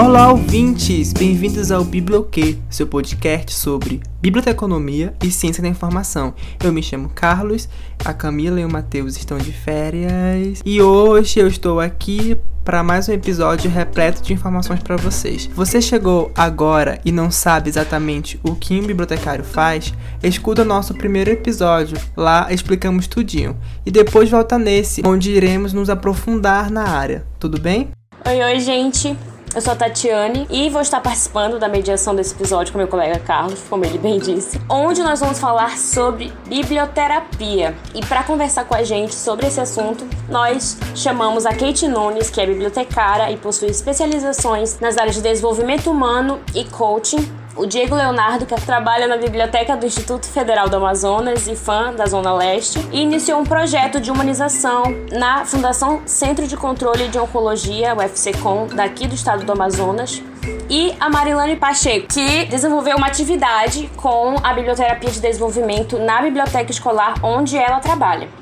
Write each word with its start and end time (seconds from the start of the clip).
Olá, 0.00 0.32
ouvintes! 0.32 1.12
Bem-vindos 1.12 1.70
ao 1.70 1.84
Biblioquê, 1.84 2.56
seu 2.70 2.86
podcast 2.86 3.52
sobre 3.52 4.00
biblioteconomia 4.18 5.12
e 5.22 5.30
ciência 5.30 5.62
da 5.62 5.68
informação. 5.68 6.32
Eu 6.64 6.72
me 6.72 6.82
chamo 6.82 7.10
Carlos, 7.14 7.68
a 8.02 8.14
Camila 8.14 8.58
e 8.58 8.64
o 8.64 8.72
Matheus 8.72 9.18
estão 9.18 9.36
de 9.36 9.52
férias 9.52 10.62
e 10.64 10.80
hoje 10.80 11.38
eu 11.38 11.46
estou 11.46 11.78
aqui 11.78 12.34
para 12.64 12.82
mais 12.82 13.10
um 13.10 13.12
episódio 13.12 13.70
repleto 13.70 14.22
de 14.22 14.32
informações 14.32 14.82
para 14.82 14.96
vocês. 14.96 15.50
Você 15.54 15.82
chegou 15.82 16.32
agora 16.34 16.98
e 17.04 17.12
não 17.12 17.30
sabe 17.30 17.68
exatamente 17.68 18.40
o 18.42 18.54
que 18.54 18.80
um 18.80 18.86
bibliotecário 18.86 19.44
faz? 19.44 19.92
Escuta 20.22 20.64
nosso 20.64 20.94
primeiro 20.94 21.30
episódio, 21.30 21.98
lá 22.16 22.50
explicamos 22.50 23.06
tudinho. 23.06 23.54
E 23.84 23.90
depois 23.90 24.30
volta 24.30 24.58
nesse, 24.58 25.02
onde 25.04 25.30
iremos 25.30 25.74
nos 25.74 25.90
aprofundar 25.90 26.70
na 26.70 26.88
área. 26.88 27.26
Tudo 27.38 27.60
bem? 27.60 27.90
Oi, 28.24 28.42
oi, 28.42 28.60
gente. 28.60 29.14
Eu 29.52 29.60
sou 29.60 29.72
a 29.72 29.76
Tatiane 29.76 30.46
e 30.48 30.70
vou 30.70 30.80
estar 30.80 31.00
participando 31.00 31.58
da 31.58 31.68
mediação 31.68 32.14
desse 32.14 32.32
episódio 32.34 32.72
com 32.72 32.78
meu 32.78 32.86
colega 32.86 33.18
Carlos, 33.18 33.60
como 33.68 33.84
ele 33.84 33.98
bem 33.98 34.20
disse, 34.20 34.60
onde 34.68 35.02
nós 35.02 35.18
vamos 35.18 35.40
falar 35.40 35.76
sobre 35.76 36.32
biblioterapia. 36.46 37.74
E 37.92 38.00
para 38.00 38.22
conversar 38.22 38.64
com 38.64 38.76
a 38.76 38.84
gente 38.84 39.12
sobre 39.12 39.48
esse 39.48 39.60
assunto, 39.60 40.06
nós 40.28 40.78
chamamos 40.94 41.46
a 41.46 41.50
Kate 41.50 41.88
Nunes, 41.88 42.30
que 42.30 42.40
é 42.40 42.46
bibliotecária 42.46 43.28
e 43.32 43.36
possui 43.36 43.70
especializações 43.70 44.78
nas 44.78 44.96
áreas 44.96 45.16
de 45.16 45.20
desenvolvimento 45.20 45.90
humano 45.90 46.40
e 46.54 46.64
coaching 46.66 47.28
o 47.60 47.66
Diego 47.66 47.94
Leonardo, 47.94 48.46
que 48.46 48.54
trabalha 48.62 49.06
na 49.06 49.18
biblioteca 49.18 49.76
do 49.76 49.84
Instituto 49.84 50.26
Federal 50.26 50.66
do 50.70 50.76
Amazonas 50.76 51.46
e 51.46 51.54
fã 51.54 51.92
da 51.92 52.06
Zona 52.06 52.32
Leste, 52.32 52.78
e 52.90 53.02
iniciou 53.02 53.38
um 53.38 53.44
projeto 53.44 54.00
de 54.00 54.10
humanização 54.10 54.84
na 55.12 55.44
Fundação 55.44 56.00
Centro 56.06 56.46
de 56.46 56.56
Controle 56.56 57.08
de 57.08 57.18
Oncologia, 57.18 57.94
o 57.94 58.00
FCCOM, 58.00 58.66
daqui 58.68 59.06
do 59.06 59.14
estado 59.14 59.44
do 59.44 59.52
Amazonas. 59.52 60.22
E 60.70 60.94
a 60.98 61.10
Marilane 61.10 61.54
Pacheco, 61.54 62.06
que 62.08 62.46
desenvolveu 62.46 62.96
uma 62.96 63.08
atividade 63.08 63.90
com 63.94 64.36
a 64.42 64.54
biblioterapia 64.54 65.10
de 65.10 65.20
desenvolvimento 65.20 65.98
na 65.98 66.22
biblioteca 66.22 66.70
escolar 66.70 67.16
onde 67.22 67.58
ela 67.58 67.78
trabalha. 67.78 68.39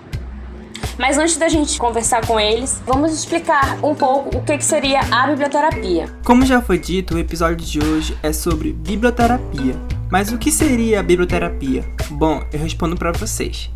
Mas 0.98 1.18
antes 1.18 1.36
da 1.36 1.48
gente 1.48 1.78
conversar 1.78 2.26
com 2.26 2.38
eles, 2.38 2.82
vamos 2.84 3.12
explicar 3.12 3.78
um 3.84 3.94
pouco 3.94 4.36
o 4.36 4.42
que, 4.42 4.60
seria 4.60 5.00
a 5.10 5.26
biblioterapia. 5.28 6.06
Como 6.24 6.44
já 6.44 6.60
foi 6.60 6.78
dito, 6.78 7.14
o 7.14 7.18
episódio 7.18 7.64
de 7.64 7.78
hoje 7.80 8.18
é 8.22 8.32
sobre 8.32 8.72
biblioterapia. 8.72 9.74
Mas 10.10 10.32
o 10.32 10.38
que 10.38 10.50
seria 10.50 11.00
a 11.00 11.02
biblioterapia? 11.02 11.84
Bom, 12.10 12.42
eu 12.52 12.58
respondo 12.58 12.96
para 12.96 13.12
vocês. 13.12 13.70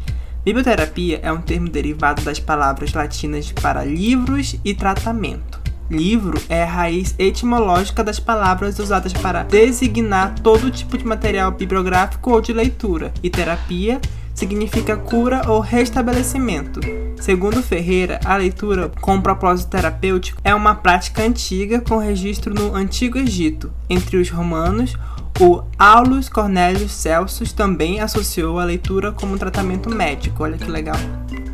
Biblioterapia 0.44 1.20
é 1.22 1.30
um 1.30 1.40
termo 1.40 1.68
derivado 1.68 2.22
das 2.22 2.40
palavras 2.40 2.92
latinas 2.92 3.52
para 3.52 3.84
livros 3.84 4.56
e 4.64 4.74
tratamento. 4.74 5.60
Livro 5.90 6.40
é 6.48 6.62
a 6.62 6.66
raiz 6.66 7.14
etimológica 7.18 8.02
das 8.02 8.18
palavras 8.18 8.78
usadas 8.78 9.12
para 9.12 9.42
designar 9.42 10.34
todo 10.40 10.70
tipo 10.70 10.96
de 10.96 11.04
material 11.04 11.50
bibliográfico 11.52 12.32
ou 12.32 12.40
de 12.40 12.52
leitura, 12.52 13.12
e 13.22 13.28
terapia 13.28 14.00
significa 14.34 14.96
cura 14.96 15.42
ou 15.48 15.60
restabelecimento. 15.60 16.80
Segundo 17.20 17.62
Ferreira, 17.62 18.18
a 18.24 18.36
leitura 18.36 18.90
com 19.00 19.20
propósito 19.20 19.70
terapêutico 19.70 20.40
é 20.42 20.54
uma 20.54 20.74
prática 20.74 21.22
antiga 21.22 21.80
com 21.80 21.98
registro 21.98 22.52
no 22.52 22.74
Antigo 22.74 23.18
Egito. 23.18 23.72
Entre 23.88 24.16
os 24.16 24.28
romanos, 24.28 24.96
o 25.40 25.62
Aulus 25.78 26.28
Cornelius 26.28 26.92
Celsus 26.92 27.52
também 27.52 28.00
associou 28.00 28.58
a 28.58 28.64
leitura 28.64 29.12
como 29.12 29.34
um 29.34 29.38
tratamento 29.38 29.88
médico. 29.88 30.42
Olha 30.42 30.58
que 30.58 30.70
legal. 30.70 30.96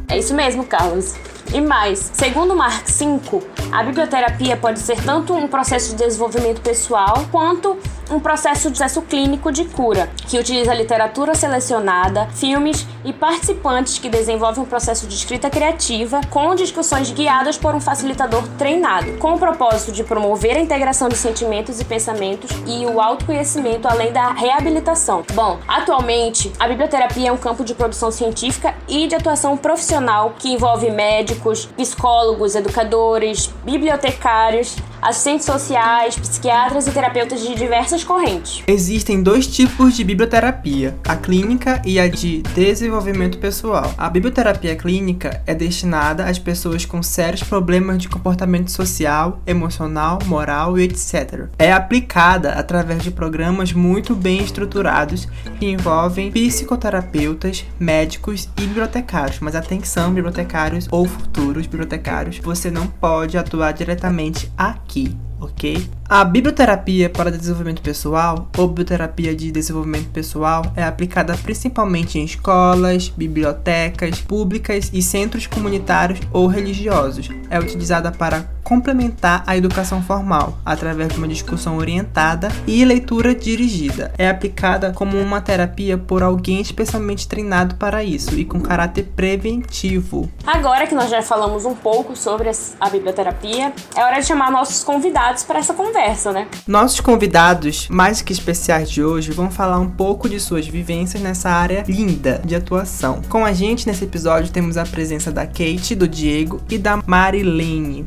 É 0.08 0.18
isso 0.18 0.34
mesmo, 0.34 0.64
Carlos. 0.64 1.16
E 1.52 1.60
mais, 1.60 2.10
segundo 2.12 2.54
Mark 2.56 2.86
5, 2.86 3.42
a 3.72 3.82
biblioterapia 3.82 4.56
pode 4.56 4.78
ser 4.80 5.02
tanto 5.02 5.34
um 5.34 5.48
processo 5.48 5.90
de 5.90 6.04
desenvolvimento 6.04 6.60
pessoal 6.60 7.26
quanto 7.30 7.78
um 8.10 8.20
processo 8.20 8.70
de 8.70 8.78
sucesso 8.78 9.02
clínico 9.02 9.52
de 9.52 9.64
cura, 9.64 10.08
que 10.26 10.38
utiliza 10.38 10.72
literatura 10.72 11.34
selecionada, 11.34 12.26
filmes 12.34 12.86
e 13.04 13.12
participantes 13.12 13.98
que 13.98 14.08
desenvolvem 14.08 14.62
um 14.62 14.66
processo 14.66 15.06
de 15.06 15.14
escrita 15.14 15.50
criativa 15.50 16.20
com 16.30 16.54
discussões 16.54 17.10
guiadas 17.10 17.58
por 17.58 17.74
um 17.74 17.80
facilitador 17.80 18.46
treinado, 18.56 19.12
com 19.18 19.34
o 19.34 19.38
propósito 19.38 19.92
de 19.92 20.04
promover 20.04 20.56
a 20.56 20.60
integração 20.60 21.08
de 21.08 21.16
sentimentos 21.16 21.80
e 21.80 21.84
pensamentos 21.84 22.50
e 22.66 22.86
o 22.86 23.00
autoconhecimento 23.00 23.86
além 23.86 24.12
da 24.12 24.32
reabilitação. 24.32 25.22
Bom, 25.34 25.58
atualmente 25.68 26.52
a 26.58 26.66
biblioterapia 26.66 27.28
é 27.28 27.32
um 27.32 27.36
campo 27.36 27.64
de 27.64 27.74
produção 27.74 28.10
científica 28.10 28.74
e 28.88 29.06
de 29.06 29.14
atuação 29.14 29.56
profissional 29.56 30.34
que 30.38 30.52
envolve 30.52 30.90
médicos, 30.90 31.66
psicólogos, 31.66 32.54
educadores, 32.54 33.52
bibliotecários, 33.64 34.76
assistentes 35.00 35.46
sociais, 35.46 36.16
psiquiatras 36.16 36.86
e 36.86 36.90
terapeutas 36.90 37.40
de 37.40 37.54
diversas 37.54 37.97
correntes. 38.04 38.62
Existem 38.66 39.22
dois 39.22 39.46
tipos 39.46 39.96
de 39.96 40.04
biblioterapia, 40.04 40.96
a 41.06 41.16
clínica 41.16 41.80
e 41.84 41.98
a 41.98 42.08
de 42.08 42.42
desenvolvimento 42.54 43.38
pessoal. 43.38 43.94
A 43.96 44.08
biblioterapia 44.10 44.74
clínica 44.76 45.42
é 45.46 45.54
destinada 45.54 46.24
às 46.24 46.38
pessoas 46.38 46.84
com 46.84 47.02
sérios 47.02 47.42
problemas 47.42 47.98
de 47.98 48.08
comportamento 48.08 48.70
social, 48.70 49.40
emocional, 49.46 50.18
moral 50.26 50.78
e 50.78 50.84
etc. 50.84 51.48
É 51.58 51.72
aplicada 51.72 52.52
através 52.52 53.02
de 53.02 53.10
programas 53.10 53.72
muito 53.72 54.14
bem 54.14 54.42
estruturados 54.42 55.28
que 55.58 55.66
envolvem 55.66 56.32
psicoterapeutas, 56.32 57.64
médicos 57.78 58.48
e 58.58 58.62
bibliotecários. 58.62 59.40
Mas 59.40 59.54
atenção, 59.54 60.12
bibliotecários 60.12 60.88
ou 60.90 61.06
futuros 61.06 61.66
bibliotecários, 61.66 62.38
você 62.38 62.70
não 62.70 62.86
pode 62.86 63.36
atuar 63.36 63.72
diretamente 63.72 64.50
aqui 64.56 64.78
aqui, 64.88 65.16
ok? 65.38 65.88
A 66.10 66.24
biblioterapia 66.24 67.10
para 67.10 67.30
desenvolvimento 67.30 67.82
pessoal 67.82 68.48
ou 68.56 68.66
biblioterapia 68.66 69.36
de 69.36 69.52
desenvolvimento 69.52 70.08
pessoal 70.08 70.62
é 70.74 70.82
aplicada 70.82 71.36
principalmente 71.36 72.18
em 72.18 72.24
escolas, 72.24 73.10
bibliotecas 73.14 74.18
públicas 74.18 74.88
e 74.90 75.02
centros 75.02 75.46
comunitários 75.46 76.18
ou 76.32 76.46
religiosos. 76.46 77.28
É 77.50 77.58
utilizada 77.58 78.10
para 78.10 78.48
complementar 78.64 79.42
a 79.46 79.56
educação 79.56 80.02
formal 80.02 80.58
através 80.64 81.10
de 81.10 81.18
uma 81.18 81.28
discussão 81.28 81.76
orientada 81.76 82.48
e 82.66 82.82
leitura 82.86 83.34
dirigida. 83.34 84.12
É 84.16 84.30
aplicada 84.30 84.92
como 84.92 85.18
uma 85.18 85.42
terapia 85.42 85.98
por 85.98 86.22
alguém 86.22 86.60
especialmente 86.60 87.28
treinado 87.28 87.74
para 87.74 88.02
isso 88.02 88.34
e 88.34 88.46
com 88.46 88.60
caráter 88.60 89.04
preventivo. 89.14 90.30
Agora 90.46 90.86
que 90.86 90.94
nós 90.94 91.10
já 91.10 91.22
falamos 91.22 91.66
um 91.66 91.74
pouco 91.74 92.16
sobre 92.16 92.50
a 92.80 92.88
biblioterapia, 92.90 93.72
é 93.94 94.02
hora 94.02 94.20
de 94.20 94.26
chamar 94.26 94.50
nossos 94.50 94.82
convidados 94.84 95.44
para 95.44 95.58
essa 95.58 95.74
conversa 95.74 95.97
conversa, 95.98 96.32
né? 96.32 96.48
Nossos 96.66 97.00
convidados, 97.00 97.88
mais 97.88 98.22
que 98.22 98.32
especiais 98.32 98.88
de 98.88 99.02
hoje, 99.02 99.32
vão 99.32 99.50
falar 99.50 99.80
um 99.80 99.90
pouco 99.90 100.28
de 100.28 100.38
suas 100.38 100.66
vivências 100.66 101.20
nessa 101.20 101.50
área 101.50 101.84
linda 101.88 102.40
de 102.44 102.54
atuação. 102.54 103.20
Com 103.28 103.44
a 103.44 103.52
gente 103.52 103.86
nesse 103.86 104.04
episódio 104.04 104.52
temos 104.52 104.76
a 104.76 104.84
presença 104.84 105.32
da 105.32 105.44
Kate, 105.44 105.96
do 105.96 106.06
Diego 106.06 106.62
e 106.70 106.78
da 106.78 107.02
Marilene. 107.04 108.06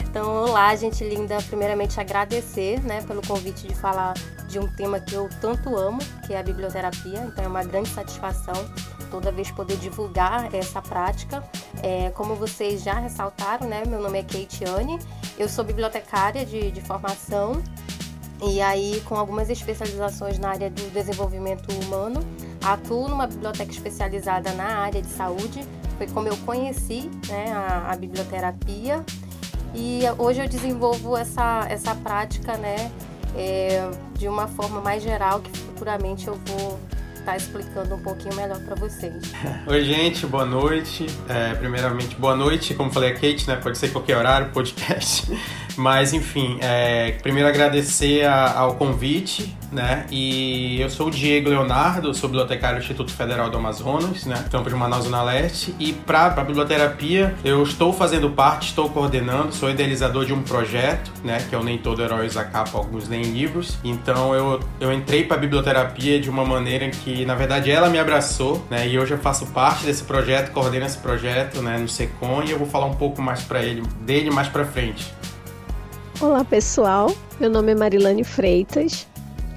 Então, 0.00 0.28
olá, 0.44 0.74
gente 0.74 1.04
linda. 1.04 1.38
Primeiramente, 1.46 2.00
agradecer 2.00 2.80
né, 2.80 3.00
pelo 3.02 3.24
convite 3.24 3.68
de 3.68 3.74
falar 3.74 4.14
de 4.48 4.58
um 4.58 4.66
tema 4.66 4.98
que 4.98 5.14
eu 5.14 5.28
tanto 5.40 5.76
amo, 5.76 6.00
que 6.26 6.34
é 6.34 6.40
a 6.40 6.42
biblioterapia. 6.42 7.20
Então, 7.26 7.44
é 7.44 7.46
uma 7.46 7.62
grande 7.62 7.90
satisfação 7.90 8.54
toda 9.10 9.32
vez 9.32 9.50
poder 9.50 9.76
divulgar 9.76 10.54
essa 10.54 10.80
prática. 10.80 11.42
É, 11.82 12.10
como 12.10 12.34
vocês 12.34 12.82
já 12.82 12.94
ressaltaram, 12.94 13.66
né, 13.66 13.82
meu 13.86 14.00
nome 14.00 14.18
é 14.18 14.22
Kate 14.22 14.64
Anne, 14.64 14.98
eu 15.38 15.48
sou 15.48 15.64
bibliotecária 15.64 16.44
de, 16.44 16.70
de 16.70 16.80
formação 16.80 17.62
e 18.42 18.60
aí 18.60 19.02
com 19.06 19.16
algumas 19.16 19.50
especializações 19.50 20.38
na 20.38 20.50
área 20.50 20.70
do 20.70 20.90
desenvolvimento 20.92 21.68
humano. 21.72 22.20
Atuo 22.62 23.08
numa 23.08 23.26
biblioteca 23.26 23.70
especializada 23.70 24.52
na 24.52 24.78
área 24.78 25.00
de 25.00 25.08
saúde, 25.08 25.64
foi 25.96 26.06
como 26.06 26.28
eu 26.28 26.36
conheci 26.38 27.10
né, 27.28 27.52
a, 27.52 27.92
a 27.92 27.96
biblioterapia 27.96 29.04
e 29.74 30.00
hoje 30.16 30.40
eu 30.40 30.48
desenvolvo 30.48 31.16
essa, 31.16 31.66
essa 31.68 31.94
prática 31.94 32.56
né, 32.56 32.90
é, 33.36 33.88
de 34.14 34.28
uma 34.28 34.46
forma 34.48 34.80
mais 34.80 35.02
geral 35.02 35.40
que 35.40 35.50
futuramente 35.58 36.26
eu 36.26 36.38
vou 36.46 36.78
estar 37.28 37.32
tá 37.32 37.36
explicando 37.36 37.94
um 37.94 37.98
pouquinho 37.98 38.34
melhor 38.34 38.58
para 38.60 38.74
vocês. 38.74 39.14
Oi, 39.66 39.84
gente, 39.84 40.26
boa 40.26 40.46
noite. 40.46 41.06
É, 41.28 41.54
primeiramente, 41.54 42.16
boa 42.16 42.34
noite. 42.34 42.74
Como 42.74 42.90
falei 42.90 43.10
a 43.10 43.14
Kate, 43.14 43.46
né? 43.46 43.56
Pode 43.56 43.76
ser 43.76 43.92
qualquer 43.92 44.16
horário, 44.16 44.50
podcast. 44.50 45.30
Mas, 45.78 46.12
enfim, 46.12 46.58
é, 46.60 47.12
primeiro 47.22 47.48
agradecer 47.48 48.24
a, 48.24 48.58
ao 48.58 48.74
convite, 48.74 49.56
né? 49.70 50.06
E 50.10 50.80
eu 50.80 50.90
sou 50.90 51.06
o 51.06 51.10
Diego 51.10 51.48
Leonardo, 51.48 52.12
sou 52.12 52.28
bibliotecário 52.28 52.78
do 52.78 52.82
Instituto 52.82 53.12
Federal 53.12 53.48
do 53.48 53.56
Amazonas, 53.56 54.24
né? 54.24 54.44
Campo 54.50 54.68
de 54.68 54.74
Manaus, 54.74 55.04
Zona 55.04 55.22
Leste. 55.22 55.72
E 55.78 55.92
para 55.92 56.26
a 56.26 56.44
biblioterapia, 56.44 57.34
eu 57.44 57.62
estou 57.62 57.92
fazendo 57.92 58.28
parte, 58.30 58.70
estou 58.70 58.90
coordenando, 58.90 59.54
sou 59.54 59.70
idealizador 59.70 60.24
de 60.24 60.32
um 60.32 60.42
projeto, 60.42 61.12
né? 61.22 61.38
Que 61.48 61.54
é 61.54 61.58
o 61.58 61.62
Nem 61.62 61.78
Todo 61.78 62.02
Herói 62.02 62.26
Usa 62.26 62.44
Capa, 62.44 62.76
Alguns 62.76 63.08
Nem 63.08 63.22
Livros. 63.22 63.78
Então, 63.84 64.34
eu, 64.34 64.60
eu 64.80 64.92
entrei 64.92 65.24
para 65.24 65.36
a 65.36 65.40
biblioterapia 65.40 66.20
de 66.20 66.28
uma 66.28 66.44
maneira 66.44 66.88
que, 66.90 67.24
na 67.24 67.36
verdade, 67.36 67.70
ela 67.70 67.88
me 67.88 68.00
abraçou, 68.00 68.66
né? 68.68 68.88
E 68.88 68.98
hoje 68.98 69.14
eu 69.14 69.18
faço 69.18 69.46
parte 69.46 69.84
desse 69.84 70.02
projeto, 70.02 70.50
coordeno 70.50 70.86
esse 70.86 70.98
projeto, 70.98 71.62
né? 71.62 71.78
No 71.78 71.88
SECOM 71.88 72.42
e 72.42 72.50
eu 72.50 72.58
vou 72.58 72.66
falar 72.66 72.86
um 72.86 72.94
pouco 72.94 73.22
mais 73.22 73.42
para 73.42 73.62
ele, 73.62 73.82
dele 74.00 74.30
mais 74.30 74.48
para 74.48 74.64
frente. 74.64 75.06
Olá 76.20 76.44
pessoal, 76.44 77.14
meu 77.38 77.48
nome 77.48 77.70
é 77.70 77.74
Marilane 77.76 78.24
Freitas, 78.24 79.06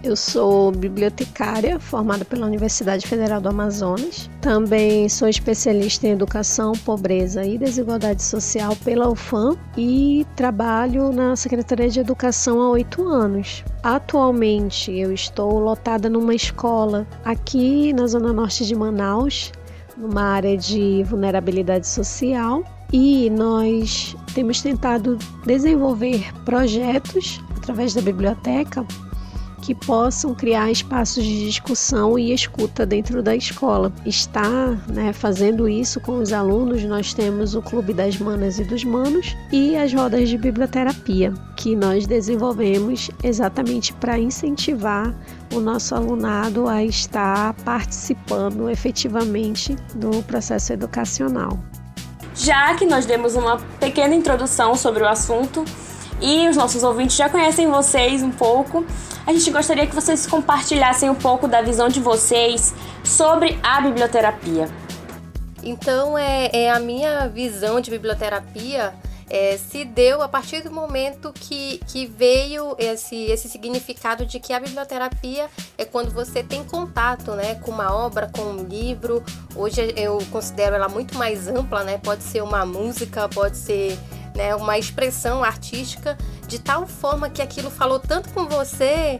eu 0.04 0.16
sou 0.16 0.72
bibliotecária 0.72 1.80
formada 1.80 2.24
pela 2.24 2.46
Universidade 2.46 3.08
Federal 3.08 3.42
do 3.42 3.50
Amazonas. 3.50 4.30
Também 4.42 5.10
sou 5.10 5.28
especialista 5.28 6.06
em 6.06 6.12
educação, 6.12 6.74
pobreza 6.86 7.44
e 7.44 7.58
desigualdade 7.58 8.22
social 8.22 8.76
pela 8.86 9.10
UFAM 9.10 9.58
e 9.76 10.24
trabalho 10.36 11.12
na 11.12 11.36
Secretaria 11.36 11.90
de 11.90 12.00
Educação 12.00 12.62
há 12.62 12.70
oito 12.70 13.08
anos. 13.08 13.64
Atualmente 13.82 14.92
eu 14.92 15.12
estou 15.12 15.58
lotada 15.58 16.12
numa 16.12 16.36
escola 16.36 17.08
aqui 17.26 17.92
na 17.92 18.06
zona 18.06 18.32
norte 18.32 18.68
de 18.68 18.76
Manaus, 18.76 19.52
numa 19.98 20.22
área 20.22 20.56
de 20.56 21.04
vulnerabilidade 21.06 21.88
social 21.88 22.64
e 22.94 23.30
nós 23.30 24.16
temos 24.34 24.62
tentado 24.62 25.18
desenvolver 25.46 26.34
projetos 26.44 27.42
através 27.58 27.94
da 27.94 28.02
biblioteca 28.02 28.86
que 29.62 29.76
possam 29.76 30.34
criar 30.34 30.72
espaços 30.72 31.24
de 31.24 31.46
discussão 31.46 32.18
e 32.18 32.34
escuta 32.34 32.86
dentro 32.86 33.22
da 33.22 33.36
escola. 33.36 33.94
Está 34.06 34.72
né, 34.92 35.14
fazendo 35.14 35.70
isso 35.70 36.02
com 36.02 36.18
os 36.18 36.34
alunos, 36.34 36.84
nós 36.84 37.14
temos 37.14 37.56
o 37.56 37.62
Clube 37.62 37.94
das 37.94 38.18
Manas 38.18 38.60
e 38.60 38.64
dos 38.64 38.84
Manos 38.84 39.38
e 39.52 39.76
as 39.76 39.94
rodas 39.94 40.30
de 40.30 40.38
biblioterapia, 40.38 41.34
que 41.56 41.76
nós 41.76 42.08
desenvolvemos 42.08 43.10
exatamente 43.24 43.94
para 43.94 44.18
incentivar 44.20 45.16
o 45.54 45.60
nosso 45.60 45.94
alunado 45.94 46.68
a 46.68 46.84
estar 46.84 47.54
participando 47.64 48.70
efetivamente 48.70 49.76
do 49.96 50.24
processo 50.24 50.74
educacional. 50.74 51.60
Já 52.44 52.74
que 52.74 52.88
nós 52.88 53.06
demos 53.06 53.36
uma 53.36 53.58
pequena 53.80 54.16
introdução 54.16 54.74
sobre 54.74 55.04
o 55.04 55.08
assunto, 55.08 55.64
e 56.20 56.50
os 56.50 56.58
nossos 56.58 56.82
ouvintes 56.82 57.16
já 57.16 57.30
conhecem 57.30 57.70
vocês 57.70 58.24
um 58.24 58.32
pouco, 58.32 58.84
a 59.28 59.32
gente 59.32 59.52
gostaria 59.52 59.86
que 59.86 59.94
vocês 59.94 60.26
compartilhassem 60.26 61.08
um 61.08 61.14
pouco 61.14 61.48
da 61.48 61.62
visão 61.62 61.88
de 61.88 62.00
vocês 62.00 62.74
sobre 63.04 63.60
a 63.62 63.80
biblioterapia. 63.82 64.68
Então, 65.62 66.18
é, 66.18 66.50
é 66.52 66.72
a 66.72 66.80
minha 66.80 67.28
visão 67.28 67.80
de 67.80 67.92
biblioterapia 67.92 68.92
é, 69.32 69.58
se 69.58 69.86
deu 69.86 70.22
a 70.22 70.28
partir 70.28 70.62
do 70.62 70.70
momento 70.70 71.32
que, 71.32 71.80
que 71.88 72.06
veio 72.06 72.76
esse, 72.78 73.16
esse 73.16 73.48
significado 73.48 74.26
de 74.26 74.42
que 74.42 74.52
a 74.52 74.60
biblioterapia 74.60 75.50
é 75.78 75.86
quando 75.86 76.12
você 76.12 76.44
tem 76.44 76.66
contato 76.66 77.32
né, 77.32 77.56
com 77.56 77.72
uma 77.72 77.96
obra, 77.96 78.30
com 78.30 78.42
um 78.42 78.64
livro. 78.66 79.24
Hoje 79.56 79.94
eu 79.96 80.18
considero 80.32 80.76
ela 80.76 80.90
muito 80.90 81.18
mais 81.18 81.48
ampla, 81.48 81.82
né? 81.82 81.98
pode 81.98 82.24
ser 82.24 82.44
uma 82.44 82.66
música, 82.66 83.30
pode 83.30 83.56
ser 83.56 83.98
né, 84.36 84.54
uma 84.54 84.78
expressão 84.78 85.42
artística 85.42 86.18
de 86.46 86.60
tal 86.60 86.86
forma 86.86 87.30
que 87.30 87.42
aquilo 87.42 87.72
falou 87.72 88.00
tanto 88.00 88.28
com 88.34 88.46
você 88.46 89.18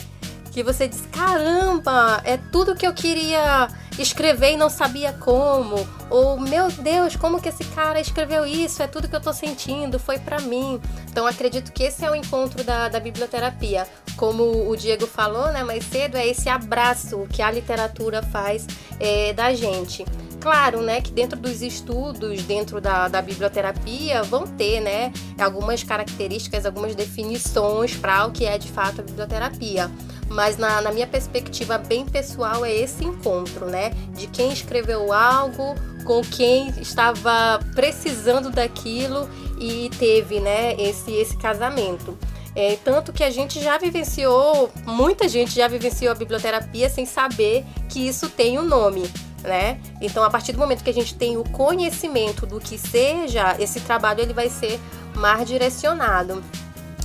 que 0.52 0.62
você 0.62 0.90
diz: 0.90 1.08
caramba, 1.10 2.22
é 2.26 2.36
tudo 2.36 2.76
que 2.76 2.86
eu 2.86 2.94
queria 2.94 3.70
escrever 4.02 4.52
e 4.54 4.58
não 4.58 4.70
sabia 4.70 5.14
como. 5.14 5.88
Ou, 6.10 6.40
meu 6.40 6.70
Deus, 6.70 7.16
como 7.16 7.42
que 7.42 7.50
esse 7.50 7.64
cara 7.66 8.00
escreveu 8.00 8.46
isso? 8.46 8.82
É 8.82 8.88
tudo 8.88 9.08
que 9.08 9.16
eu 9.16 9.22
tô 9.22 9.34
sentindo, 9.34 10.00
foi 10.00 10.20
para 10.20 10.40
mim. 10.42 10.80
Então, 11.10 11.26
acredito 11.28 11.72
que 11.72 11.84
esse 11.84 12.06
é 12.06 12.12
o 12.12 12.16
encontro 12.16 12.64
da, 12.64 12.90
da 12.90 13.00
biblioterapia. 13.00 13.88
Como 14.16 14.70
o 14.70 14.76
Diego 14.76 15.08
falou 15.08 15.52
né, 15.52 15.64
mais 15.64 15.84
cedo, 15.86 16.18
é 16.18 16.28
esse 16.28 16.50
abraço 16.50 17.28
que 17.32 17.42
a 17.42 17.52
literatura 17.52 18.22
faz 18.22 18.68
é, 19.00 19.34
da 19.34 19.54
gente. 19.54 20.06
Claro, 20.42 20.82
né, 20.82 21.02
que 21.02 21.12
dentro 21.12 21.40
dos 21.40 21.62
estudos, 21.62 22.42
dentro 22.42 22.82
da, 22.82 23.08
da 23.08 23.22
biblioterapia, 23.22 24.24
vão 24.24 24.48
ter, 24.48 24.80
né, 24.82 25.14
algumas 25.40 25.84
características, 25.84 26.66
algumas 26.66 26.96
definições 26.96 27.96
para 27.96 28.26
o 28.26 28.32
que 28.32 28.44
é 28.44 28.58
de 28.58 28.68
fato 28.68 29.02
a 29.02 29.04
biblioterapia. 29.04 29.90
Mas 30.28 30.58
na, 30.58 30.82
na 30.82 30.92
minha 30.92 31.06
perspectiva 31.06 31.78
bem 31.78 32.06
pessoal 32.06 32.66
é 32.66 32.74
esse 32.74 33.06
encontro, 33.06 33.68
né, 33.68 33.92
de 34.16 34.26
quem 34.26 34.52
escreveu 34.52 35.14
algo 35.14 35.76
com 36.06 36.22
quem 36.24 36.70
estava 36.82 37.60
precisando 37.76 38.50
daquilo 38.50 39.30
e 39.60 39.92
teve, 40.00 40.40
né, 40.40 40.74
esse, 40.82 41.12
esse 41.12 41.38
casamento. 41.38 42.18
É, 42.56 42.80
tanto 42.84 43.14
que 43.14 43.24
a 43.24 43.30
gente 43.30 43.62
já 43.62 43.78
vivenciou, 43.78 44.72
muita 44.88 45.30
gente 45.30 45.52
já 45.54 45.68
vivenciou 45.68 46.12
a 46.12 46.16
biblioterapia 46.16 46.90
sem 46.90 47.06
saber 47.06 47.64
que 47.88 48.08
isso 48.08 48.28
tem 48.28 48.58
um 48.58 48.66
nome 48.66 49.04
né? 49.42 49.80
Então, 50.00 50.24
a 50.24 50.30
partir 50.30 50.52
do 50.52 50.60
momento 50.60 50.84
que 50.84 50.90
a 50.90 50.94
gente 50.94 51.16
tem 51.16 51.38
o 51.38 51.44
conhecimento 51.44 52.46
do 52.46 52.60
que 52.60 52.78
seja, 52.78 53.56
esse 53.60 53.80
trabalho 53.82 54.22
ele 54.22 54.34
vai 54.34 54.50
ser 54.50 54.80
mais 55.16 55.48
direcionado. 55.48 56.44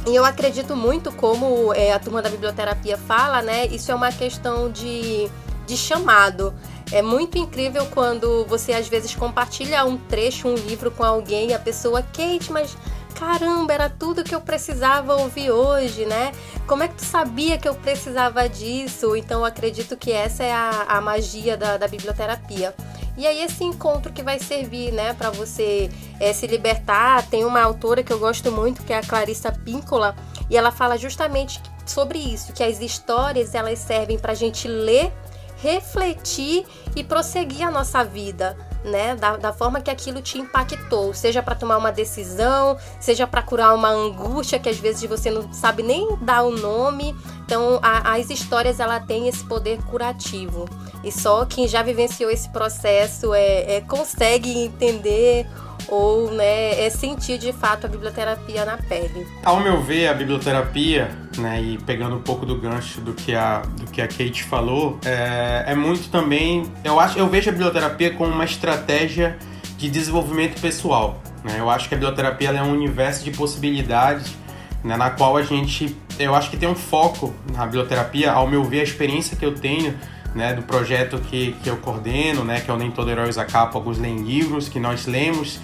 E 0.06 0.14
eu 0.14 0.24
acredito 0.24 0.76
muito, 0.76 1.10
como 1.10 1.74
é, 1.74 1.92
a 1.92 1.98
turma 1.98 2.22
da 2.22 2.28
biblioterapia 2.28 2.96
fala, 2.96 3.42
né? 3.42 3.66
Isso 3.66 3.90
é 3.90 3.94
uma 3.94 4.12
questão 4.12 4.70
de, 4.70 5.28
de 5.66 5.76
chamado. 5.76 6.54
É 6.92 7.02
muito 7.02 7.36
incrível 7.36 7.84
quando 7.86 8.44
você 8.44 8.72
às 8.72 8.86
vezes 8.86 9.14
compartilha 9.16 9.84
um 9.84 9.96
trecho, 9.96 10.46
um 10.46 10.54
livro 10.54 10.92
com 10.92 11.02
alguém, 11.02 11.52
a 11.52 11.58
pessoa, 11.58 12.02
Kate, 12.02 12.52
mas 12.52 12.76
caramba, 13.18 13.72
era 13.72 13.88
tudo 13.88 14.22
que 14.22 14.34
eu 14.34 14.40
precisava 14.40 15.16
ouvir 15.16 15.50
hoje, 15.50 16.04
né? 16.04 16.32
Como 16.66 16.82
é 16.82 16.88
que 16.88 16.96
tu 16.96 17.04
sabia 17.04 17.56
que 17.56 17.66
eu 17.66 17.74
precisava 17.74 18.48
disso? 18.48 19.16
Então, 19.16 19.44
acredito 19.44 19.96
que 19.96 20.12
essa 20.12 20.44
é 20.44 20.52
a, 20.52 20.84
a 20.88 21.00
magia 21.00 21.56
da, 21.56 21.78
da 21.78 21.88
biblioterapia. 21.88 22.74
E 23.16 23.26
aí 23.26 23.42
esse 23.42 23.64
encontro 23.64 24.12
que 24.12 24.22
vai 24.22 24.38
servir, 24.38 24.92
né, 24.92 25.14
para 25.14 25.30
você 25.30 25.90
é, 26.20 26.32
se 26.34 26.46
libertar. 26.46 27.26
Tem 27.26 27.44
uma 27.46 27.62
autora 27.62 28.02
que 28.02 28.12
eu 28.12 28.18
gosto 28.18 28.52
muito, 28.52 28.82
que 28.82 28.92
é 28.92 28.98
a 28.98 29.02
Clarissa 29.02 29.50
Píncola, 29.50 30.14
e 30.50 30.56
ela 30.56 30.70
fala 30.70 30.98
justamente 30.98 31.62
sobre 31.86 32.18
isso, 32.18 32.52
que 32.52 32.62
as 32.62 32.80
histórias 32.80 33.54
elas 33.54 33.78
servem 33.78 34.18
para 34.18 34.32
a 34.32 34.34
gente 34.34 34.68
ler, 34.68 35.10
refletir 35.56 36.66
e 36.94 37.02
prosseguir 37.02 37.66
a 37.66 37.70
nossa 37.70 38.04
vida 38.04 38.56
né? 38.86 39.14
Da, 39.16 39.36
da 39.36 39.52
forma 39.52 39.80
que 39.80 39.90
aquilo 39.90 40.22
te 40.22 40.38
impactou, 40.38 41.12
seja 41.12 41.42
para 41.42 41.54
tomar 41.54 41.76
uma 41.76 41.92
decisão, 41.92 42.78
seja 43.00 43.26
para 43.26 43.42
curar 43.42 43.74
uma 43.74 43.90
angústia 43.90 44.58
que 44.58 44.68
às 44.68 44.78
vezes 44.78 45.08
você 45.08 45.30
não 45.30 45.52
sabe 45.52 45.82
nem 45.82 46.16
dar 46.22 46.42
o 46.42 46.52
nome. 46.52 47.14
Então, 47.44 47.78
a, 47.82 48.14
as 48.14 48.30
histórias 48.30 48.80
ela 48.80 49.00
tem 49.00 49.28
esse 49.28 49.44
poder 49.44 49.82
curativo 49.84 50.68
e 51.04 51.12
só 51.12 51.44
quem 51.44 51.68
já 51.68 51.82
vivenciou 51.82 52.30
esse 52.30 52.48
processo 52.48 53.32
é, 53.34 53.76
é 53.76 53.80
consegue 53.80 54.50
entender 54.50 55.46
ou 55.88 56.30
né, 56.32 56.84
é 56.84 56.90
sentir 56.90 57.38
de 57.38 57.52
fato 57.52 57.86
a 57.86 57.88
biblioterapia 57.88 58.64
na 58.64 58.76
pele. 58.76 59.26
Ao 59.44 59.60
meu 59.60 59.80
ver, 59.80 60.08
a 60.08 60.14
biblioterapia, 60.14 61.10
né, 61.38 61.62
e 61.62 61.78
pegando 61.78 62.16
um 62.16 62.22
pouco 62.22 62.44
do 62.44 62.56
gancho 62.56 63.00
do 63.00 63.12
que 63.12 63.34
a, 63.34 63.60
do 63.60 63.90
que 63.90 64.00
a 64.00 64.08
Kate 64.08 64.42
falou, 64.44 64.98
é, 65.04 65.64
é 65.68 65.74
muito 65.74 66.10
também. 66.10 66.64
Eu, 66.82 66.98
acho, 66.98 67.18
eu 67.18 67.28
vejo 67.28 67.50
a 67.50 67.52
biblioterapia 67.52 68.12
como 68.12 68.32
uma 68.32 68.44
estratégia 68.44 69.38
de 69.76 69.88
desenvolvimento 69.88 70.60
pessoal. 70.60 71.20
Né? 71.44 71.56
Eu 71.58 71.70
acho 71.70 71.88
que 71.88 71.94
a 71.94 71.98
biblioterapia 71.98 72.50
é 72.50 72.62
um 72.62 72.72
universo 72.72 73.24
de 73.24 73.30
possibilidades 73.30 74.34
né, 74.82 74.96
na 74.96 75.10
qual 75.10 75.36
a 75.36 75.42
gente. 75.42 75.96
Eu 76.18 76.34
acho 76.34 76.50
que 76.50 76.56
tem 76.56 76.68
um 76.68 76.74
foco 76.74 77.34
na 77.52 77.64
biblioterapia, 77.64 78.32
ao 78.32 78.48
meu 78.48 78.64
ver, 78.64 78.80
a 78.80 78.84
experiência 78.84 79.36
que 79.36 79.44
eu 79.44 79.54
tenho 79.54 79.94
né, 80.34 80.52
do 80.52 80.62
projeto 80.62 81.18
que, 81.18 81.52
que 81.62 81.68
eu 81.68 81.76
coordeno, 81.78 82.44
né, 82.44 82.60
que 82.60 82.70
é 82.70 82.74
o 82.74 82.76
Nem 82.76 82.90
Todo 82.90 83.10
Herói 83.10 83.28
Usa 83.28 83.44
Capa, 83.44 83.76
alguns 83.76 83.98
leem 83.98 84.18
livros 84.18 84.68
que 84.68 84.78
nós 84.78 85.06
lemos 85.06 85.58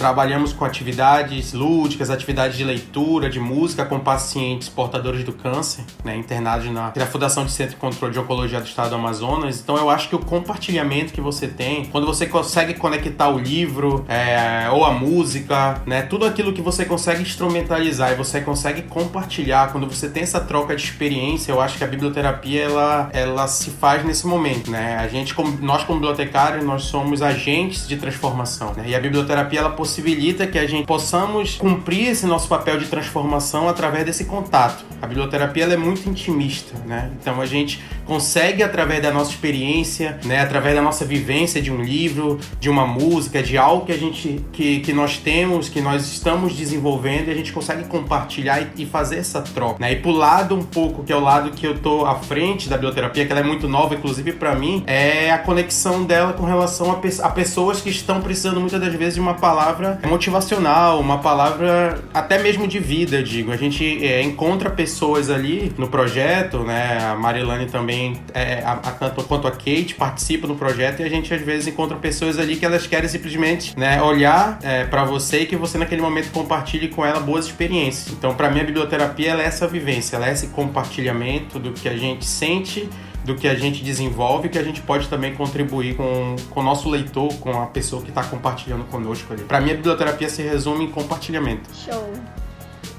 Trabalhamos 0.00 0.54
com 0.54 0.64
atividades 0.64 1.52
lúdicas, 1.52 2.08
atividades 2.08 2.56
de 2.56 2.64
leitura, 2.64 3.28
de 3.28 3.38
música 3.38 3.84
com 3.84 4.00
pacientes 4.00 4.66
portadores 4.66 5.22
do 5.24 5.32
câncer, 5.34 5.84
né, 6.02 6.16
internados 6.16 6.70
na, 6.72 6.90
Fundação 7.04 7.44
de 7.44 7.52
Centro 7.52 7.74
de 7.74 7.80
Controle 7.80 8.10
de 8.10 8.18
Oncologia 8.18 8.58
do 8.62 8.66
Estado 8.66 8.88
do 8.88 8.94
Amazonas. 8.94 9.60
Então 9.60 9.76
eu 9.76 9.90
acho 9.90 10.08
que 10.08 10.16
o 10.16 10.18
compartilhamento 10.18 11.12
que 11.12 11.20
você 11.20 11.46
tem, 11.46 11.84
quando 11.84 12.06
você 12.06 12.24
consegue 12.24 12.72
conectar 12.72 13.28
o 13.28 13.38
livro 13.38 14.06
é, 14.08 14.70
ou 14.70 14.86
a 14.86 14.90
música, 14.90 15.82
né, 15.84 16.00
tudo 16.00 16.24
aquilo 16.24 16.54
que 16.54 16.62
você 16.62 16.86
consegue 16.86 17.20
instrumentalizar 17.20 18.12
e 18.12 18.14
você 18.14 18.40
consegue 18.40 18.80
compartilhar, 18.80 19.70
quando 19.70 19.86
você 19.86 20.08
tem 20.08 20.22
essa 20.22 20.40
troca 20.40 20.74
de 20.74 20.82
experiência, 20.82 21.52
eu 21.52 21.60
acho 21.60 21.76
que 21.76 21.84
a 21.84 21.86
biblioterapia 21.86 22.62
ela, 22.62 23.10
ela 23.12 23.46
se 23.46 23.68
faz 23.68 24.02
nesse 24.02 24.26
momento, 24.26 24.70
né? 24.70 24.96
A 24.96 25.08
gente, 25.08 25.34
como, 25.34 25.58
nós 25.60 25.84
como 25.84 26.00
bibliotecários, 26.00 26.64
nós 26.64 26.84
somos 26.84 27.20
agentes 27.20 27.86
de 27.86 27.98
transformação, 27.98 28.72
né? 28.74 28.84
E 28.86 28.94
a 28.94 29.00
biblioterapia 29.00 29.60
ela 29.60 29.70
possibilita 29.90 30.46
que 30.46 30.56
a 30.56 30.66
gente 30.66 30.86
possamos 30.86 31.56
cumprir 31.56 32.10
esse 32.10 32.24
nosso 32.24 32.46
papel 32.46 32.78
de 32.78 32.86
transformação 32.86 33.68
através 33.68 34.04
desse 34.04 34.24
contato. 34.24 34.84
A 35.02 35.06
biblioterapia 35.06 35.64
é 35.64 35.76
muito 35.76 36.08
intimista, 36.08 36.78
né? 36.86 37.10
Então 37.20 37.40
a 37.40 37.46
gente 37.46 37.82
consegue 38.04 38.62
através 38.62 39.02
da 39.02 39.12
nossa 39.12 39.30
experiência, 39.30 40.18
né, 40.24 40.40
através 40.40 40.74
da 40.74 40.82
nossa 40.82 41.04
vivência 41.04 41.62
de 41.62 41.70
um 41.70 41.82
livro, 41.82 42.38
de 42.58 42.68
uma 42.68 42.86
música, 42.86 43.42
de 43.42 43.56
algo 43.56 43.86
que 43.86 43.92
a 43.92 43.96
gente 43.96 44.44
que, 44.52 44.80
que 44.80 44.92
nós 44.92 45.16
temos, 45.16 45.68
que 45.68 45.80
nós 45.80 46.06
estamos 46.06 46.54
desenvolvendo 46.54 47.28
e 47.28 47.30
a 47.30 47.34
gente 47.34 47.52
consegue 47.52 47.84
compartilhar 47.84 48.60
e, 48.60 48.82
e 48.82 48.86
fazer 48.86 49.18
essa 49.18 49.40
troca, 49.42 49.78
né? 49.80 49.92
E 49.92 49.96
pro 49.96 50.12
lado 50.12 50.54
um 50.54 50.62
pouco 50.62 51.02
que 51.02 51.12
é 51.12 51.16
o 51.16 51.20
lado 51.20 51.50
que 51.52 51.66
eu 51.66 51.78
tô 51.78 52.04
à 52.04 52.16
frente 52.16 52.68
da 52.68 52.76
biblioterapia, 52.76 53.26
que 53.26 53.32
ela 53.32 53.40
é 53.40 53.44
muito 53.44 53.68
nova 53.68 53.94
inclusive 53.94 54.32
para 54.32 54.54
mim, 54.54 54.84
é 54.86 55.30
a 55.30 55.38
conexão 55.38 56.04
dela 56.04 56.32
com 56.32 56.44
relação 56.44 56.92
a, 56.92 57.26
a 57.26 57.30
pessoas 57.30 57.80
que 57.80 57.90
estão 57.90 58.20
precisando 58.20 58.60
muitas 58.60 58.80
das 58.80 58.94
vezes 58.94 59.14
de 59.14 59.20
uma 59.20 59.34
palavra 59.34 59.79
palavra 59.80 59.98
motivacional, 60.08 61.00
uma 61.00 61.18
palavra 61.18 62.02
até 62.12 62.38
mesmo 62.38 62.68
de 62.68 62.78
vida, 62.78 63.22
digo. 63.22 63.50
A 63.50 63.56
gente 63.56 64.04
é, 64.04 64.22
encontra 64.22 64.68
pessoas 64.70 65.30
ali 65.30 65.72
no 65.78 65.88
projeto, 65.88 66.58
né? 66.58 66.98
A 67.02 67.14
Marilane 67.14 67.66
também, 67.66 68.20
é, 68.34 68.62
a, 68.64 68.72
a, 68.72 68.92
tanto 68.92 69.24
quanto 69.24 69.46
a 69.46 69.50
Kate, 69.50 69.94
participa 69.96 70.46
do 70.46 70.54
projeto 70.54 71.00
e 71.00 71.02
a 71.04 71.08
gente 71.08 71.32
às 71.32 71.40
vezes 71.40 71.66
encontra 71.66 71.96
pessoas 71.96 72.38
ali 72.38 72.56
que 72.56 72.64
elas 72.64 72.86
querem 72.86 73.08
simplesmente 73.08 73.78
né, 73.78 74.02
olhar 74.02 74.58
é, 74.62 74.84
para 74.84 75.04
você 75.04 75.40
e 75.40 75.46
que 75.46 75.56
você 75.56 75.78
naquele 75.78 76.02
momento 76.02 76.30
compartilhe 76.30 76.88
com 76.88 77.04
ela 77.04 77.20
boas 77.20 77.46
experiências. 77.46 78.12
Então, 78.12 78.34
para 78.34 78.50
mim, 78.50 78.60
a 78.60 78.64
biblioterapia 78.64 79.34
é 79.34 79.44
essa 79.44 79.66
vivência, 79.66 80.16
ela 80.16 80.28
é 80.28 80.32
esse 80.32 80.48
compartilhamento 80.48 81.58
do 81.58 81.72
que 81.72 81.88
a 81.88 81.96
gente 81.96 82.26
sente 82.26 82.88
do 83.24 83.34
que 83.34 83.46
a 83.46 83.54
gente 83.54 83.82
desenvolve 83.82 84.48
que 84.48 84.58
a 84.58 84.62
gente 84.62 84.80
pode 84.80 85.08
também 85.08 85.34
contribuir 85.34 85.96
com, 85.96 86.36
com 86.50 86.60
o 86.60 86.62
nosso 86.62 86.88
leitor, 86.88 87.32
com 87.34 87.50
a 87.50 87.66
pessoa 87.66 88.02
que 88.02 88.08
está 88.08 88.24
compartilhando 88.24 88.84
conosco 88.84 89.32
ali. 89.32 89.42
Para 89.42 89.60
mim, 89.60 89.70
a 89.70 89.74
biblioterapia 89.74 90.28
se 90.28 90.42
resume 90.42 90.84
em 90.84 90.90
compartilhamento. 90.90 91.68
Show. 91.74 92.12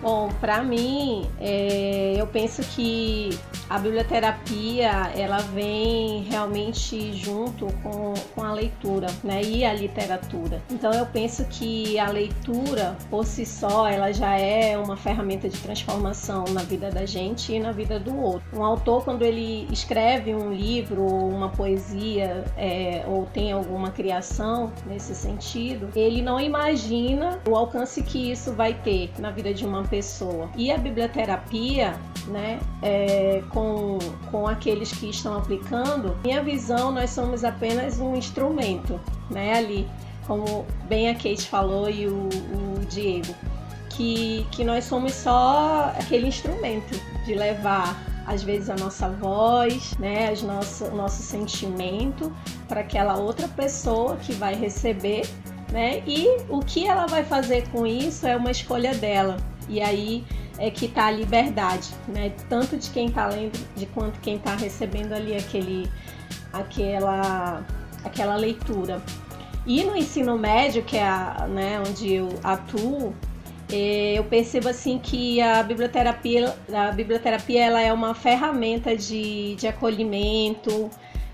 Bom, 0.01 0.29
para 0.39 0.63
mim, 0.63 1.29
é, 1.39 2.15
eu 2.17 2.25
penso 2.25 2.63
que 2.63 3.29
a 3.69 3.77
biblioterapia 3.77 5.11
ela 5.15 5.37
vem 5.37 6.23
realmente 6.23 7.13
junto 7.13 7.67
com, 7.83 8.13
com 8.33 8.43
a 8.43 8.51
leitura, 8.51 9.07
né? 9.23 9.41
E 9.43 9.63
a 9.63 9.73
literatura. 9.73 10.59
Então 10.71 10.91
eu 10.91 11.05
penso 11.05 11.45
que 11.45 11.99
a 11.99 12.09
leitura 12.09 12.97
por 13.09 13.25
si 13.25 13.45
só 13.45 13.87
ela 13.87 14.11
já 14.11 14.35
é 14.37 14.77
uma 14.77 14.97
ferramenta 14.97 15.47
de 15.47 15.57
transformação 15.59 16.45
na 16.49 16.63
vida 16.63 16.89
da 16.89 17.05
gente 17.05 17.53
e 17.53 17.59
na 17.59 17.71
vida 17.71 17.99
do 17.99 18.19
outro. 18.19 18.41
Um 18.53 18.63
autor 18.63 19.05
quando 19.05 19.21
ele 19.21 19.67
escreve 19.71 20.33
um 20.33 20.51
livro, 20.51 21.05
uma 21.05 21.49
poesia 21.49 22.43
é, 22.57 23.05
ou 23.07 23.27
tem 23.27 23.51
alguma 23.51 23.91
criação 23.91 24.73
nesse 24.85 25.13
sentido, 25.13 25.89
ele 25.95 26.23
não 26.23 26.39
imagina 26.39 27.39
o 27.47 27.55
alcance 27.55 28.01
que 28.01 28.31
isso 28.31 28.51
vai 28.51 28.73
ter 28.73 29.11
na 29.19 29.29
vida 29.29 29.53
de 29.53 29.65
uma 29.65 29.83
pessoa. 29.91 30.49
E 30.55 30.71
a 30.71 30.77
biblioterapia, 30.77 31.93
né, 32.27 32.59
é, 32.81 33.43
com, 33.49 33.99
com 34.31 34.47
aqueles 34.47 34.91
que 34.93 35.09
estão 35.09 35.37
aplicando, 35.37 36.17
minha 36.23 36.41
visão, 36.41 36.91
nós 36.91 37.09
somos 37.09 37.43
apenas 37.43 37.99
um 37.99 38.15
instrumento, 38.15 38.99
né, 39.29 39.57
ali, 39.57 39.87
como 40.25 40.65
bem 40.87 41.09
a 41.09 41.13
Kate 41.13 41.47
falou 41.47 41.89
e 41.89 42.07
o, 42.07 42.29
o 42.29 42.85
Diego, 42.89 43.35
que, 43.89 44.47
que 44.51 44.63
nós 44.63 44.85
somos 44.85 45.13
só 45.13 45.93
aquele 45.99 46.27
instrumento 46.27 46.97
de 47.25 47.35
levar 47.35 48.01
às 48.25 48.43
vezes 48.43 48.69
a 48.69 48.75
nossa 48.75 49.09
voz, 49.09 49.93
né, 49.97 50.29
as 50.29 50.41
nosso, 50.41 50.85
o 50.85 50.95
nosso 50.95 51.21
sentimento 51.21 52.31
para 52.67 52.79
aquela 52.79 53.17
outra 53.17 53.47
pessoa 53.47 54.15
que 54.15 54.31
vai 54.33 54.55
receber, 54.55 55.27
né? 55.71 56.03
E 56.05 56.27
o 56.47 56.59
que 56.59 56.85
ela 56.85 57.07
vai 57.07 57.23
fazer 57.23 57.67
com 57.69 57.85
isso 57.85 58.27
é 58.27 58.35
uma 58.35 58.51
escolha 58.51 58.93
dela. 58.93 59.37
E 59.71 59.81
aí 59.81 60.23
é 60.59 60.69
que 60.69 60.85
está 60.85 61.05
a 61.05 61.11
liberdade, 61.11 61.87
né? 62.09 62.33
Tanto 62.49 62.75
de 62.75 62.89
quem 62.89 63.07
está 63.07 63.27
lendo, 63.27 63.57
de 63.75 63.85
quanto 63.85 64.19
quem 64.19 64.35
está 64.35 64.53
recebendo 64.53 65.13
ali 65.13 65.33
aquele, 65.33 65.89
aquela, 66.51 67.65
aquela 68.03 68.35
leitura. 68.35 69.01
E 69.65 69.81
no 69.85 69.95
ensino 69.95 70.37
médio, 70.37 70.83
que 70.83 70.97
é 70.97 71.07
a, 71.07 71.47
né, 71.49 71.81
onde 71.87 72.13
eu 72.13 72.27
atuo, 72.43 73.15
é, 73.71 74.15
eu 74.17 74.25
percebo 74.25 74.67
assim 74.67 74.99
que 74.99 75.39
a 75.39 75.63
biblioterapia, 75.63 76.53
a 76.73 76.91
biblioterapia 76.91 77.63
ela 77.63 77.81
é 77.81 77.93
uma 77.93 78.13
ferramenta 78.13 78.93
de, 78.97 79.55
de 79.55 79.67
acolhimento, 79.67 80.89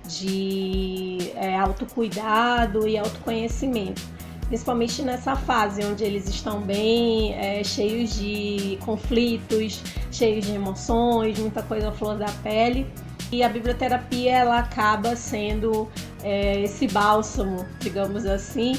de 0.08 1.32
é, 1.36 1.58
autocuidado 1.58 2.88
e 2.88 2.98
autoconhecimento 3.00 4.17
principalmente 4.48 5.02
nessa 5.02 5.36
fase 5.36 5.84
onde 5.86 6.04
eles 6.04 6.28
estão 6.28 6.62
bem 6.62 7.34
é, 7.36 7.64
cheios 7.64 8.16
de 8.18 8.78
conflitos, 8.86 9.84
cheios 10.12 10.46
de 10.46 10.54
emoções, 10.54 11.38
muita 11.38 11.62
coisa 11.62 11.90
à 11.90 11.92
flor 11.92 12.18
da 12.18 12.32
pele. 12.44 12.88
E 13.32 13.44
a 13.44 13.50
biblioterapia 13.50 14.38
ela 14.38 14.60
acaba 14.60 15.16
sendo 15.16 15.90
é, 16.24 16.62
esse 16.62 16.88
bálsamo, 16.88 17.66
digamos 17.80 18.26
assim, 18.26 18.74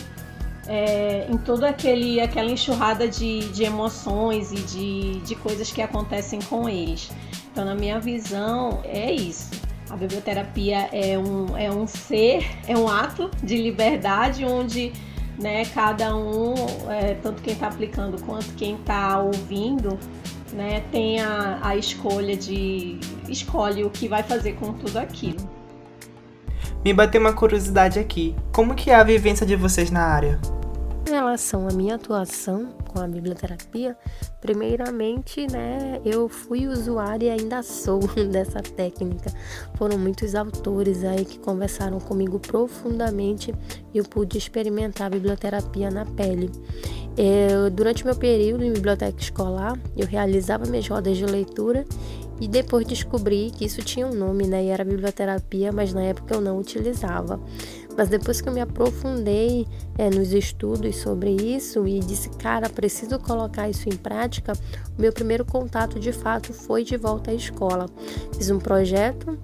é, 0.66 1.26
em 1.30 1.36
toda 1.36 1.68
aquele, 1.68 2.18
aquela 2.18 2.50
enxurrada 2.50 3.06
de, 3.06 3.40
de 3.50 3.64
emoções 3.64 4.50
e 4.50 4.56
de, 4.56 5.20
de 5.20 5.34
coisas 5.34 5.70
que 5.70 5.82
acontecem 5.82 6.40
com 6.40 6.66
eles. 6.66 7.10
Então, 7.52 7.64
na 7.64 7.74
minha 7.74 8.00
visão, 8.00 8.80
é 8.84 9.12
isso. 9.12 9.50
A 9.90 9.96
biblioterapia 9.96 10.88
é 10.92 11.18
um, 11.18 11.56
é 11.56 11.70
um 11.70 11.86
ser, 11.86 12.46
é 12.66 12.76
um 12.76 12.88
ato 12.88 13.30
de 13.42 13.56
liberdade 13.56 14.44
onde 14.44 14.92
né? 15.38 15.64
Cada 15.66 16.14
um, 16.16 16.54
é, 16.90 17.14
tanto 17.14 17.42
quem 17.42 17.52
está 17.52 17.68
aplicando 17.68 18.20
quanto 18.24 18.52
quem 18.54 18.74
está 18.74 19.20
ouvindo, 19.20 19.98
né? 20.52 20.82
Tem 20.90 21.20
a, 21.20 21.58
a 21.62 21.76
escolha 21.76 22.36
de 22.36 22.98
escolhe 23.28 23.84
o 23.84 23.90
que 23.90 24.08
vai 24.08 24.22
fazer 24.22 24.54
com 24.54 24.72
tudo 24.72 24.96
aquilo. 24.98 25.48
Me 26.84 26.92
bateu 26.92 27.20
uma 27.20 27.32
curiosidade 27.32 27.98
aqui. 27.98 28.34
Como 28.52 28.74
que 28.74 28.90
é 28.90 28.94
a 28.94 29.04
vivência 29.04 29.46
de 29.46 29.56
vocês 29.56 29.90
na 29.90 30.02
área? 30.02 30.40
Em 31.08 31.10
relação 31.10 31.66
à 31.66 31.72
minha 31.72 31.94
atuação 31.94 32.68
com 32.92 33.00
a 33.00 33.08
biblioterapia, 33.08 33.96
primeiramente, 34.42 35.50
né, 35.50 36.02
eu 36.04 36.28
fui 36.28 36.66
usuária 36.66 37.28
e 37.28 37.30
ainda 37.30 37.62
sou 37.62 38.00
dessa 38.30 38.60
técnica. 38.60 39.32
Foram 39.76 39.96
muitos 39.96 40.34
autores 40.34 41.04
aí 41.04 41.24
que 41.24 41.38
conversaram 41.38 41.98
comigo 41.98 42.38
profundamente 42.38 43.54
e 43.94 43.96
eu 43.96 44.04
pude 44.04 44.36
experimentar 44.36 45.06
a 45.06 45.10
biblioterapia 45.10 45.90
na 45.90 46.04
pele. 46.04 46.50
Eu, 47.16 47.70
durante 47.70 48.04
meu 48.04 48.14
período 48.14 48.62
em 48.62 48.72
biblioteca 48.74 49.18
escolar, 49.18 49.80
eu 49.96 50.06
realizava 50.06 50.66
minhas 50.66 50.86
rodas 50.86 51.16
de 51.16 51.24
leitura 51.24 51.86
e 52.38 52.46
depois 52.46 52.86
descobri 52.86 53.50
que 53.50 53.64
isso 53.64 53.82
tinha 53.82 54.06
um 54.06 54.14
nome, 54.14 54.46
né? 54.46 54.64
E 54.64 54.68
era 54.68 54.84
biblioterapia, 54.84 55.72
mas 55.72 55.92
na 55.92 56.02
época 56.02 56.34
eu 56.34 56.40
não 56.42 56.58
utilizava. 56.58 57.40
Mas 57.98 58.08
depois 58.08 58.40
que 58.40 58.48
eu 58.48 58.52
me 58.52 58.60
aprofundei 58.60 59.66
é, 59.98 60.08
nos 60.08 60.32
estudos 60.32 60.94
sobre 60.98 61.30
isso 61.30 61.84
e 61.88 61.98
disse, 61.98 62.30
cara, 62.30 62.68
preciso 62.68 63.18
colocar 63.18 63.68
isso 63.68 63.88
em 63.88 63.96
prática, 63.96 64.52
o 64.96 65.02
meu 65.02 65.12
primeiro 65.12 65.44
contato 65.44 65.98
de 65.98 66.12
fato 66.12 66.54
foi 66.54 66.84
de 66.84 66.96
volta 66.96 67.32
à 67.32 67.34
escola. 67.34 67.86
Fiz 68.36 68.50
um 68.50 68.60
projeto 68.60 69.36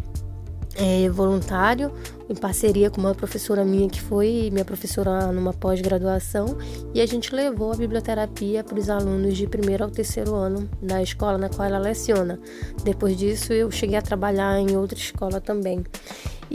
é, 0.76 1.08
voluntário, 1.08 1.92
em 2.28 2.34
parceria 2.36 2.90
com 2.90 3.00
uma 3.00 3.14
professora 3.14 3.64
minha 3.64 3.88
que 3.88 4.00
foi 4.00 4.50
minha 4.52 4.64
professora 4.64 5.32
numa 5.32 5.52
pós-graduação, 5.52 6.56
e 6.94 7.00
a 7.00 7.06
gente 7.06 7.34
levou 7.34 7.72
a 7.72 7.76
biblioterapia 7.76 8.62
para 8.62 8.78
os 8.78 8.88
alunos 8.88 9.36
de 9.36 9.48
primeiro 9.48 9.82
ao 9.82 9.90
terceiro 9.90 10.32
ano 10.32 10.68
da 10.80 11.02
escola 11.02 11.36
na 11.36 11.48
qual 11.48 11.66
ela 11.66 11.78
leciona. 11.78 12.38
Depois 12.84 13.16
disso, 13.16 13.52
eu 13.52 13.68
cheguei 13.72 13.96
a 13.96 14.02
trabalhar 14.02 14.60
em 14.60 14.76
outra 14.76 14.96
escola 14.96 15.40
também. 15.40 15.84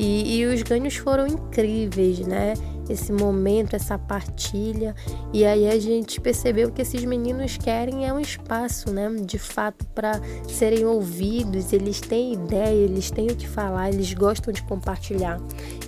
E, 0.02 0.40
e 0.40 0.46
os 0.46 0.64
ganhos 0.64 0.96
foram 0.96 1.28
incríveis, 1.28 2.20
né? 2.20 2.54
esse 2.90 3.14
momento, 3.14 3.76
essa 3.76 3.98
partilha. 3.98 4.96
E 5.32 5.46
aí 5.46 5.70
a 5.70 5.80
gente 5.80 6.20
percebeu 6.20 6.72
que 6.72 6.82
esses 6.82 7.06
meninos 7.06 7.56
querem 7.56 8.08
é 8.08 8.12
um 8.12 8.20
espaço, 8.20 8.92
né, 8.92 9.10
de 9.22 9.38
fato 9.38 9.86
para 9.88 10.20
serem 10.48 10.86
ouvidos, 10.86 11.72
eles 11.72 12.02
têm 12.02 12.34
ideia, 12.34 12.74
eles 12.74 13.12
têm 13.12 13.28
o 13.28 13.36
que 13.36 13.48
falar, 13.48 13.90
eles 13.90 14.14
gostam 14.14 14.52
de 14.52 14.64
compartilhar. 14.64 15.40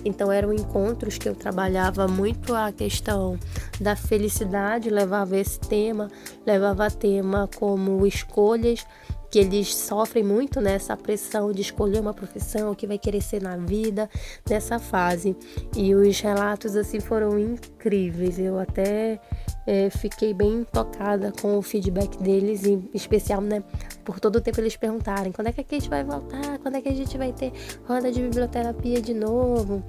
Então 0.04 0.30
eram 0.30 0.52
encontros 0.52 1.18
que 1.18 1.28
eu 1.28 1.34
trabalhava 1.34 2.06
muito 2.06 2.54
a 2.54 2.70
questão 2.70 3.38
da 3.80 3.96
felicidade, 3.96 4.88
levava 4.88 5.36
esse 5.36 5.58
tema, 5.58 6.08
levava 6.46 6.88
tema 6.90 7.48
como 7.56 8.06
escolhas 8.06 8.86
que 9.32 9.38
eles 9.38 9.74
sofrem 9.74 10.22
muito 10.22 10.60
nessa 10.60 10.94
pressão 10.94 11.52
de 11.52 11.62
escolher 11.62 12.00
uma 12.00 12.12
profissão, 12.12 12.70
o 12.70 12.76
que 12.76 12.86
vai 12.86 12.98
querer 12.98 13.22
ser 13.22 13.40
na 13.40 13.56
vida, 13.56 14.08
nessa 14.48 14.78
fase. 14.78 15.34
E 15.74 15.94
os 15.94 16.20
relatos 16.20 16.76
assim 16.76 17.00
foram 17.00 17.38
incríveis. 17.38 18.38
Eu 18.38 18.58
até 18.58 19.18
é, 19.66 19.88
fiquei 19.88 20.34
bem 20.34 20.64
tocada 20.70 21.32
com 21.40 21.56
o 21.56 21.62
feedback 21.62 22.18
deles, 22.18 22.66
em 22.66 22.86
especial, 22.92 23.40
né, 23.40 23.64
por 24.04 24.20
todo 24.20 24.36
o 24.36 24.40
tempo 24.40 24.60
eles 24.60 24.76
perguntarem 24.76 25.32
quando 25.32 25.46
é 25.46 25.52
que 25.52 25.62
a 25.62 25.64
Kate 25.64 25.88
vai 25.88 26.04
voltar, 26.04 26.58
quando 26.58 26.76
é 26.76 26.82
que 26.82 26.90
a 26.90 26.94
gente 26.94 27.16
vai 27.16 27.32
ter 27.32 27.54
roda 27.88 28.12
de 28.12 28.20
biblioterapia 28.20 29.00
de 29.00 29.14
novo. 29.14 29.82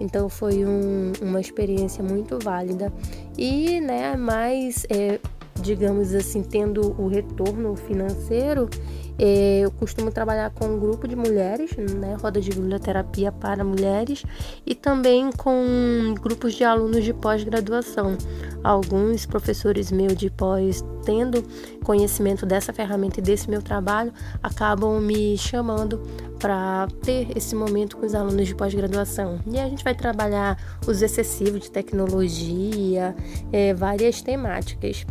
Então 0.00 0.28
foi 0.28 0.64
um, 0.64 1.12
uma 1.22 1.40
experiência 1.40 2.02
muito 2.02 2.36
válida 2.42 2.92
e, 3.36 3.80
né, 3.80 4.16
mais 4.16 4.84
é, 4.90 5.20
digamos 5.68 6.14
assim, 6.14 6.42
tendo 6.42 6.98
o 6.98 7.08
retorno 7.08 7.76
financeiro, 7.76 8.70
é, 9.18 9.60
eu 9.60 9.70
costumo 9.70 10.10
trabalhar 10.10 10.50
com 10.50 10.64
um 10.64 10.78
grupo 10.78 11.06
de 11.06 11.14
mulheres, 11.14 11.76
né, 11.76 12.16
roda 12.20 12.40
de 12.40 12.50
biblioterapia 12.50 13.30
para 13.30 13.62
mulheres, 13.62 14.24
e 14.64 14.74
também 14.74 15.30
com 15.30 16.14
grupos 16.22 16.54
de 16.54 16.64
alunos 16.64 17.04
de 17.04 17.12
pós-graduação. 17.12 18.16
Alguns 18.64 19.26
professores 19.26 19.92
meus 19.92 20.16
de 20.16 20.30
pós, 20.30 20.82
tendo 21.04 21.44
conhecimento 21.84 22.46
dessa 22.46 22.72
ferramenta 22.72 23.20
e 23.20 23.22
desse 23.22 23.50
meu 23.50 23.60
trabalho, 23.60 24.12
acabam 24.42 25.00
me 25.00 25.36
chamando 25.36 26.00
para 26.38 26.88
ter 27.02 27.36
esse 27.36 27.54
momento 27.54 27.96
com 27.96 28.06
os 28.06 28.14
alunos 28.14 28.46
de 28.46 28.54
pós-graduação. 28.54 29.40
E 29.46 29.58
a 29.58 29.68
gente 29.68 29.84
vai 29.84 29.94
trabalhar 29.94 30.56
uso 30.86 31.04
excessivo 31.04 31.58
de 31.58 31.70
tecnologia, 31.70 33.14
é, 33.52 33.74
várias 33.74 34.22
temáticas. 34.22 35.04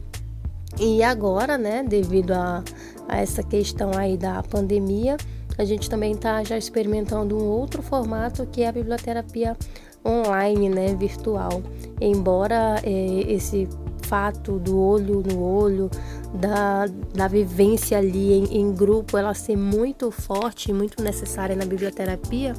E 0.80 1.02
agora, 1.02 1.58
né, 1.58 1.84
devido 1.84 2.32
a, 2.32 2.64
a 3.08 3.18
essa 3.18 3.42
questão 3.42 3.92
aí 3.96 4.18
da 4.18 4.44
pandemia, 4.44 5.18
a 5.58 5.66
gente 5.66 5.90
também 5.90 6.12
está 6.12 6.44
já 6.44 6.58
experimentando 6.58 7.36
um 7.36 7.46
outro 7.46 7.82
formato 7.82 8.46
que 8.46 8.62
é 8.62 8.68
a 8.68 8.72
biblioterapia 8.72 9.58
online, 10.06 10.70
né, 10.70 10.96
virtual. 10.96 11.64
Embora 12.00 12.80
é, 12.84 13.32
esse 13.32 13.68
fato 14.04 14.58
do 14.58 14.80
olho 14.80 15.22
no 15.22 15.44
olho, 15.44 15.90
da, 16.34 16.86
da 17.14 17.28
vivência 17.28 17.98
ali 17.98 18.34
em, 18.34 18.60
em, 18.60 18.74
grupo, 18.74 19.18
ela 19.18 19.34
ser 19.34 19.58
muito 19.58 20.10
forte, 20.12 20.72
muito 20.72 21.04
necessária 21.04 21.56
na 21.56 21.66
biblioterapia, 21.66 22.54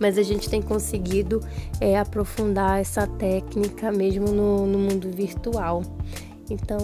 mas 0.00 0.16
a 0.16 0.22
gente 0.22 0.48
tem 0.48 0.62
conseguido 0.62 1.40
é, 1.80 1.98
aprofundar 1.98 2.80
essa 2.80 3.06
técnica 3.06 3.92
mesmo 3.92 4.28
no, 4.28 4.66
no 4.66 4.78
mundo 4.78 5.10
virtual. 5.10 5.82
Então 6.52 6.78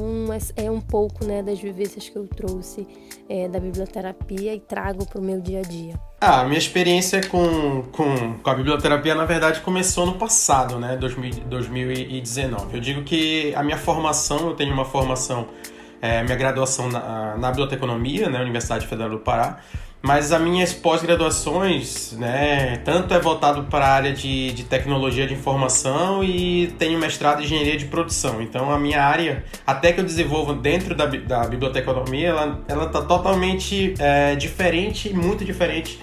é, 0.56 0.70
um 0.70 0.80
pouco 0.80 1.24
né, 1.24 1.42
das 1.42 1.58
vivências 1.58 2.08
que 2.08 2.16
eu 2.16 2.26
trouxe 2.26 2.86
é, 3.28 3.48
da 3.48 3.60
biblioterapia 3.60 4.54
e 4.54 4.60
trago 4.60 5.06
para 5.06 5.20
o 5.20 5.22
meu 5.22 5.40
dia 5.40 5.60
a 5.60 5.62
dia. 5.62 6.00
Ah, 6.20 6.40
a 6.40 6.44
minha 6.44 6.58
experiência 6.58 7.26
com, 7.26 7.82
com, 7.92 8.34
com 8.42 8.50
a 8.50 8.54
biblioterapia, 8.54 9.14
na 9.14 9.24
verdade, 9.24 9.60
começou 9.60 10.04
no 10.06 10.14
passado, 10.14 10.78
né? 10.78 10.96
2000, 10.96 11.44
2019. 11.48 12.76
Eu 12.76 12.80
digo 12.80 13.02
que 13.02 13.54
a 13.54 13.62
minha 13.62 13.78
formação, 13.78 14.48
eu 14.48 14.54
tenho 14.54 14.72
uma 14.72 14.84
formação, 14.84 15.48
é, 16.00 16.22
minha 16.22 16.36
graduação 16.36 16.88
na, 16.88 17.36
na 17.36 17.48
biblioteconomia, 17.50 18.28
né? 18.28 18.40
Universidade 18.40 18.86
Federal 18.86 19.10
do 19.10 19.18
Pará. 19.18 19.60
Mas 20.02 20.32
as 20.32 20.40
minhas 20.40 20.72
pós-graduações, 20.72 22.12
né, 22.12 22.78
tanto 22.84 23.12
é 23.12 23.20
voltado 23.20 23.64
para 23.64 23.84
a 23.84 23.90
área 23.90 24.12
de, 24.14 24.50
de 24.52 24.64
tecnologia 24.64 25.26
de 25.26 25.34
informação 25.34 26.24
e 26.24 26.68
tenho 26.78 26.98
mestrado 26.98 27.42
em 27.42 27.44
engenharia 27.44 27.76
de 27.76 27.84
produção. 27.84 28.40
Então 28.40 28.72
a 28.72 28.78
minha 28.78 29.02
área, 29.02 29.44
até 29.66 29.92
que 29.92 30.00
eu 30.00 30.04
desenvolvo 30.04 30.54
dentro 30.54 30.94
da, 30.94 31.04
da 31.04 31.46
biblioteconomia, 31.46 32.28
ela 32.28 32.60
ela 32.66 32.86
está 32.86 33.02
totalmente 33.02 33.92
é, 33.98 34.34
diferente, 34.36 35.12
muito 35.12 35.44
diferente 35.44 36.00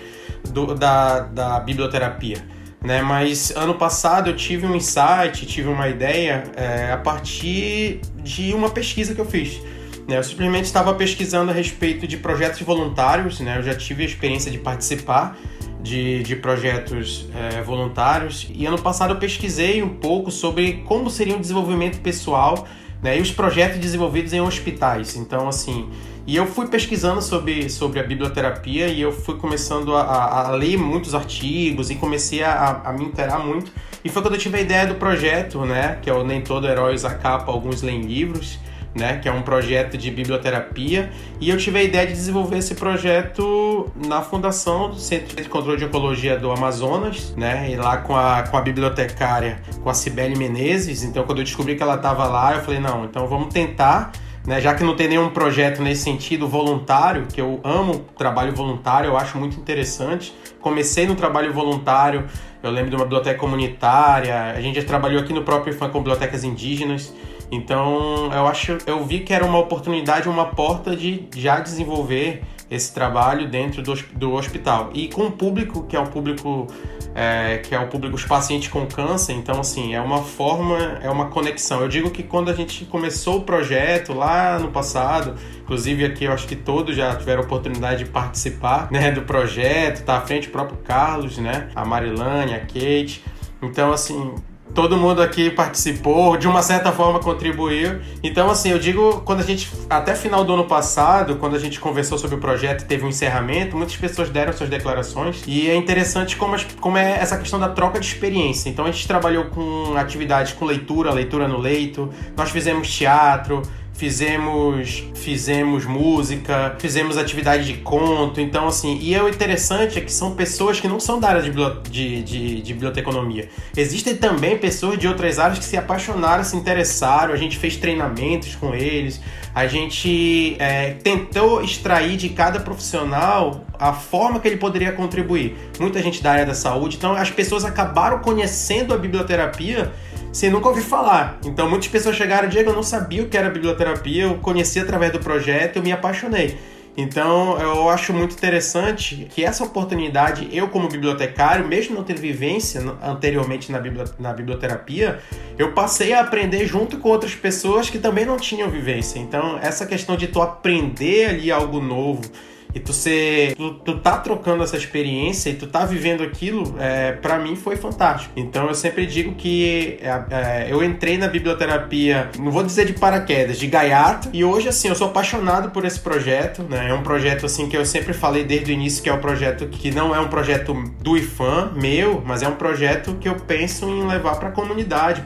do, 0.49 0.75
da, 0.75 1.21
da 1.21 1.59
biblioterapia. 1.59 2.37
Né? 2.83 3.01
Mas 3.01 3.51
ano 3.55 3.73
passado 3.73 4.29
eu 4.29 4.35
tive 4.35 4.67
um 4.67 4.75
insight, 4.75 5.45
tive 5.47 5.69
uma 5.69 5.89
ideia 5.89 6.43
é, 6.55 6.91
a 6.91 6.97
partir 6.97 8.01
de 8.17 8.53
uma 8.53 8.69
pesquisa 8.69 9.15
que 9.15 9.21
eu 9.21 9.25
fiz. 9.25 9.59
Né? 10.07 10.17
Eu 10.17 10.23
simplesmente 10.23 10.65
estava 10.65 10.93
pesquisando 10.93 11.51
a 11.51 11.53
respeito 11.53 12.07
de 12.07 12.17
projetos 12.17 12.61
voluntários, 12.61 13.39
né? 13.41 13.57
eu 13.57 13.63
já 13.63 13.75
tive 13.75 14.03
a 14.03 14.05
experiência 14.05 14.49
de 14.49 14.57
participar 14.57 15.37
de, 15.83 16.23
de 16.23 16.35
projetos 16.35 17.27
é, 17.35 17.61
voluntários 17.61 18.47
e 18.53 18.65
ano 18.65 18.79
passado 18.81 19.13
eu 19.13 19.17
pesquisei 19.17 19.83
um 19.83 19.89
pouco 19.89 20.31
sobre 20.31 20.83
como 20.85 21.09
seria 21.09 21.35
o 21.35 21.39
desenvolvimento 21.39 21.99
pessoal 21.99 22.67
né? 23.01 23.17
e 23.17 23.21
os 23.21 23.31
projetos 23.31 23.79
desenvolvidos 23.79 24.31
em 24.31 24.39
hospitais. 24.39 25.17
Então, 25.17 25.47
assim, 25.47 25.89
e 26.25 26.35
eu 26.35 26.45
fui 26.45 26.67
pesquisando 26.67 27.21
sobre, 27.21 27.69
sobre 27.69 27.99
a 27.99 28.03
biblioterapia 28.03 28.87
e 28.87 29.01
eu 29.01 29.11
fui 29.11 29.35
começando 29.35 29.95
a, 29.95 30.47
a 30.47 30.51
ler 30.51 30.77
muitos 30.77 31.13
artigos 31.13 31.89
e 31.89 31.95
comecei 31.95 32.43
a, 32.43 32.81
a, 32.83 32.93
me 32.93 33.05
interar 33.05 33.45
muito. 33.45 33.71
E 34.03 34.09
foi 34.09 34.21
quando 34.21 34.35
eu 34.35 34.39
tive 34.39 34.57
a 34.57 34.61
ideia 34.61 34.85
do 34.85 34.95
projeto, 34.95 35.65
né? 35.65 35.99
Que 36.01 36.09
é 36.09 36.13
o 36.13 36.23
Nem 36.23 36.41
Todo 36.41 36.67
Herói 36.67 36.95
Usa 36.95 37.13
Capa, 37.13 37.51
Alguns 37.51 37.81
Leem 37.81 38.01
Livros 38.01 38.59
né, 38.97 39.19
que 39.19 39.29
é 39.29 39.31
um 39.31 39.41
projeto 39.41 39.97
de 39.97 40.09
biblioterapia, 40.11 41.09
e 41.39 41.49
eu 41.49 41.57
tive 41.57 41.79
a 41.79 41.83
ideia 41.83 42.07
de 42.07 42.13
desenvolver 42.13 42.57
esse 42.57 42.75
projeto 42.75 43.89
na 43.95 44.21
fundação 44.21 44.89
do 44.89 44.99
Centro 44.99 45.35
de 45.35 45.47
Controle 45.47 45.77
de 45.77 45.85
Ecologia 45.85 46.37
do 46.37 46.51
Amazonas, 46.51 47.33
né, 47.35 47.69
e 47.71 47.75
lá 47.75 47.97
com 47.97 48.15
a, 48.15 48.43
com 48.43 48.57
a 48.57 48.61
bibliotecária, 48.61 49.61
com 49.83 49.89
a 49.89 49.93
Cibele 49.93 50.35
Menezes. 50.35 51.03
Então, 51.03 51.23
quando 51.23 51.39
eu 51.39 51.43
descobri 51.43 51.75
que 51.75 51.83
ela 51.83 51.95
estava 51.95 52.25
lá, 52.25 52.55
eu 52.55 52.61
falei: 52.61 52.79
não, 52.79 53.05
então 53.05 53.27
vamos 53.27 53.53
tentar. 53.53 54.11
Né, 54.45 54.61
já 54.61 54.73
que 54.73 54.81
não 54.81 54.95
tem 54.95 55.09
nenhum 55.09 55.29
projeto 55.29 55.81
nesse 55.81 56.03
sentido 56.03 56.47
voluntário, 56.47 57.25
que 57.25 57.41
eu 57.41 57.59
amo 57.65 58.05
trabalho 58.17 58.55
voluntário, 58.55 59.09
eu 59.09 59.17
acho 59.17 59.37
muito 59.37 59.59
interessante. 59.59 60.33
Comecei 60.61 61.05
no 61.05 61.15
trabalho 61.15 61.51
voluntário, 61.51 62.25
eu 62.63 62.71
lembro 62.71 62.89
de 62.89 62.95
uma 62.95 63.03
biblioteca 63.03 63.37
comunitária, 63.37 64.53
a 64.55 64.61
gente 64.61 64.79
já 64.79 64.87
trabalhou 64.87 65.19
aqui 65.19 65.33
no 65.33 65.43
próprio 65.43 65.73
IFAM 65.73 65.89
com 65.89 65.99
bibliotecas 65.99 66.45
indígenas. 66.45 67.13
Então 67.51 68.29
eu 68.33 68.47
acho, 68.47 68.77
eu 68.85 69.05
vi 69.05 69.21
que 69.21 69.33
era 69.33 69.45
uma 69.45 69.59
oportunidade, 69.59 70.27
uma 70.27 70.45
porta 70.45 70.95
de 70.95 71.27
já 71.35 71.59
desenvolver 71.59 72.43
esse 72.69 72.93
trabalho 72.93 73.49
dentro 73.49 73.81
do, 73.81 73.93
do 74.13 74.33
hospital 74.33 74.89
e 74.93 75.07
com 75.07 75.27
o 75.27 75.31
público 75.31 75.83
que 75.83 75.95
é 75.95 75.99
o 75.99 76.07
público 76.07 76.67
é, 77.15 77.59
que 77.59 77.73
é 77.73 77.79
o 77.79 77.87
público 77.87 78.15
os 78.15 78.25
pacientes 78.25 78.67
com 78.67 78.85
câncer. 78.85 79.33
Então 79.33 79.59
assim 79.59 79.95
é 79.95 80.01
uma 80.01 80.21
forma, 80.21 80.77
é 81.01 81.09
uma 81.09 81.27
conexão. 81.27 81.81
Eu 81.81 81.87
digo 81.87 82.11
que 82.11 82.21
quando 82.21 82.49
a 82.49 82.53
gente 82.53 82.85
começou 82.85 83.37
o 83.37 83.41
projeto 83.41 84.13
lá 84.13 84.59
no 84.59 84.69
passado, 84.69 85.35
inclusive 85.61 86.05
aqui 86.05 86.25
eu 86.25 86.33
acho 86.33 86.47
que 86.47 86.55
todos 86.55 86.95
já 86.95 87.15
tiveram 87.15 87.43
oportunidade 87.43 88.03
de 88.03 88.09
participar 88.09 88.91
né, 88.91 89.11
do 89.11 89.21
projeto, 89.21 90.03
tá 90.03 90.17
à 90.17 90.21
frente 90.21 90.49
o 90.49 90.51
próprio 90.51 90.77
Carlos, 90.79 91.37
né, 91.37 91.69
a 91.73 91.85
Marilane, 91.85 92.53
a 92.53 92.59
Kate. 92.59 93.23
Então 93.61 93.91
assim 93.91 94.35
todo 94.77 94.95
mundo 94.95 95.23
aqui 95.23 95.49
participou, 95.49 96.37
de 96.37 96.47
uma 96.47 96.61
certa 96.61 96.91
forma 96.91 97.17
contribuiu. 97.19 97.99
Então, 98.21 98.47
assim, 98.47 98.69
eu 98.69 98.77
digo, 98.77 99.23
quando 99.25 99.39
a 99.39 99.43
gente, 99.43 99.71
até 99.89 100.13
final 100.13 100.43
do 100.43 100.53
ano 100.53 100.65
passado, 100.65 101.37
quando 101.37 101.55
a 101.55 101.59
gente 101.59 101.79
conversou 101.79 102.15
sobre 102.15 102.35
o 102.35 102.39
projeto 102.39 102.83
e 102.83 102.85
teve 102.85 103.03
um 103.03 103.09
encerramento, 103.09 103.75
muitas 103.75 103.95
pessoas 103.95 104.29
deram 104.29 104.53
suas 104.53 104.69
declarações 104.69 105.41
e 105.47 105.67
é 105.67 105.75
interessante 105.75 106.37
como, 106.37 106.55
como 106.79 106.95
é 106.95 107.13
essa 107.13 107.39
questão 107.39 107.59
da 107.59 107.69
troca 107.69 107.99
de 107.99 108.05
experiência. 108.05 108.69
Então, 108.69 108.85
a 108.85 108.91
gente 108.91 109.07
trabalhou 109.07 109.45
com 109.45 109.97
atividades 109.97 110.53
com 110.53 110.63
leitura, 110.63 111.11
leitura 111.11 111.47
no 111.47 111.57
leito, 111.57 112.11
nós 112.35 112.51
fizemos 112.51 112.87
teatro, 112.87 113.63
fizemos 113.97 115.03
fizemos 115.15 115.83
música, 115.85 116.75
fizemos 116.79 117.17
atividade 117.17 117.65
de 117.65 117.73
conto, 117.79 118.39
então 118.39 118.67
assim, 118.67 118.97
e 119.01 119.13
é 119.13 119.21
o 119.21 119.27
interessante 119.27 119.97
é 119.97 120.01
que 120.01 120.11
são 120.11 120.35
pessoas 120.35 120.79
que 120.79 120.87
não 120.87 120.99
são 120.99 121.19
da 121.19 121.27
área 121.27 121.41
de, 121.41 121.51
de, 121.89 122.23
de, 122.23 122.61
de 122.61 122.73
biblioteconomia. 122.73 123.49
Existem 123.75 124.15
também 124.15 124.57
pessoas 124.57 124.97
de 124.97 125.07
outras 125.07 125.37
áreas 125.39 125.59
que 125.59 125.65
se 125.65 125.75
apaixonaram, 125.75 126.43
se 126.43 126.55
interessaram, 126.55 127.33
a 127.33 127.37
gente 127.37 127.57
fez 127.57 127.75
treinamentos 127.75 128.55
com 128.55 128.73
eles, 128.73 129.19
a 129.53 129.65
gente 129.67 130.55
é, 130.59 130.91
tentou 130.91 131.61
extrair 131.63 132.15
de 132.15 132.29
cada 132.29 132.59
profissional 132.59 133.65
a 133.77 133.91
forma 133.91 134.39
que 134.39 134.47
ele 134.47 134.57
poderia 134.57 134.91
contribuir. 134.91 135.57
Muita 135.79 136.01
gente 136.01 136.21
da 136.21 136.31
área 136.31 136.45
da 136.45 136.53
saúde, 136.53 136.97
então 136.97 137.13
as 137.13 137.31
pessoas 137.31 137.65
acabaram 137.65 138.19
conhecendo 138.19 138.93
a 138.93 138.97
biblioterapia 138.97 139.91
sem 140.31 140.49
nunca 140.49 140.69
ouvir 140.69 140.81
falar. 140.81 141.39
Então 141.45 141.69
muitas 141.69 141.87
pessoas 141.87 142.15
chegaram, 142.15 142.47
Diego, 142.47 142.69
eu 142.69 142.75
não 142.75 142.83
sabia 142.83 143.23
o 143.23 143.27
que 143.27 143.37
era 143.37 143.49
biblioterapia, 143.49 144.23
eu 144.23 144.35
conheci 144.35 144.79
através 144.79 145.11
do 145.11 145.19
projeto, 145.19 145.77
eu 145.77 145.83
me 145.83 145.91
apaixonei. 145.91 146.57
Então, 146.97 147.59
eu 147.59 147.87
acho 147.89 148.11
muito 148.11 148.33
interessante 148.33 149.27
que 149.29 149.45
essa 149.45 149.63
oportunidade, 149.63 150.49
eu 150.51 150.67
como 150.67 150.87
bibliotecário, 150.87 151.67
mesmo 151.67 151.95
não 151.95 152.03
tendo 152.03 152.19
vivência 152.19 152.81
anteriormente 153.03 153.71
na, 153.71 153.79
na 154.17 154.33
biblioterapia, 154.33 155.19
eu 155.59 155.73
passei 155.73 156.13
a 156.13 156.21
aprender 156.21 156.65
junto 156.65 156.97
com 156.97 157.09
outras 157.09 157.35
pessoas 157.35 157.87
que 157.87 157.99
também 157.99 158.25
não 158.25 158.37
tinham 158.37 158.67
vivência. 158.67 159.19
Então, 159.19 159.59
essa 159.61 159.85
questão 159.85 160.17
de 160.17 160.25
tu 160.25 160.41
aprender 160.41 161.27
ali 161.27 161.51
algo 161.51 161.79
novo, 161.79 162.23
e 162.73 162.79
tu 162.79 162.93
ser. 162.93 163.55
Tu, 163.55 163.73
tu 163.75 163.99
tá 163.99 164.17
trocando 164.17 164.63
essa 164.63 164.77
experiência 164.77 165.49
e 165.49 165.53
tu 165.53 165.67
tá 165.67 165.85
vivendo 165.85 166.23
aquilo, 166.23 166.75
é, 166.79 167.13
para 167.13 167.39
mim 167.39 167.55
foi 167.55 167.75
fantástico. 167.75 168.33
Então 168.35 168.67
eu 168.67 168.75
sempre 168.75 169.05
digo 169.05 169.35
que 169.35 169.99
é, 170.01 170.23
é, 170.29 170.67
eu 170.69 170.83
entrei 170.83 171.17
na 171.17 171.27
biblioterapia, 171.27 172.29
não 172.39 172.51
vou 172.51 172.63
dizer 172.63 172.85
de 172.85 172.93
paraquedas, 172.93 173.57
de 173.57 173.67
gaiato, 173.67 174.29
e 174.33 174.43
hoje 174.43 174.69
assim, 174.69 174.87
eu 174.87 174.95
sou 174.95 175.07
apaixonado 175.07 175.71
por 175.71 175.85
esse 175.85 175.99
projeto, 175.99 176.63
né? 176.63 176.89
É 176.89 176.93
um 176.93 177.03
projeto 177.03 177.45
assim 177.45 177.67
que 177.67 177.77
eu 177.77 177.85
sempre 177.85 178.13
falei 178.13 178.43
desde 178.43 178.71
o 178.71 178.73
início 178.73 179.03
que 179.03 179.09
é 179.09 179.13
um 179.13 179.19
projeto 179.19 179.67
que 179.67 179.91
não 179.91 180.15
é 180.15 180.19
um 180.19 180.27
projeto 180.27 180.73
do 181.01 181.17
IFAM, 181.17 181.71
meu, 181.75 182.21
mas 182.25 182.43
é 182.43 182.47
um 182.47 182.55
projeto 182.55 183.15
que 183.19 183.27
eu 183.27 183.35
penso 183.35 183.87
em 183.89 184.05
levar 184.05 184.35
para 184.35 184.49
a 184.49 184.51
comunidade, 184.51 185.23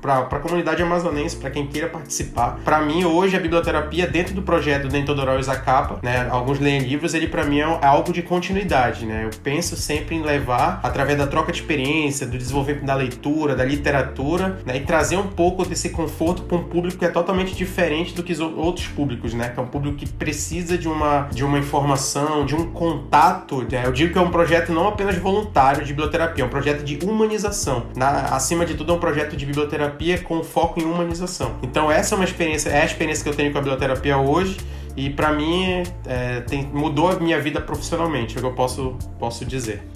para 0.00 0.18
a 0.18 0.40
comunidade 0.40 0.82
amazonense, 0.82 1.36
para 1.36 1.50
quem 1.50 1.66
queira 1.66 1.88
participar. 1.88 2.60
Para 2.64 2.80
mim, 2.80 3.04
hoje, 3.04 3.36
a 3.36 3.40
biblioterapia, 3.40 4.06
dentro 4.06 4.34
do 4.34 4.42
projeto 4.42 4.88
Dentro 4.88 5.14
do 5.14 5.22
Oral 5.22 5.42
Zacapa, 5.42 5.98
né? 6.02 6.26
Alguns 6.30 6.58
leem 6.58 6.81
livros, 6.82 7.14
ele 7.14 7.26
para 7.26 7.44
mim 7.44 7.60
é, 7.60 7.62
é 7.62 7.86
algo 7.86 8.12
de 8.12 8.22
continuidade, 8.22 9.06
né? 9.06 9.24
Eu 9.24 9.30
penso 9.42 9.76
sempre 9.76 10.16
em 10.16 10.22
levar, 10.22 10.80
através 10.82 11.18
da 11.18 11.26
troca 11.26 11.52
de 11.52 11.60
experiência, 11.60 12.26
do 12.26 12.36
desenvolvimento 12.36 12.84
da 12.84 12.94
leitura, 12.94 13.54
da 13.54 13.64
literatura, 13.64 14.58
né? 14.66 14.76
E 14.76 14.80
trazer 14.80 15.16
um 15.16 15.26
pouco 15.26 15.64
desse 15.64 15.90
conforto 15.90 16.42
para 16.42 16.56
um 16.56 16.64
público 16.64 16.98
que 16.98 17.04
é 17.04 17.08
totalmente 17.08 17.54
diferente 17.54 18.14
do 18.14 18.22
que 18.22 18.32
os 18.32 18.40
outros 18.40 18.86
públicos, 18.88 19.34
né? 19.34 19.48
Que 19.48 19.60
é 19.60 19.62
um 19.62 19.66
público 19.66 19.96
que 19.96 20.08
precisa 20.08 20.76
de 20.76 20.88
uma, 20.88 21.28
de 21.32 21.44
uma 21.44 21.58
informação, 21.58 22.44
de 22.44 22.54
um 22.54 22.70
contato. 22.72 23.66
Né? 23.70 23.82
Eu 23.84 23.92
digo 23.92 24.12
que 24.12 24.18
é 24.18 24.22
um 24.22 24.30
projeto 24.30 24.72
não 24.72 24.88
apenas 24.88 25.16
voluntário 25.16 25.84
de 25.84 25.92
biblioterapia, 25.92 26.44
é 26.44 26.46
um 26.46 26.50
projeto 26.50 26.82
de 26.82 26.98
humanização. 27.04 27.86
Na, 27.96 28.34
acima 28.34 28.66
de 28.66 28.74
tudo, 28.74 28.92
é 28.92 28.96
um 28.96 29.00
projeto 29.00 29.36
de 29.36 29.46
biblioterapia 29.46 30.18
com 30.18 30.42
foco 30.42 30.80
em 30.80 30.84
humanização. 30.84 31.56
Então, 31.62 31.90
essa 31.90 32.14
é 32.14 32.16
uma 32.16 32.24
experiência, 32.24 32.70
é 32.70 32.82
a 32.82 32.84
experiência 32.84 33.22
que 33.22 33.30
eu 33.30 33.34
tenho 33.34 33.52
com 33.52 33.58
a 33.58 33.60
biblioterapia 33.60 34.16
hoje 34.18 34.58
e 34.96 35.10
para 35.10 35.32
mim 35.32 35.82
é, 36.06 36.40
tem, 36.42 36.66
mudou 36.66 37.08
a 37.08 37.18
minha 37.18 37.40
vida 37.40 37.60
profissionalmente, 37.60 38.36
é 38.36 38.38
o 38.38 38.42
que 38.42 38.48
eu 38.48 38.54
posso, 38.54 38.96
posso 39.18 39.44
dizer. 39.44 39.86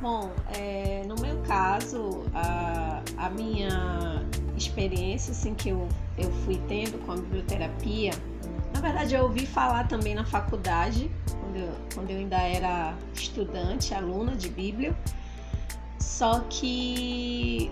Bom, 0.00 0.30
é, 0.54 1.02
no 1.06 1.14
meu 1.20 1.36
caso, 1.42 2.24
a, 2.34 3.02
a 3.16 3.30
minha 3.30 4.22
experiência 4.56 5.32
assim, 5.32 5.54
que 5.54 5.70
eu, 5.70 5.88
eu 6.18 6.30
fui 6.44 6.60
tendo 6.68 6.98
com 7.04 7.12
a 7.12 7.16
biblioterapia, 7.16 8.12
na 8.74 8.80
verdade 8.80 9.14
eu 9.14 9.24
ouvi 9.24 9.46
falar 9.46 9.88
também 9.88 10.14
na 10.14 10.24
faculdade, 10.24 11.10
quando 11.40 11.56
eu, 11.56 11.72
quando 11.94 12.10
eu 12.10 12.18
ainda 12.18 12.36
era 12.36 12.94
estudante, 13.14 13.94
aluna 13.94 14.36
de 14.36 14.48
Bíblia, 14.48 14.94
só 15.98 16.40
que 16.50 17.70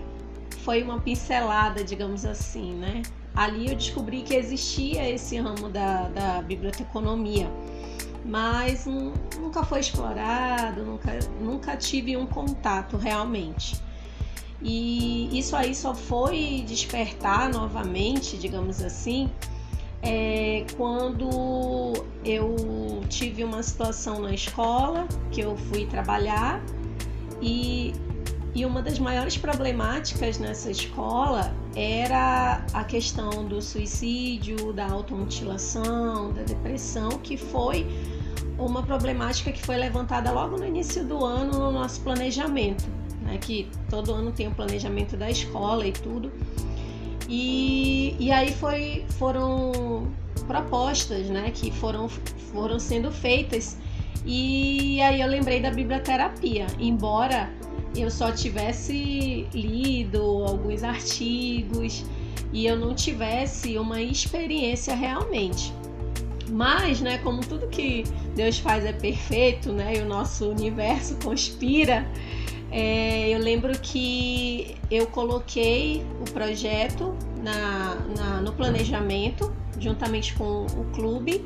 foi 0.63 0.81
uma 0.81 0.99
pincelada, 0.99 1.83
digamos 1.83 2.25
assim, 2.25 2.73
né? 2.73 3.03
Ali 3.35 3.69
eu 3.69 3.75
descobri 3.75 4.21
que 4.21 4.33
existia 4.33 5.09
esse 5.09 5.37
ramo 5.37 5.69
da, 5.69 6.07
da 6.09 6.41
biblioteconomia, 6.41 7.49
mas 8.23 8.85
nunca 8.85 9.63
foi 9.63 9.81
explorado, 9.81 10.83
nunca, 10.83 11.19
nunca 11.41 11.75
tive 11.75 12.15
um 12.15 12.25
contato 12.25 12.95
realmente. 12.95 13.75
E 14.61 15.37
isso 15.37 15.55
aí 15.55 15.75
só 15.75 15.93
foi 15.93 16.63
despertar 16.65 17.49
novamente, 17.51 18.37
digamos 18.37 18.81
assim, 18.81 19.29
é, 20.01 20.65
quando 20.77 21.93
eu 22.23 23.03
tive 23.09 23.43
uma 23.43 23.61
situação 23.61 24.21
na 24.21 24.33
escola 24.33 25.07
que 25.31 25.41
eu 25.41 25.57
fui 25.57 25.85
trabalhar 25.85 26.63
e 27.41 27.93
e 28.55 28.65
uma 28.65 28.81
das 28.81 28.97
maiores 28.97 29.35
problemáticas 29.35 30.39
nessa 30.39 30.71
escola 30.71 31.53
era 31.75 32.65
a 32.73 32.85
questão 32.85 33.45
do 33.45 33.61
suicídio, 33.61 34.71
da 34.71 34.87
automutilação, 34.87 36.31
da 36.31 36.41
depressão, 36.41 37.09
que 37.09 37.35
foi 37.35 37.85
uma 38.57 38.81
problemática 38.81 39.51
que 39.51 39.61
foi 39.61 39.75
levantada 39.75 40.31
logo 40.31 40.57
no 40.57 40.65
início 40.65 41.03
do 41.03 41.25
ano 41.25 41.59
no 41.59 41.69
nosso 41.69 41.99
planejamento, 41.99 42.85
né? 43.23 43.37
Que 43.37 43.69
todo 43.89 44.13
ano 44.13 44.31
tem 44.31 44.47
o 44.47 44.51
um 44.51 44.53
planejamento 44.53 45.17
da 45.17 45.29
escola 45.29 45.85
e 45.85 45.91
tudo. 45.91 46.31
E, 47.27 48.15
e 48.17 48.31
aí 48.31 48.53
foi, 48.53 49.05
foram 49.19 50.07
propostas, 50.47 51.27
né? 51.27 51.51
Que 51.53 51.71
foram, 51.71 52.07
foram 52.53 52.79
sendo 52.79 53.11
feitas. 53.11 53.77
E 54.25 55.01
aí 55.01 55.19
eu 55.19 55.27
lembrei 55.27 55.59
da 55.59 55.71
biblioterapia, 55.71 56.67
embora 56.79 57.49
eu 58.01 58.11
só 58.11 58.31
tivesse 58.31 59.47
lido 59.53 60.21
alguns 60.21 60.83
artigos 60.83 62.03
e 62.51 62.65
eu 62.65 62.77
não 62.77 62.93
tivesse 62.93 63.77
uma 63.77 64.01
experiência 64.01 64.95
realmente. 64.95 65.73
Mas, 66.49 67.01
né, 67.01 67.17
como 67.19 67.41
tudo 67.41 67.67
que 67.67 68.03
Deus 68.35 68.59
faz 68.59 68.85
é 68.85 68.93
perfeito, 68.93 69.71
né, 69.71 69.97
e 69.97 70.01
o 70.01 70.05
nosso 70.05 70.49
universo 70.49 71.15
conspira, 71.23 72.07
é, 72.71 73.29
eu 73.29 73.39
lembro 73.39 73.77
que 73.79 74.75
eu 74.91 75.07
coloquei 75.07 76.05
o 76.21 76.31
projeto 76.31 77.15
na, 77.41 77.95
na, 78.17 78.41
no 78.41 78.53
planejamento, 78.53 79.53
juntamente 79.79 80.33
com 80.35 80.65
o 80.65 80.85
clube, 80.93 81.43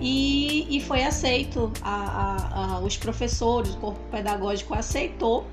e, 0.00 0.66
e 0.76 0.80
foi 0.80 1.02
aceito. 1.02 1.72
A, 1.80 1.94
a, 1.94 2.76
a, 2.76 2.80
os 2.80 2.96
professores, 2.96 3.74
o 3.74 3.76
corpo 3.78 4.00
pedagógico 4.10 4.74
aceitou 4.74 5.46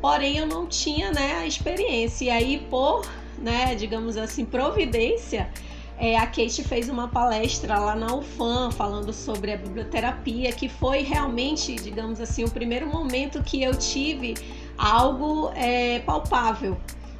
porém 0.00 0.38
eu 0.38 0.46
não 0.46 0.66
tinha 0.66 1.10
né, 1.10 1.36
a 1.36 1.46
experiência. 1.46 2.24
E 2.24 2.30
aí, 2.30 2.66
por, 2.70 3.06
né, 3.38 3.74
digamos 3.74 4.16
assim, 4.16 4.44
providência, 4.44 5.50
é, 5.98 6.16
a 6.16 6.26
Kate 6.26 6.62
fez 6.62 6.88
uma 6.88 7.08
palestra 7.08 7.78
lá 7.78 7.94
na 7.94 8.14
UFAM 8.14 8.70
falando 8.70 9.12
sobre 9.12 9.52
a 9.52 9.56
biblioterapia, 9.56 10.52
que 10.52 10.68
foi 10.68 11.02
realmente, 11.02 11.74
digamos 11.76 12.20
assim, 12.20 12.44
o 12.44 12.50
primeiro 12.50 12.86
momento 12.86 13.42
que 13.42 13.62
eu 13.62 13.74
tive 13.74 14.34
algo 14.76 15.50
é, 15.54 16.00
palpável. 16.00 16.76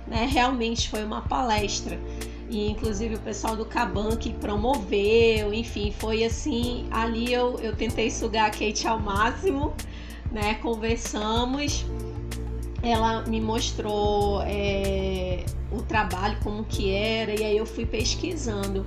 Né? 0.06 0.28
Realmente 0.30 0.90
foi 0.90 1.04
uma 1.04 1.22
palestra. 1.22 1.98
E 2.48 2.70
inclusive 2.70 3.16
o 3.16 3.20
pessoal 3.20 3.56
do 3.56 3.64
Caban 3.64 4.16
que 4.16 4.32
promoveu, 4.32 5.52
enfim, 5.52 5.92
foi 5.98 6.22
assim, 6.22 6.86
ali 6.90 7.32
eu, 7.32 7.58
eu 7.60 7.74
tentei 7.74 8.10
sugar 8.10 8.46
a 8.46 8.50
Kate 8.50 8.86
ao 8.86 9.00
máximo, 9.00 9.74
né? 10.30 10.54
Conversamos 10.54 11.84
ela 12.92 13.22
me 13.22 13.40
mostrou 13.40 14.42
é, 14.42 15.44
o 15.70 15.83
trabalho 15.83 16.38
como 16.42 16.64
que 16.64 16.90
era 16.92 17.38
e 17.38 17.44
aí 17.44 17.57
eu 17.57 17.66
fui 17.66 17.87
pesquisando. 17.87 18.87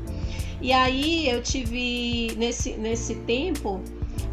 E 0.61 0.73
aí 0.73 1.29
eu 1.29 1.41
tive 1.41 2.33
nesse 2.37 2.73
nesse 2.73 3.15
tempo 3.15 3.81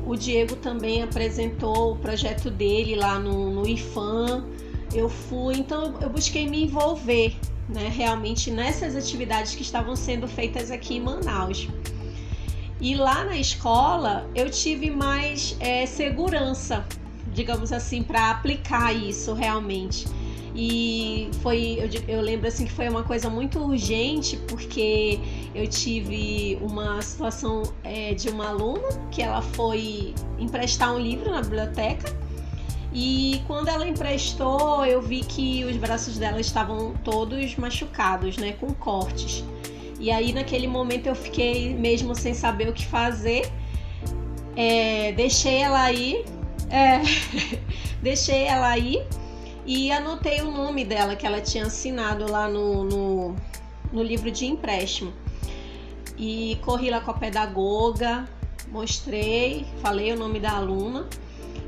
o 0.06 0.16
Diego 0.16 0.56
também 0.56 1.02
apresentou 1.02 1.92
o 1.92 1.96
projeto 1.96 2.50
dele 2.50 2.94
lá 2.96 3.18
no, 3.18 3.50
no 3.50 3.68
IFAM 3.68 4.44
eu 4.94 5.08
fui 5.08 5.56
então 5.56 5.94
eu 6.00 6.08
busquei 6.08 6.48
me 6.48 6.64
envolver 6.64 7.36
né, 7.68 7.88
realmente 7.94 8.50
nessas 8.50 8.94
atividades 8.94 9.54
que 9.54 9.62
estavam 9.62 9.96
sendo 9.96 10.28
feitas 10.28 10.70
aqui 10.70 10.96
em 10.96 11.00
Manaus. 11.00 11.68
E 12.80 12.94
lá 12.94 13.24
na 13.24 13.36
escola 13.36 14.28
eu 14.34 14.50
tive 14.50 14.90
mais 14.90 15.56
é, 15.60 15.86
segurança 15.86 16.86
digamos 17.36 17.70
assim, 17.70 18.02
para 18.02 18.30
aplicar 18.30 18.92
isso 18.92 19.34
realmente. 19.34 20.06
E 20.58 21.28
foi, 21.42 21.78
eu, 21.78 22.16
eu, 22.16 22.20
lembro 22.22 22.48
assim 22.48 22.64
que 22.64 22.72
foi 22.72 22.88
uma 22.88 23.02
coisa 23.02 23.28
muito 23.28 23.58
urgente, 23.58 24.38
porque 24.48 25.20
eu 25.54 25.68
tive 25.68 26.58
uma 26.62 27.00
situação 27.02 27.62
é, 27.84 28.14
de 28.14 28.30
uma 28.30 28.48
aluna 28.48 28.88
que 29.10 29.20
ela 29.20 29.42
foi 29.42 30.14
emprestar 30.38 30.94
um 30.94 30.98
livro 30.98 31.30
na 31.30 31.42
biblioteca. 31.42 32.10
E 32.90 33.42
quando 33.46 33.68
ela 33.68 33.86
emprestou, 33.86 34.86
eu 34.86 35.02
vi 35.02 35.20
que 35.20 35.62
os 35.64 35.76
braços 35.76 36.16
dela 36.16 36.40
estavam 36.40 36.94
todos 37.04 37.54
machucados, 37.56 38.38
né, 38.38 38.52
com 38.52 38.72
cortes. 38.72 39.44
E 40.00 40.10
aí 40.10 40.32
naquele 40.32 40.66
momento 40.66 41.06
eu 41.06 41.14
fiquei 41.14 41.74
mesmo 41.74 42.14
sem 42.14 42.32
saber 42.32 42.70
o 42.70 42.72
que 42.72 42.86
fazer. 42.86 43.52
É, 44.56 45.12
deixei 45.12 45.56
ela 45.56 45.82
aí 45.82 46.24
é, 46.70 47.00
deixei 48.02 48.44
ela 48.44 48.68
aí 48.68 49.02
e 49.66 49.90
anotei 49.90 50.40
o 50.42 50.50
nome 50.50 50.84
dela 50.84 51.16
que 51.16 51.26
ela 51.26 51.40
tinha 51.40 51.66
assinado 51.66 52.30
lá 52.30 52.48
no, 52.48 52.84
no, 52.84 53.36
no 53.92 54.02
livro 54.02 54.30
de 54.30 54.46
empréstimo. 54.46 55.12
E 56.16 56.58
corri 56.64 56.88
lá 56.88 57.00
com 57.00 57.10
a 57.10 57.14
pedagoga, 57.14 58.26
mostrei, 58.68 59.66
falei 59.82 60.12
o 60.12 60.16
nome 60.16 60.40
da 60.40 60.52
aluna. 60.52 61.06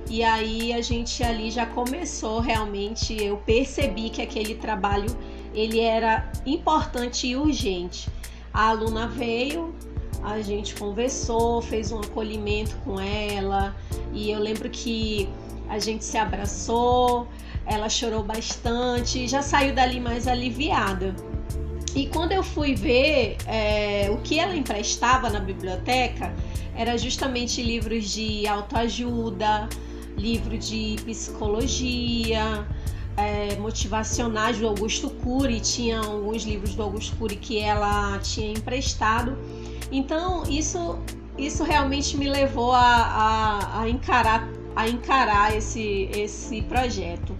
E 0.08 0.22
aí 0.22 0.72
a 0.72 0.80
gente 0.80 1.22
ali 1.22 1.50
já 1.50 1.66
começou 1.66 2.40
realmente, 2.40 3.20
eu 3.22 3.36
percebi 3.38 4.08
que 4.08 4.22
aquele 4.22 4.54
trabalho 4.54 5.14
ele 5.52 5.80
era 5.80 6.30
importante 6.46 7.26
e 7.26 7.36
urgente. 7.36 8.08
A 8.52 8.68
aluna 8.68 9.06
veio, 9.06 9.74
a 10.22 10.40
gente 10.40 10.74
conversou, 10.74 11.62
fez 11.62 11.92
um 11.92 12.00
acolhimento 12.00 12.76
com 12.84 13.00
ela 13.00 13.74
e 14.12 14.30
eu 14.30 14.40
lembro 14.40 14.68
que 14.68 15.28
a 15.68 15.78
gente 15.78 16.04
se 16.04 16.16
abraçou, 16.16 17.28
ela 17.66 17.88
chorou 17.88 18.22
bastante, 18.22 19.28
já 19.28 19.42
saiu 19.42 19.74
dali 19.74 20.00
mais 20.00 20.26
aliviada. 20.26 21.14
E 21.94 22.06
quando 22.06 22.32
eu 22.32 22.42
fui 22.42 22.74
ver 22.74 23.36
é, 23.46 24.10
o 24.10 24.18
que 24.18 24.38
ela 24.38 24.54
emprestava 24.54 25.28
na 25.30 25.40
biblioteca, 25.40 26.32
era 26.74 26.96
justamente 26.96 27.62
livros 27.62 28.10
de 28.12 28.46
autoajuda, 28.46 29.68
livro 30.16 30.56
de 30.56 30.96
psicologia, 31.04 32.66
é, 33.16 33.56
motivacionais 33.56 34.58
do 34.58 34.68
Augusto 34.68 35.10
Cury, 35.10 35.60
tinha 35.60 35.98
alguns 35.98 36.44
livros 36.44 36.74
do 36.74 36.82
Augusto 36.82 37.16
Cury 37.16 37.36
que 37.36 37.58
ela 37.58 38.18
tinha 38.18 38.52
emprestado. 38.52 39.36
Então 39.90 40.42
isso, 40.48 40.98
isso 41.36 41.64
realmente 41.64 42.16
me 42.16 42.28
levou 42.28 42.72
a, 42.72 42.80
a, 42.80 43.82
a 43.82 43.88
encarar, 43.88 44.48
a 44.76 44.88
encarar 44.88 45.56
esse, 45.56 46.08
esse 46.12 46.62
projeto. 46.62 47.34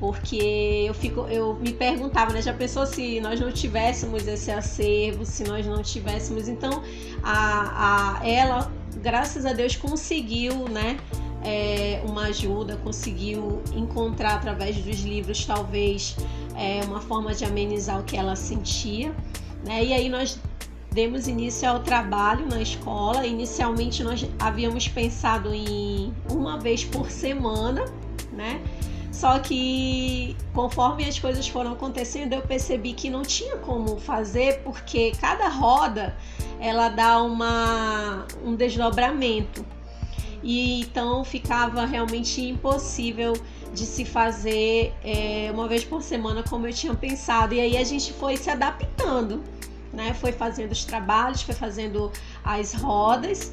Porque 0.00 0.84
eu 0.88 0.94
fico 0.94 1.20
eu 1.28 1.54
me 1.54 1.72
perguntava 1.72 2.32
né 2.32 2.42
já 2.42 2.52
pensou 2.52 2.84
se 2.84 3.20
nós 3.20 3.38
não 3.38 3.52
tivéssemos 3.52 4.26
esse 4.26 4.50
acervo 4.50 5.24
se 5.24 5.44
nós 5.44 5.64
não 5.64 5.80
tivéssemos 5.80 6.48
então 6.48 6.82
a, 7.22 8.18
a 8.18 8.28
ela 8.28 8.72
graças 8.96 9.46
a 9.46 9.52
Deus 9.52 9.76
conseguiu 9.76 10.68
né 10.68 10.98
é, 11.44 12.02
uma 12.04 12.24
ajuda 12.24 12.76
conseguiu 12.78 13.62
encontrar 13.76 14.34
através 14.34 14.76
dos 14.78 15.02
livros 15.02 15.46
talvez 15.46 16.16
é, 16.56 16.84
uma 16.84 17.00
forma 17.00 17.32
de 17.32 17.44
amenizar 17.44 18.00
o 18.00 18.02
que 18.02 18.16
ela 18.16 18.34
sentia 18.34 19.14
né. 19.64 19.84
E 19.84 19.92
aí 19.92 20.08
nós 20.08 20.38
demos 20.92 21.26
início 21.26 21.68
ao 21.68 21.80
trabalho 21.80 22.46
na 22.46 22.60
escola. 22.60 23.26
Inicialmente 23.26 24.02
nós 24.02 24.26
havíamos 24.38 24.88
pensado 24.88 25.54
em 25.54 26.12
uma 26.30 26.58
vez 26.58 26.84
por 26.84 27.10
semana, 27.10 27.84
né? 28.32 28.60
Só 29.10 29.38
que 29.38 30.36
conforme 30.54 31.04
as 31.04 31.18
coisas 31.18 31.46
foram 31.46 31.72
acontecendo, 31.72 32.32
eu 32.32 32.42
percebi 32.42 32.92
que 32.92 33.10
não 33.10 33.22
tinha 33.22 33.56
como 33.58 33.98
fazer 33.98 34.60
porque 34.64 35.12
cada 35.20 35.48
roda 35.48 36.16
ela 36.58 36.88
dá 36.88 37.22
uma 37.22 38.26
um 38.44 38.54
desdobramento. 38.54 39.64
E 40.42 40.80
então 40.80 41.24
ficava 41.24 41.84
realmente 41.84 42.40
impossível 42.40 43.34
de 43.72 43.86
se 43.86 44.04
fazer 44.04 44.92
é, 45.04 45.50
uma 45.52 45.68
vez 45.68 45.84
por 45.84 46.02
semana 46.02 46.42
como 46.42 46.66
eu 46.66 46.72
tinha 46.72 46.94
pensado. 46.94 47.54
E 47.54 47.60
aí 47.60 47.76
a 47.76 47.84
gente 47.84 48.12
foi 48.12 48.36
se 48.36 48.50
adaptando, 48.50 49.42
né? 49.92 50.14
Foi 50.14 50.32
fazendo 50.32 50.72
os 50.72 50.84
trabalhos, 50.84 51.42
foi 51.42 51.54
fazendo 51.54 52.10
as 52.44 52.74
rodas 52.74 53.52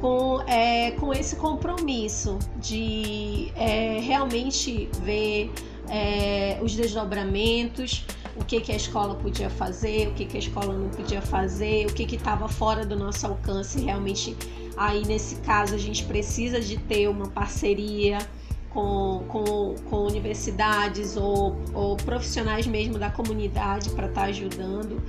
com, 0.00 0.40
é, 0.46 0.92
com 0.92 1.12
esse 1.12 1.36
compromisso 1.36 2.38
de 2.56 3.52
é, 3.56 4.00
realmente 4.00 4.88
ver 5.02 5.52
é, 5.88 6.58
os 6.62 6.74
desdobramentos, 6.74 8.04
o 8.36 8.44
que, 8.44 8.60
que 8.60 8.72
a 8.72 8.76
escola 8.76 9.14
podia 9.14 9.48
fazer, 9.48 10.08
o 10.08 10.12
que, 10.12 10.26
que 10.26 10.36
a 10.36 10.40
escola 10.40 10.74
não 10.74 10.90
podia 10.90 11.22
fazer, 11.22 11.86
o 11.86 11.92
que 11.92 12.14
estava 12.14 12.48
fora 12.48 12.84
do 12.84 12.96
nosso 12.96 13.26
alcance. 13.26 13.80
Realmente, 13.80 14.36
aí 14.76 15.04
nesse 15.06 15.36
caso, 15.36 15.74
a 15.74 15.78
gente 15.78 16.04
precisa 16.04 16.60
de 16.60 16.76
ter 16.76 17.08
uma 17.08 17.28
parceria 17.28 18.18
com, 18.70 19.24
com, 19.28 19.74
com 19.88 19.96
universidades 20.06 21.16
ou, 21.16 21.56
ou 21.72 21.96
profissionais 21.96 22.66
mesmo 22.66 22.98
da 22.98 23.10
comunidade 23.10 23.88
para 23.90 24.06
estar 24.06 24.22
tá 24.22 24.26
ajudando. 24.26 25.02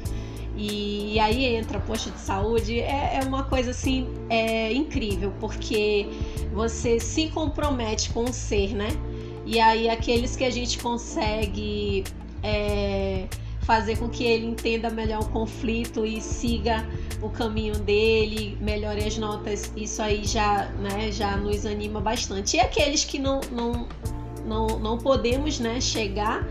E 0.57 1.19
aí 1.19 1.45
entra 1.55 1.79
posto 1.79 2.09
de 2.09 2.19
saúde, 2.19 2.79
é, 2.79 3.19
é 3.21 3.23
uma 3.23 3.43
coisa 3.43 3.71
assim 3.71 4.07
é 4.27 4.73
incrível, 4.73 5.31
porque 5.39 6.07
você 6.51 6.99
se 6.99 7.27
compromete 7.27 8.09
com 8.09 8.23
o 8.23 8.33
ser, 8.33 8.73
né? 8.73 8.89
E 9.45 9.59
aí 9.59 9.87
aqueles 9.87 10.35
que 10.35 10.43
a 10.43 10.49
gente 10.49 10.79
consegue 10.79 12.03
é, 12.41 13.27
fazer 13.61 13.97
com 13.97 14.09
que 14.09 14.23
ele 14.23 14.45
entenda 14.45 14.89
melhor 14.89 15.21
o 15.21 15.29
conflito 15.29 16.05
e 16.05 16.21
siga 16.21 16.87
o 17.21 17.29
caminho 17.29 17.77
dele, 17.77 18.57
melhore 18.61 19.03
as 19.03 19.17
notas, 19.17 19.71
isso 19.75 20.01
aí 20.01 20.23
já, 20.25 20.65
né, 20.79 21.11
já 21.11 21.35
nos 21.35 21.65
anima 21.65 21.99
bastante. 21.99 22.57
E 22.57 22.59
aqueles 22.59 23.03
que 23.03 23.19
não, 23.19 23.41
não, 23.51 23.87
não, 24.45 24.79
não 24.79 24.97
podemos 24.97 25.59
né, 25.59 25.81
chegar, 25.81 26.47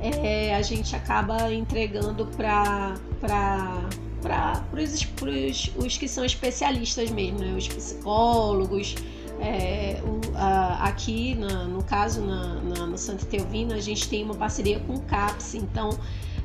é, 0.00 0.54
a 0.54 0.62
gente 0.62 0.94
acaba 0.94 1.52
entregando 1.52 2.26
para 2.26 2.94
para 3.20 4.64
os, 4.72 5.72
os 5.76 5.96
que 5.96 6.08
são 6.08 6.24
especialistas 6.24 7.10
mesmo, 7.10 7.38
né? 7.38 7.54
os 7.56 7.68
psicólogos. 7.68 8.96
É, 9.40 10.02
o, 10.02 10.36
a, 10.36 10.88
aqui, 10.88 11.36
na, 11.36 11.64
no 11.64 11.82
caso, 11.84 12.20
na, 12.20 12.54
na, 12.54 12.86
no 12.86 12.98
Santa 12.98 13.24
Teovina, 13.26 13.76
a 13.76 13.80
gente 13.80 14.08
tem 14.08 14.24
uma 14.24 14.34
parceria 14.34 14.80
com 14.80 14.94
o 14.94 15.00
CAPS, 15.02 15.54
então 15.54 15.90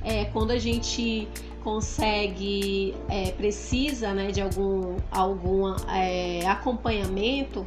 é, 0.03 0.25
quando 0.25 0.51
a 0.51 0.59
gente 0.59 1.27
consegue, 1.63 2.93
é, 3.09 3.31
precisa 3.31 4.13
né, 4.13 4.31
de 4.31 4.41
algum, 4.41 4.97
algum 5.09 5.73
é, 5.89 6.45
acompanhamento, 6.45 7.65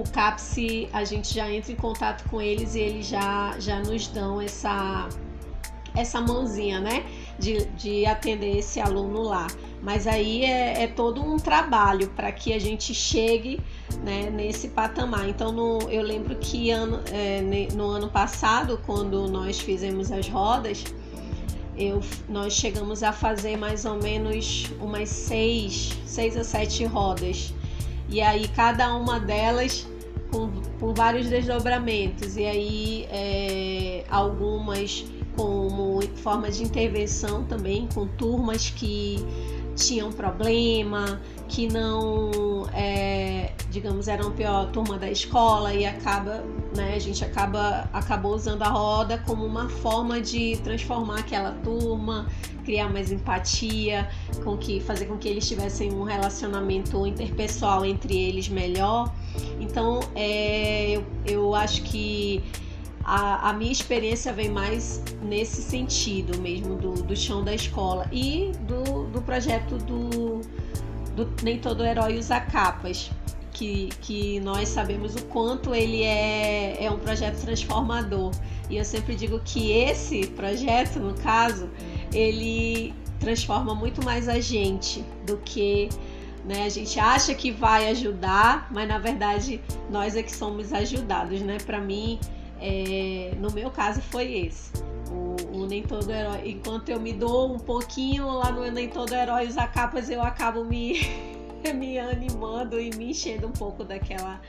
o 0.00 0.04
CAPS, 0.04 0.56
a 0.92 1.04
gente 1.04 1.34
já 1.34 1.50
entra 1.50 1.72
em 1.72 1.76
contato 1.76 2.28
com 2.28 2.40
eles 2.40 2.74
e 2.74 2.80
eles 2.80 3.06
já, 3.06 3.58
já 3.58 3.80
nos 3.80 4.06
dão 4.08 4.40
essa, 4.40 5.08
essa 5.96 6.20
mãozinha, 6.20 6.80
né? 6.80 7.04
De, 7.38 7.64
de 7.76 8.06
atender 8.06 8.58
esse 8.58 8.80
aluno 8.80 9.22
lá. 9.22 9.46
Mas 9.82 10.06
aí 10.06 10.44
é, 10.44 10.84
é 10.84 10.86
todo 10.86 11.22
um 11.22 11.36
trabalho 11.36 12.08
para 12.10 12.32
que 12.32 12.52
a 12.52 12.58
gente 12.58 12.94
chegue 12.94 13.60
né, 14.02 14.28
nesse 14.30 14.68
patamar. 14.68 15.28
Então, 15.28 15.52
no, 15.52 15.78
eu 15.90 16.02
lembro 16.02 16.36
que 16.36 16.70
ano, 16.70 17.00
é, 17.12 17.40
no 17.74 17.88
ano 17.88 18.08
passado, 18.08 18.80
quando 18.84 19.28
nós 19.28 19.60
fizemos 19.60 20.10
as 20.10 20.28
rodas, 20.28 20.84
eu, 21.76 22.00
nós 22.28 22.54
chegamos 22.54 23.04
a 23.04 23.12
fazer 23.12 23.56
mais 23.56 23.84
ou 23.84 23.96
menos 24.02 24.66
umas 24.80 25.08
seis, 25.08 25.96
seis 26.06 26.36
a 26.36 26.42
sete 26.42 26.84
rodas. 26.84 27.54
E 28.08 28.20
aí 28.20 28.48
cada 28.48 28.94
uma 28.94 29.20
delas 29.20 29.86
com, 30.30 30.50
com 30.80 30.94
vários 30.94 31.28
desdobramentos. 31.28 32.36
E 32.36 32.44
aí 32.44 33.06
é, 33.10 34.04
algumas 34.10 35.04
como 35.36 36.02
forma 36.16 36.50
de 36.50 36.64
intervenção 36.64 37.44
também, 37.44 37.88
com 37.94 38.06
turmas 38.06 38.70
que 38.70 39.24
tinham 39.78 40.10
problema, 40.12 41.20
que 41.48 41.68
não, 41.68 42.66
é, 42.74 43.52
digamos, 43.70 44.08
eram 44.08 44.28
a 44.28 44.30
pior 44.32 44.70
turma 44.72 44.98
da 44.98 45.10
escola 45.10 45.72
e 45.72 45.86
acaba, 45.86 46.44
né, 46.76 46.94
a 46.94 46.98
gente 46.98 47.24
acaba 47.24 47.88
acabou 47.92 48.34
usando 48.34 48.62
a 48.62 48.68
roda 48.68 49.18
como 49.24 49.44
uma 49.44 49.68
forma 49.68 50.20
de 50.20 50.56
transformar 50.64 51.20
aquela 51.20 51.52
turma, 51.52 52.26
criar 52.64 52.90
mais 52.90 53.12
empatia, 53.12 54.10
com 54.44 54.56
que 54.58 54.80
fazer 54.80 55.06
com 55.06 55.16
que 55.16 55.28
eles 55.28 55.48
tivessem 55.48 55.92
um 55.92 56.02
relacionamento 56.02 57.06
interpessoal 57.06 57.84
entre 57.84 58.18
eles 58.18 58.48
melhor. 58.48 59.10
Então, 59.60 60.00
é, 60.14 60.90
eu, 60.90 61.04
eu 61.24 61.54
acho 61.54 61.82
que 61.82 62.42
a, 63.08 63.48
a, 63.48 63.52
minha 63.54 63.72
experiência 63.72 64.34
vem 64.34 64.50
mais 64.50 65.02
nesse 65.22 65.62
sentido 65.62 66.38
mesmo, 66.38 66.76
do, 66.76 66.92
do 67.02 67.16
chão 67.16 67.42
da 67.42 67.54
escola 67.54 68.06
e 68.12 68.52
do, 68.66 69.04
do 69.06 69.22
projeto 69.22 69.78
do, 69.78 70.42
do 71.16 71.28
Nem 71.42 71.58
Todo 71.58 71.82
Herói 71.84 72.18
Usa 72.18 72.38
Capas, 72.38 73.10
que, 73.52 73.88
que 74.02 74.40
nós 74.40 74.68
sabemos 74.68 75.14
o 75.16 75.24
quanto 75.24 75.74
ele 75.74 76.02
é, 76.02 76.84
é 76.84 76.90
um 76.90 76.98
projeto 76.98 77.40
transformador. 77.40 78.30
E 78.68 78.76
eu 78.76 78.84
sempre 78.84 79.14
digo 79.14 79.40
que 79.42 79.72
esse 79.72 80.26
projeto, 80.26 81.00
no 81.00 81.14
caso, 81.14 81.70
ele 82.12 82.94
transforma 83.18 83.74
muito 83.74 84.04
mais 84.04 84.28
a 84.28 84.38
gente 84.38 85.02
do 85.26 85.38
que 85.38 85.88
né? 86.44 86.64
A 86.64 86.68
gente 86.68 86.98
acha 86.98 87.34
que 87.34 87.50
vai 87.50 87.90
ajudar, 87.90 88.68
mas 88.70 88.88
na 88.88 88.98
verdade 88.98 89.60
nós 89.90 90.16
é 90.16 90.22
que 90.22 90.34
somos 90.34 90.72
ajudados, 90.72 91.40
né? 91.42 91.58
Para 91.66 91.78
mim, 91.78 92.18
é, 92.60 93.32
no 93.38 93.50
meu 93.52 93.70
caso 93.70 94.00
foi 94.00 94.46
esse. 94.46 94.72
O, 95.10 95.58
o, 95.58 95.66
Nem 95.66 95.82
Todo 95.82 96.10
Herói. 96.10 96.50
Enquanto 96.50 96.88
eu 96.88 97.00
me 97.00 97.12
dou 97.12 97.54
um 97.54 97.58
pouquinho 97.58 98.28
lá 98.28 98.50
no 98.50 98.70
Nem 98.70 98.88
Todo 98.88 99.14
Herói 99.14 99.46
usar 99.46 99.68
capas, 99.68 100.10
eu 100.10 100.22
acabo 100.22 100.64
me, 100.64 101.00
me 101.74 101.98
animando 101.98 102.80
e 102.80 102.90
me 102.96 103.10
enchendo 103.10 103.46
um 103.46 103.52
pouco 103.52 103.84
daquela, 103.84 104.40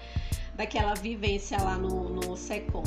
daquela 0.56 0.94
vivência 0.96 1.62
lá 1.62 1.78
no, 1.78 2.10
no 2.10 2.36
SECOM. 2.36 2.84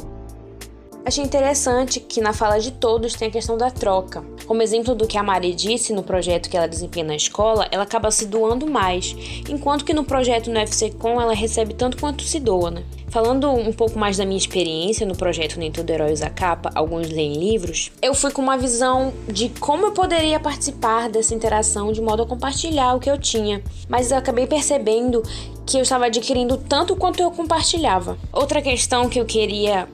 Achei 1.04 1.24
interessante 1.24 1.98
que 1.98 2.20
na 2.20 2.32
fala 2.32 2.58
de 2.58 2.70
todos 2.70 3.14
tem 3.14 3.26
a 3.26 3.30
questão 3.30 3.58
da 3.58 3.72
troca. 3.72 4.24
Como 4.46 4.62
exemplo 4.62 4.94
do 4.94 5.06
que 5.06 5.18
a 5.18 5.22
Mari 5.22 5.52
disse 5.52 5.92
no 5.92 6.02
projeto 6.04 6.48
que 6.48 6.56
ela 6.56 6.68
desempenha 6.68 7.04
na 7.04 7.16
escola, 7.16 7.66
ela 7.72 7.82
acaba 7.82 8.10
se 8.12 8.24
doando 8.24 8.70
mais, 8.70 9.16
enquanto 9.48 9.84
que 9.84 9.92
no 9.92 10.04
projeto 10.04 10.48
no 10.48 10.60
FCCom 10.60 11.20
ela 11.20 11.34
recebe 11.34 11.74
tanto 11.74 11.96
quanto 11.96 12.22
se 12.22 12.38
doa, 12.38 12.70
né? 12.70 12.84
Falando 13.08 13.50
um 13.50 13.72
pouco 13.72 13.98
mais 13.98 14.16
da 14.16 14.24
minha 14.24 14.38
experiência 14.38 15.04
no 15.04 15.16
projeto 15.16 15.58
Nem 15.58 15.72
Todo 15.72 15.90
Herói 15.90 16.12
Usa 16.12 16.30
Capa, 16.30 16.70
alguns 16.74 17.10
leem 17.10 17.34
livros, 17.34 17.90
eu 18.00 18.14
fui 18.14 18.30
com 18.30 18.40
uma 18.40 18.56
visão 18.56 19.12
de 19.28 19.48
como 19.48 19.86
eu 19.86 19.92
poderia 19.92 20.38
participar 20.38 21.10
dessa 21.10 21.34
interação 21.34 21.92
de 21.92 22.00
modo 22.00 22.22
a 22.22 22.26
compartilhar 22.26 22.94
o 22.94 23.00
que 23.00 23.10
eu 23.10 23.18
tinha. 23.18 23.62
Mas 23.88 24.12
eu 24.12 24.16
acabei 24.16 24.46
percebendo 24.46 25.22
que 25.66 25.76
eu 25.76 25.82
estava 25.82 26.06
adquirindo 26.06 26.56
tanto 26.56 26.96
quanto 26.96 27.20
eu 27.20 27.30
compartilhava. 27.32 28.16
Outra 28.32 28.62
questão 28.62 29.08
que 29.08 29.20
eu 29.20 29.26
queria 29.26 29.86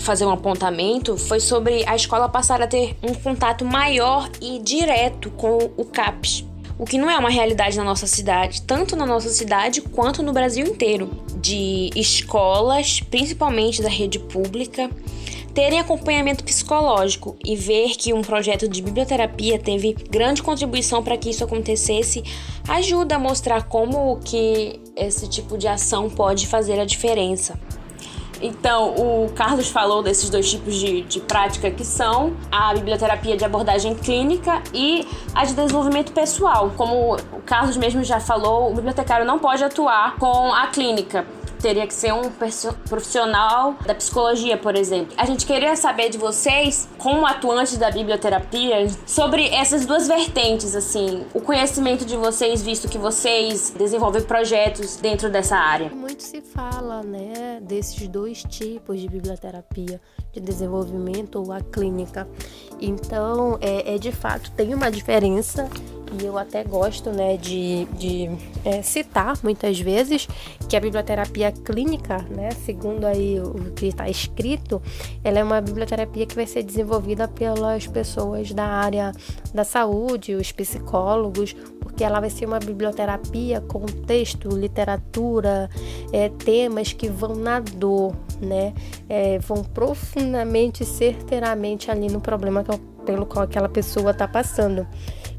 fazer 0.00 0.24
um 0.26 0.30
apontamento 0.30 1.16
foi 1.16 1.40
sobre 1.40 1.84
a 1.86 1.96
escola 1.96 2.28
passar 2.28 2.60
a 2.62 2.66
ter 2.66 2.96
um 3.02 3.14
contato 3.14 3.64
maior 3.64 4.28
e 4.40 4.58
direto 4.58 5.30
com 5.30 5.70
o 5.76 5.84
CAPS, 5.84 6.44
o 6.78 6.84
que 6.84 6.98
não 6.98 7.08
é 7.08 7.16
uma 7.16 7.30
realidade 7.30 7.76
na 7.76 7.84
nossa 7.84 8.06
cidade, 8.06 8.62
tanto 8.62 8.96
na 8.96 9.06
nossa 9.06 9.28
cidade 9.28 9.80
quanto 9.80 10.22
no 10.22 10.32
Brasil 10.32 10.66
inteiro, 10.66 11.10
de 11.40 11.90
escolas, 11.94 13.00
principalmente 13.00 13.80
da 13.80 13.88
rede 13.88 14.18
pública, 14.18 14.90
terem 15.54 15.78
acompanhamento 15.78 16.42
psicológico 16.42 17.36
e 17.44 17.54
ver 17.54 17.90
que 17.90 18.12
um 18.12 18.22
projeto 18.22 18.68
de 18.68 18.82
biblioterapia 18.82 19.56
teve 19.56 19.92
grande 20.10 20.42
contribuição 20.42 21.02
para 21.02 21.16
que 21.16 21.30
isso 21.30 21.44
acontecesse, 21.44 22.24
ajuda 22.68 23.14
a 23.14 23.18
mostrar 23.20 23.62
como 23.68 24.18
que 24.24 24.80
esse 24.96 25.28
tipo 25.28 25.56
de 25.56 25.68
ação 25.68 26.10
pode 26.10 26.48
fazer 26.48 26.80
a 26.80 26.84
diferença. 26.84 27.58
Então, 28.46 28.90
o 28.90 29.32
Carlos 29.34 29.70
falou 29.70 30.02
desses 30.02 30.28
dois 30.28 30.50
tipos 30.50 30.74
de, 30.74 31.00
de 31.00 31.18
prática 31.18 31.70
que 31.70 31.82
são 31.82 32.36
a 32.52 32.74
biblioterapia 32.74 33.38
de 33.38 33.42
abordagem 33.42 33.94
clínica 33.94 34.62
e 34.74 35.08
a 35.34 35.46
de 35.46 35.54
desenvolvimento 35.54 36.12
pessoal. 36.12 36.70
Como 36.76 37.14
o 37.14 37.40
Carlos 37.46 37.78
mesmo 37.78 38.04
já 38.04 38.20
falou, 38.20 38.70
o 38.70 38.74
bibliotecário 38.74 39.24
não 39.24 39.38
pode 39.38 39.64
atuar 39.64 40.16
com 40.16 40.52
a 40.52 40.66
clínica 40.66 41.24
teria 41.64 41.86
que 41.86 41.94
ser 41.94 42.12
um 42.12 42.30
profissional 42.86 43.74
da 43.86 43.94
psicologia, 43.94 44.54
por 44.54 44.76
exemplo. 44.76 45.14
A 45.16 45.24
gente 45.24 45.46
queria 45.46 45.74
saber 45.76 46.10
de 46.10 46.18
vocês, 46.18 46.86
como 46.98 47.24
atuantes 47.24 47.78
da 47.78 47.90
biblioterapia, 47.90 48.86
sobre 49.06 49.48
essas 49.48 49.86
duas 49.86 50.06
vertentes, 50.06 50.76
assim, 50.76 51.24
o 51.32 51.40
conhecimento 51.40 52.04
de 52.04 52.18
vocês, 52.18 52.60
visto 52.60 52.86
que 52.86 52.98
vocês 52.98 53.72
desenvolvem 53.78 54.20
projetos 54.20 54.96
dentro 54.96 55.30
dessa 55.30 55.56
área. 55.56 55.88
Muito 55.88 56.22
se 56.22 56.42
fala, 56.42 57.02
né, 57.02 57.60
desses 57.62 58.06
dois 58.08 58.42
tipos 58.42 59.00
de 59.00 59.08
biblioterapia, 59.08 59.98
de 60.34 60.40
desenvolvimento 60.40 61.36
ou 61.36 61.50
a 61.50 61.62
clínica. 61.62 62.28
Então, 62.78 63.56
é, 63.62 63.94
é 63.94 63.98
de 63.98 64.12
fato 64.12 64.50
tem 64.50 64.74
uma 64.74 64.90
diferença 64.90 65.70
e 66.20 66.26
eu 66.26 66.38
até 66.38 66.62
gosto 66.62 67.10
né, 67.10 67.36
de, 67.36 67.86
de 67.96 68.30
é, 68.64 68.82
citar 68.82 69.36
muitas 69.42 69.80
vezes 69.80 70.28
que 70.68 70.76
a 70.76 70.80
biblioterapia 70.80 71.52
clínica, 71.62 72.18
né, 72.30 72.50
segundo 72.50 73.04
aí 73.04 73.40
o 73.40 73.72
que 73.72 73.86
está 73.86 74.08
escrito, 74.08 74.80
ela 75.22 75.38
é 75.38 75.44
uma 75.44 75.60
biblioterapia 75.60 76.26
que 76.26 76.34
vai 76.34 76.46
ser 76.46 76.62
desenvolvida 76.62 77.28
pelas 77.28 77.86
pessoas 77.86 78.52
da 78.52 78.64
área 78.64 79.12
da 79.52 79.64
saúde, 79.64 80.34
os 80.34 80.52
psicólogos, 80.52 81.54
porque 81.80 82.02
ela 82.02 82.20
vai 82.20 82.30
ser 82.30 82.46
uma 82.46 82.58
biblioterapia 82.58 83.60
com 83.60 83.86
texto, 83.86 84.48
literatura, 84.48 85.70
é, 86.12 86.28
temas 86.28 86.92
que 86.92 87.08
vão 87.08 87.34
na 87.34 87.60
dor, 87.60 88.14
né, 88.40 88.74
é, 89.08 89.38
vão 89.38 89.62
profundamente, 89.62 90.84
certeiramente 90.84 91.90
ali 91.90 92.08
no 92.08 92.20
problema 92.20 92.64
que, 92.64 92.76
pelo 93.04 93.26
qual 93.26 93.44
aquela 93.44 93.68
pessoa 93.68 94.10
está 94.10 94.26
passando. 94.26 94.86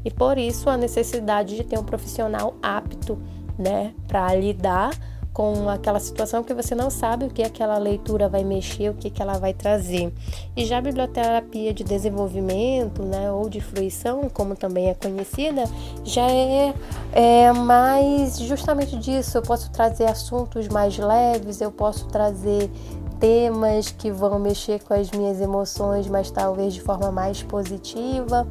E 0.04 0.10
por 0.10 0.38
isso 0.38 0.70
a 0.70 0.76
necessidade 0.76 1.56
de 1.56 1.64
ter 1.64 1.78
um 1.78 1.84
profissional 1.84 2.56
apto, 2.62 3.18
né, 3.58 3.92
para 4.06 4.34
lidar 4.34 4.90
com 5.36 5.68
aquela 5.68 6.00
situação 6.00 6.42
que 6.42 6.54
você 6.54 6.74
não 6.74 6.88
sabe 6.88 7.26
o 7.26 7.28
que 7.28 7.42
aquela 7.42 7.76
leitura 7.76 8.26
vai 8.26 8.42
mexer, 8.42 8.88
o 8.88 8.94
que, 8.94 9.10
que 9.10 9.20
ela 9.20 9.36
vai 9.36 9.52
trazer. 9.52 10.10
E 10.56 10.64
já 10.64 10.78
a 10.78 10.80
biblioterapia 10.80 11.74
de 11.74 11.84
desenvolvimento, 11.84 13.02
né, 13.02 13.30
ou 13.30 13.46
de 13.46 13.60
fruição, 13.60 14.30
como 14.32 14.56
também 14.56 14.88
é 14.88 14.94
conhecida, 14.94 15.64
já 16.02 16.26
é, 16.26 16.72
é 17.12 17.52
mais 17.52 18.38
justamente 18.38 18.96
disso. 18.96 19.36
Eu 19.36 19.42
posso 19.42 19.70
trazer 19.70 20.06
assuntos 20.06 20.68
mais 20.68 20.96
leves, 20.96 21.60
eu 21.60 21.70
posso 21.70 22.08
trazer 22.08 22.70
temas 23.18 23.90
que 23.90 24.10
vão 24.10 24.38
mexer 24.38 24.82
com 24.82 24.94
as 24.94 25.10
minhas 25.10 25.40
emoções, 25.40 26.06
mas 26.06 26.30
talvez 26.30 26.74
de 26.74 26.80
forma 26.80 27.10
mais 27.10 27.42
positiva. 27.42 28.46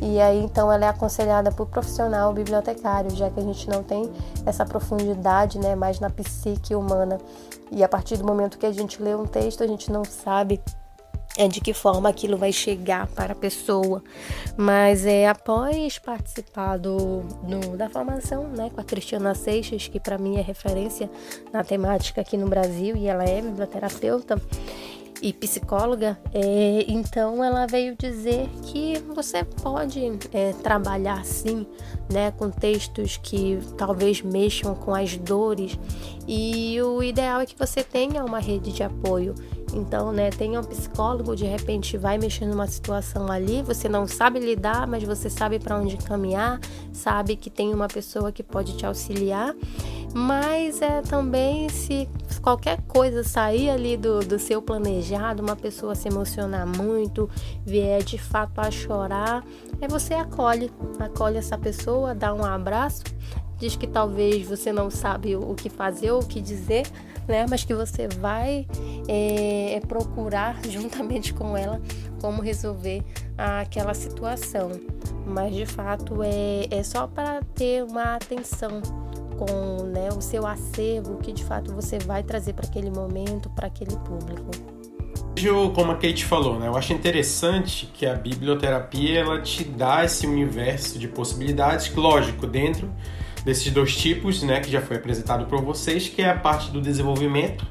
E 0.00 0.20
aí 0.20 0.42
então 0.42 0.72
ela 0.72 0.86
é 0.86 0.88
aconselhada 0.88 1.50
por 1.50 1.66
profissional 1.66 2.32
bibliotecário, 2.32 3.10
já 3.10 3.30
que 3.30 3.40
a 3.40 3.42
gente 3.42 3.68
não 3.68 3.82
tem 3.82 4.10
essa 4.44 4.64
profundidade, 4.64 5.58
né, 5.58 5.74
mais 5.74 6.00
na 6.00 6.10
psique 6.10 6.74
humana. 6.74 7.18
E 7.70 7.82
a 7.84 7.88
partir 7.88 8.16
do 8.16 8.24
momento 8.24 8.58
que 8.58 8.66
a 8.66 8.72
gente 8.72 9.02
lê 9.02 9.14
um 9.14 9.26
texto, 9.26 9.62
a 9.62 9.66
gente 9.66 9.92
não 9.92 10.04
sabe 10.04 10.60
é 11.38 11.46
de 11.46 11.60
que 11.60 11.72
forma 11.72 12.08
aquilo 12.08 12.36
vai 12.36 12.52
chegar 12.52 13.06
para 13.06 13.32
a 13.32 13.36
pessoa. 13.36 14.02
Mas 14.56 15.06
é 15.06 15.28
após 15.28 15.98
participar 15.98 16.76
do, 16.76 17.22
da 17.76 17.88
formação 17.88 18.48
né, 18.48 18.70
com 18.74 18.80
a 18.80 18.84
Cristiana 18.84 19.34
Seixas, 19.34 19.86
que 19.86 20.00
para 20.00 20.18
mim 20.18 20.36
é 20.36 20.42
referência 20.42 21.08
na 21.52 21.62
temática 21.62 22.20
aqui 22.20 22.36
no 22.36 22.48
Brasil, 22.48 22.96
e 22.96 23.06
ela 23.06 23.24
é 23.24 23.40
biblioterapeuta 23.40 24.36
e 25.20 25.32
psicóloga, 25.32 26.18
é, 26.32 26.84
então 26.86 27.42
ela 27.42 27.66
veio 27.66 27.96
dizer 27.96 28.48
que 28.62 28.98
você 29.14 29.42
pode 29.44 30.00
é, 30.32 30.52
trabalhar 30.62 31.24
sim, 31.24 31.66
né, 32.10 32.30
com 32.32 32.50
textos 32.50 33.16
que 33.16 33.58
talvez 33.76 34.22
mexam 34.22 34.74
com 34.74 34.94
as 34.94 35.16
dores 35.16 35.78
e 36.26 36.80
o 36.80 37.02
ideal 37.02 37.40
é 37.40 37.46
que 37.46 37.58
você 37.58 37.82
tenha 37.82 38.24
uma 38.24 38.38
rede 38.38 38.72
de 38.72 38.82
apoio. 38.82 39.34
Então, 39.74 40.12
né, 40.12 40.30
tenha 40.30 40.60
um 40.60 40.64
psicólogo, 40.64 41.36
de 41.36 41.44
repente 41.44 41.96
vai 41.96 42.18
mexer 42.18 42.46
numa 42.46 42.66
situação 42.66 43.30
ali, 43.30 43.62
você 43.62 43.88
não 43.88 44.06
sabe 44.06 44.38
lidar, 44.38 44.86
mas 44.86 45.02
você 45.02 45.28
sabe 45.28 45.58
para 45.58 45.76
onde 45.76 45.96
caminhar, 45.96 46.60
sabe 46.92 47.36
que 47.36 47.50
tem 47.50 47.74
uma 47.74 47.88
pessoa 47.88 48.32
que 48.32 48.42
pode 48.42 48.76
te 48.76 48.86
auxiliar. 48.86 49.54
Mas 50.14 50.80
é 50.80 51.02
também 51.02 51.68
se 51.68 52.08
qualquer 52.40 52.80
coisa 52.88 53.22
sair 53.22 53.68
ali 53.68 53.96
do, 53.96 54.20
do 54.20 54.38
seu 54.38 54.62
planejado, 54.62 55.42
uma 55.42 55.54
pessoa 55.54 55.94
se 55.94 56.08
emocionar 56.08 56.66
muito, 56.66 57.28
vier 57.64 58.02
de 58.02 58.16
fato 58.16 58.58
a 58.58 58.70
chorar, 58.70 59.44
é 59.80 59.86
você 59.86 60.14
acolhe, 60.14 60.72
acolhe 60.98 61.36
essa 61.36 61.58
pessoa, 61.58 62.14
dá 62.14 62.32
um 62.32 62.42
abraço, 62.42 63.02
diz 63.58 63.76
que 63.76 63.86
talvez 63.86 64.48
você 64.48 64.72
não 64.72 64.90
sabe 64.90 65.36
o 65.36 65.54
que 65.54 65.68
fazer 65.68 66.12
ou 66.12 66.22
o 66.22 66.26
que 66.26 66.40
dizer, 66.40 66.86
né? 67.26 67.44
Mas 67.48 67.64
que 67.64 67.74
você 67.74 68.08
vai 68.08 68.66
é, 69.08 69.74
é 69.74 69.80
procurar 69.80 70.58
juntamente 70.68 71.34
com 71.34 71.56
ela 71.56 71.80
como 72.20 72.40
resolver 72.40 73.02
aquela 73.36 73.94
situação. 73.94 74.70
Mas 75.26 75.54
de 75.54 75.66
fato 75.66 76.22
é, 76.22 76.66
é 76.70 76.82
só 76.82 77.06
para 77.06 77.42
ter 77.54 77.84
uma 77.84 78.14
atenção 78.14 78.80
com 79.36 79.84
né, 79.84 80.08
o 80.16 80.20
seu 80.20 80.46
acervo 80.46 81.18
que 81.18 81.32
de 81.32 81.44
fato 81.44 81.72
você 81.72 81.98
vai 81.98 82.22
trazer 82.22 82.54
para 82.54 82.66
aquele 82.66 82.90
momento, 82.90 83.48
para 83.50 83.68
aquele 83.68 83.96
público. 83.98 84.50
Como 85.72 85.92
a 85.92 85.94
Kate 85.94 86.24
falou, 86.24 86.58
né, 86.58 86.66
eu 86.66 86.76
acho 86.76 86.92
interessante 86.92 87.86
que 87.94 88.04
a 88.04 88.14
biblioterapia 88.14 89.20
ela 89.20 89.40
te 89.40 89.62
dá 89.62 90.04
esse 90.04 90.26
universo 90.26 90.98
de 90.98 91.06
possibilidades, 91.06 91.94
lógico, 91.94 92.44
dentro 92.44 92.92
desses 93.44 93.72
dois 93.72 93.96
tipos, 93.96 94.42
né, 94.42 94.60
que 94.60 94.70
já 94.70 94.80
foi 94.80 94.96
apresentado 94.96 95.46
para 95.46 95.58
vocês, 95.58 96.08
que 96.08 96.22
é 96.22 96.30
a 96.30 96.36
parte 96.36 96.70
do 96.70 96.80
desenvolvimento 96.80 97.66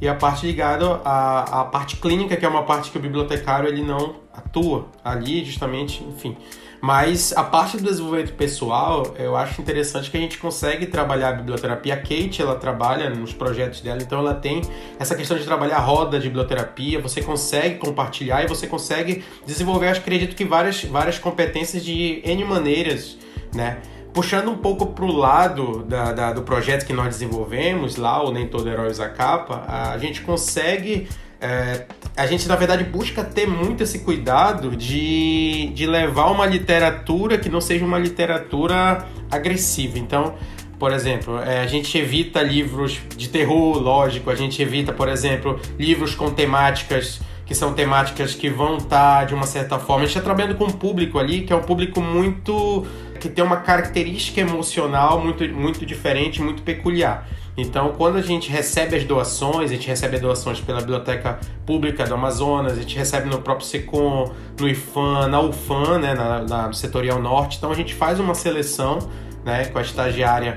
e 0.00 0.08
a 0.08 0.14
parte 0.14 0.46
ligada 0.46 1.00
à, 1.04 1.62
à 1.62 1.64
parte 1.64 1.96
clínica, 1.96 2.36
que 2.36 2.44
é 2.44 2.48
uma 2.48 2.64
parte 2.64 2.90
que 2.90 2.98
o 2.98 3.00
bibliotecário 3.00 3.68
ele 3.68 3.82
não 3.82 4.16
atua 4.32 4.86
ali, 5.02 5.44
justamente, 5.44 6.04
enfim, 6.04 6.36
mas 6.80 7.32
a 7.36 7.42
parte 7.42 7.76
do 7.78 7.84
desenvolvimento 7.84 8.34
pessoal, 8.34 9.14
eu 9.18 9.36
acho 9.36 9.60
interessante 9.60 10.10
que 10.10 10.16
a 10.16 10.20
gente 10.20 10.38
consegue 10.38 10.86
trabalhar 10.86 11.30
a 11.30 11.32
biblioterapia. 11.32 11.94
A 11.94 11.96
Kate, 11.96 12.40
ela 12.40 12.54
trabalha 12.56 13.08
nos 13.10 13.32
projetos 13.32 13.80
dela, 13.80 14.00
então 14.02 14.18
ela 14.18 14.34
tem 14.34 14.62
essa 14.98 15.14
questão 15.14 15.36
de 15.36 15.44
trabalhar 15.44 15.76
a 15.76 15.80
roda 15.80 16.18
de 16.18 16.28
biblioterapia, 16.28 17.00
você 17.00 17.22
consegue 17.22 17.76
compartilhar 17.76 18.44
e 18.44 18.46
você 18.46 18.66
consegue 18.66 19.24
desenvolver, 19.46 19.88
acredito 19.88 20.36
que 20.36 20.44
várias, 20.44 20.84
várias 20.84 21.18
competências 21.18 21.84
de 21.84 22.20
N 22.24 22.44
maneiras, 22.44 23.16
né? 23.54 23.78
Puxando 24.16 24.48
um 24.48 24.56
pouco 24.56 24.86
para 24.86 25.04
o 25.04 25.12
lado 25.12 25.82
da, 25.82 26.10
da, 26.10 26.32
do 26.32 26.40
projeto 26.40 26.86
que 26.86 26.92
nós 26.94 27.08
desenvolvemos, 27.08 27.96
lá 27.96 28.24
o 28.24 28.32
Nem 28.32 28.46
Todo 28.46 28.66
Herói 28.66 28.90
Usa 28.90 29.10
Capa, 29.10 29.62
a 29.68 29.98
gente 29.98 30.22
consegue 30.22 31.06
é, 31.38 31.84
a 32.16 32.26
gente, 32.26 32.48
na 32.48 32.56
verdade, 32.56 32.82
busca 32.82 33.22
ter 33.22 33.46
muito 33.46 33.82
esse 33.82 33.98
cuidado 33.98 34.74
de, 34.74 35.70
de 35.74 35.86
levar 35.86 36.30
uma 36.30 36.46
literatura 36.46 37.36
que 37.36 37.50
não 37.50 37.60
seja 37.60 37.84
uma 37.84 37.98
literatura 37.98 39.06
agressiva. 39.30 39.98
Então, 39.98 40.34
por 40.78 40.94
exemplo, 40.94 41.38
é, 41.38 41.60
a 41.60 41.66
gente 41.66 41.98
evita 41.98 42.40
livros 42.40 42.98
de 43.14 43.28
terror, 43.28 43.78
lógico, 43.78 44.30
a 44.30 44.34
gente 44.34 44.62
evita, 44.62 44.94
por 44.94 45.10
exemplo, 45.10 45.60
livros 45.78 46.14
com 46.14 46.30
temáticas 46.30 47.20
que 47.46 47.54
são 47.54 47.72
temáticas 47.72 48.34
que 48.34 48.50
vão 48.50 48.78
estar, 48.78 49.20
tá, 49.20 49.24
de 49.24 49.32
uma 49.32 49.46
certa 49.46 49.78
forma, 49.78 50.02
a 50.02 50.06
gente 50.06 50.16
está 50.16 50.20
trabalhando 50.20 50.56
com 50.56 50.64
um 50.64 50.72
público 50.72 51.16
ali 51.18 51.42
que 51.42 51.52
é 51.52 51.56
um 51.56 51.62
público 51.62 52.00
muito. 52.00 52.84
Que 53.28 53.34
tem 53.34 53.44
uma 53.44 53.56
característica 53.56 54.40
emocional 54.40 55.20
muito, 55.20 55.46
muito 55.48 55.84
diferente, 55.84 56.40
muito 56.40 56.62
peculiar. 56.62 57.26
Então, 57.56 57.92
quando 57.96 58.16
a 58.16 58.22
gente 58.22 58.50
recebe 58.50 58.96
as 58.96 59.04
doações, 59.04 59.70
a 59.70 59.74
gente 59.74 59.88
recebe 59.88 60.18
doações 60.18 60.60
pela 60.60 60.80
Biblioteca 60.80 61.40
Pública 61.64 62.04
do 62.04 62.14
Amazonas, 62.14 62.72
a 62.72 62.80
gente 62.82 62.96
recebe 62.96 63.28
no 63.28 63.40
próprio 63.40 63.66
SECOM, 63.66 64.30
no 64.60 64.68
IFAM, 64.68 65.28
na 65.28 65.40
UFAM, 65.40 65.98
né, 65.98 66.14
na, 66.14 66.42
na 66.42 66.72
Setorial 66.72 67.20
Norte. 67.20 67.56
Então, 67.56 67.70
a 67.70 67.74
gente 67.74 67.94
faz 67.94 68.20
uma 68.20 68.34
seleção 68.34 68.98
né, 69.44 69.64
com 69.66 69.78
a 69.78 69.82
estagiária 69.82 70.56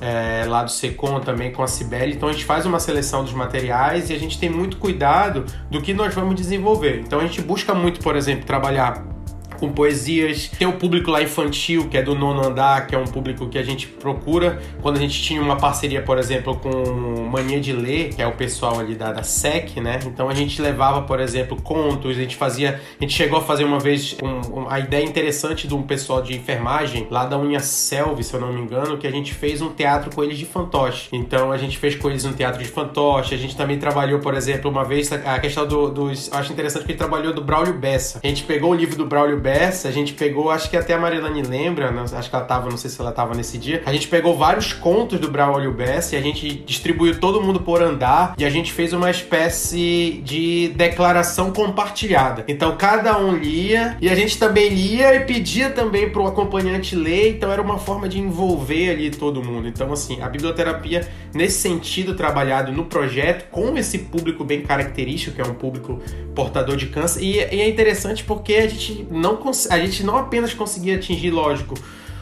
é, 0.00 0.44
lá 0.46 0.62
do 0.62 0.70
SECOM 0.70 1.18
também, 1.20 1.50
com 1.50 1.64
a 1.64 1.66
Cibele. 1.66 2.14
Então, 2.14 2.28
a 2.28 2.32
gente 2.32 2.44
faz 2.44 2.64
uma 2.64 2.78
seleção 2.78 3.24
dos 3.24 3.32
materiais 3.32 4.08
e 4.08 4.14
a 4.14 4.18
gente 4.18 4.38
tem 4.38 4.48
muito 4.48 4.76
cuidado 4.76 5.44
do 5.68 5.82
que 5.82 5.92
nós 5.92 6.14
vamos 6.14 6.36
desenvolver. 6.36 7.00
Então, 7.00 7.18
a 7.18 7.22
gente 7.26 7.42
busca 7.42 7.74
muito, 7.74 7.98
por 8.00 8.14
exemplo, 8.14 8.46
trabalhar 8.46 9.15
com 9.58 9.70
poesias. 9.70 10.48
Tem 10.48 10.66
o 10.66 10.72
público 10.72 11.10
lá 11.10 11.22
infantil, 11.22 11.88
que 11.88 11.96
é 11.96 12.02
do 12.02 12.14
nono 12.14 12.46
andar, 12.46 12.86
que 12.86 12.94
é 12.94 12.98
um 12.98 13.04
público 13.04 13.48
que 13.48 13.58
a 13.58 13.62
gente 13.62 13.86
procura. 13.86 14.60
Quando 14.82 14.96
a 14.96 15.00
gente 15.00 15.20
tinha 15.22 15.40
uma 15.40 15.56
parceria, 15.56 16.02
por 16.02 16.18
exemplo, 16.18 16.56
com 16.56 17.28
Mania 17.30 17.60
de 17.60 17.72
Ler, 17.72 18.14
que 18.14 18.22
é 18.22 18.26
o 18.26 18.32
pessoal 18.32 18.78
ali 18.78 18.94
da, 18.94 19.12
da 19.12 19.22
SEC, 19.22 19.80
né? 19.80 19.98
Então 20.06 20.28
a 20.28 20.34
gente 20.34 20.60
levava, 20.60 21.02
por 21.02 21.20
exemplo, 21.20 21.60
contos, 21.60 22.10
a 22.10 22.20
gente 22.20 22.36
fazia. 22.36 22.80
A 22.98 23.04
gente 23.04 23.14
chegou 23.14 23.38
a 23.38 23.42
fazer 23.42 23.64
uma 23.64 23.78
vez 23.78 24.16
um, 24.22 24.60
um, 24.60 24.70
a 24.70 24.78
ideia 24.78 25.04
interessante 25.04 25.66
de 25.66 25.74
um 25.74 25.82
pessoal 25.82 26.22
de 26.22 26.34
enfermagem 26.34 27.06
lá 27.10 27.24
da 27.26 27.38
Unha 27.38 27.60
Selve, 27.60 28.22
se 28.22 28.34
eu 28.34 28.40
não 28.40 28.52
me 28.52 28.60
engano, 28.60 28.96
que 28.98 29.06
a 29.06 29.10
gente 29.10 29.34
fez 29.34 29.60
um 29.60 29.70
teatro 29.70 30.14
com 30.14 30.22
eles 30.22 30.38
de 30.38 30.44
fantoche. 30.44 31.08
Então 31.12 31.52
a 31.52 31.56
gente 31.58 31.78
fez 31.78 31.94
com 31.94 32.08
eles 32.08 32.24
um 32.24 32.32
teatro 32.32 32.62
de 32.62 32.68
fantoche. 32.68 33.34
A 33.34 33.38
gente 33.38 33.56
também 33.56 33.78
trabalhou, 33.78 34.20
por 34.20 34.34
exemplo, 34.34 34.70
uma 34.70 34.84
vez 34.84 35.12
a 35.12 35.38
questão 35.38 35.66
do, 35.66 35.90
dos. 35.90 36.32
Acho 36.32 36.52
interessante 36.52 36.84
que 36.84 36.92
ele 36.92 36.98
trabalhou 36.98 37.32
do 37.32 37.42
Braulio 37.42 37.74
Bessa. 37.74 38.20
A 38.22 38.26
gente 38.26 38.44
pegou 38.44 38.70
o 38.70 38.74
livro 38.74 38.96
do 38.96 39.06
Braulio 39.06 39.38
Bess, 39.46 39.86
a 39.86 39.92
gente 39.92 40.12
pegou, 40.12 40.50
acho 40.50 40.68
que 40.68 40.76
até 40.76 40.92
a 40.92 40.98
Marilane 40.98 41.40
lembra, 41.40 41.88
acho 41.88 42.28
que 42.28 42.34
ela 42.34 42.44
tava, 42.44 42.68
não 42.68 42.76
sei 42.76 42.90
se 42.90 43.00
ela 43.00 43.12
tava 43.12 43.32
nesse 43.32 43.56
dia, 43.56 43.80
a 43.86 43.92
gente 43.92 44.08
pegou 44.08 44.36
vários 44.36 44.72
contos 44.72 45.20
do 45.20 45.30
Braulio 45.30 45.70
Bess 45.70 46.10
e 46.12 46.16
a 46.16 46.20
gente 46.20 46.52
distribuiu 46.66 47.20
todo 47.20 47.40
mundo 47.40 47.60
por 47.60 47.80
andar 47.80 48.34
e 48.36 48.44
a 48.44 48.50
gente 48.50 48.72
fez 48.72 48.92
uma 48.92 49.08
espécie 49.08 50.20
de 50.24 50.72
declaração 50.74 51.52
compartilhada. 51.52 52.44
Então 52.48 52.76
cada 52.76 53.16
um 53.16 53.36
lia 53.36 53.96
e 54.00 54.08
a 54.08 54.16
gente 54.16 54.36
também 54.36 54.68
lia 54.68 55.14
e 55.14 55.20
pedia 55.20 55.70
também 55.70 56.10
pro 56.10 56.26
acompanhante 56.26 56.96
ler, 56.96 57.36
então 57.36 57.52
era 57.52 57.62
uma 57.62 57.78
forma 57.78 58.08
de 58.08 58.18
envolver 58.18 58.90
ali 58.90 59.10
todo 59.10 59.44
mundo. 59.44 59.68
Então 59.68 59.92
assim, 59.92 60.20
a 60.22 60.28
biblioterapia 60.28 61.08
nesse 61.32 61.60
sentido 61.60 62.16
trabalhado 62.16 62.72
no 62.72 62.86
projeto 62.86 63.48
com 63.48 63.78
esse 63.78 63.96
público 64.00 64.42
bem 64.42 64.62
característico, 64.62 65.36
que 65.36 65.40
é 65.40 65.44
um 65.44 65.54
público 65.54 66.00
portador 66.34 66.76
de 66.76 66.86
câncer 66.86 67.22
e, 67.22 67.36
e 67.36 67.60
é 67.60 67.68
interessante 67.68 68.24
porque 68.24 68.54
a 68.54 68.66
gente 68.66 69.06
não 69.08 69.35
a 69.70 69.78
gente 69.78 70.04
não 70.04 70.16
apenas 70.16 70.52
conseguia 70.54 70.96
atingir, 70.96 71.30
lógico, 71.30 71.74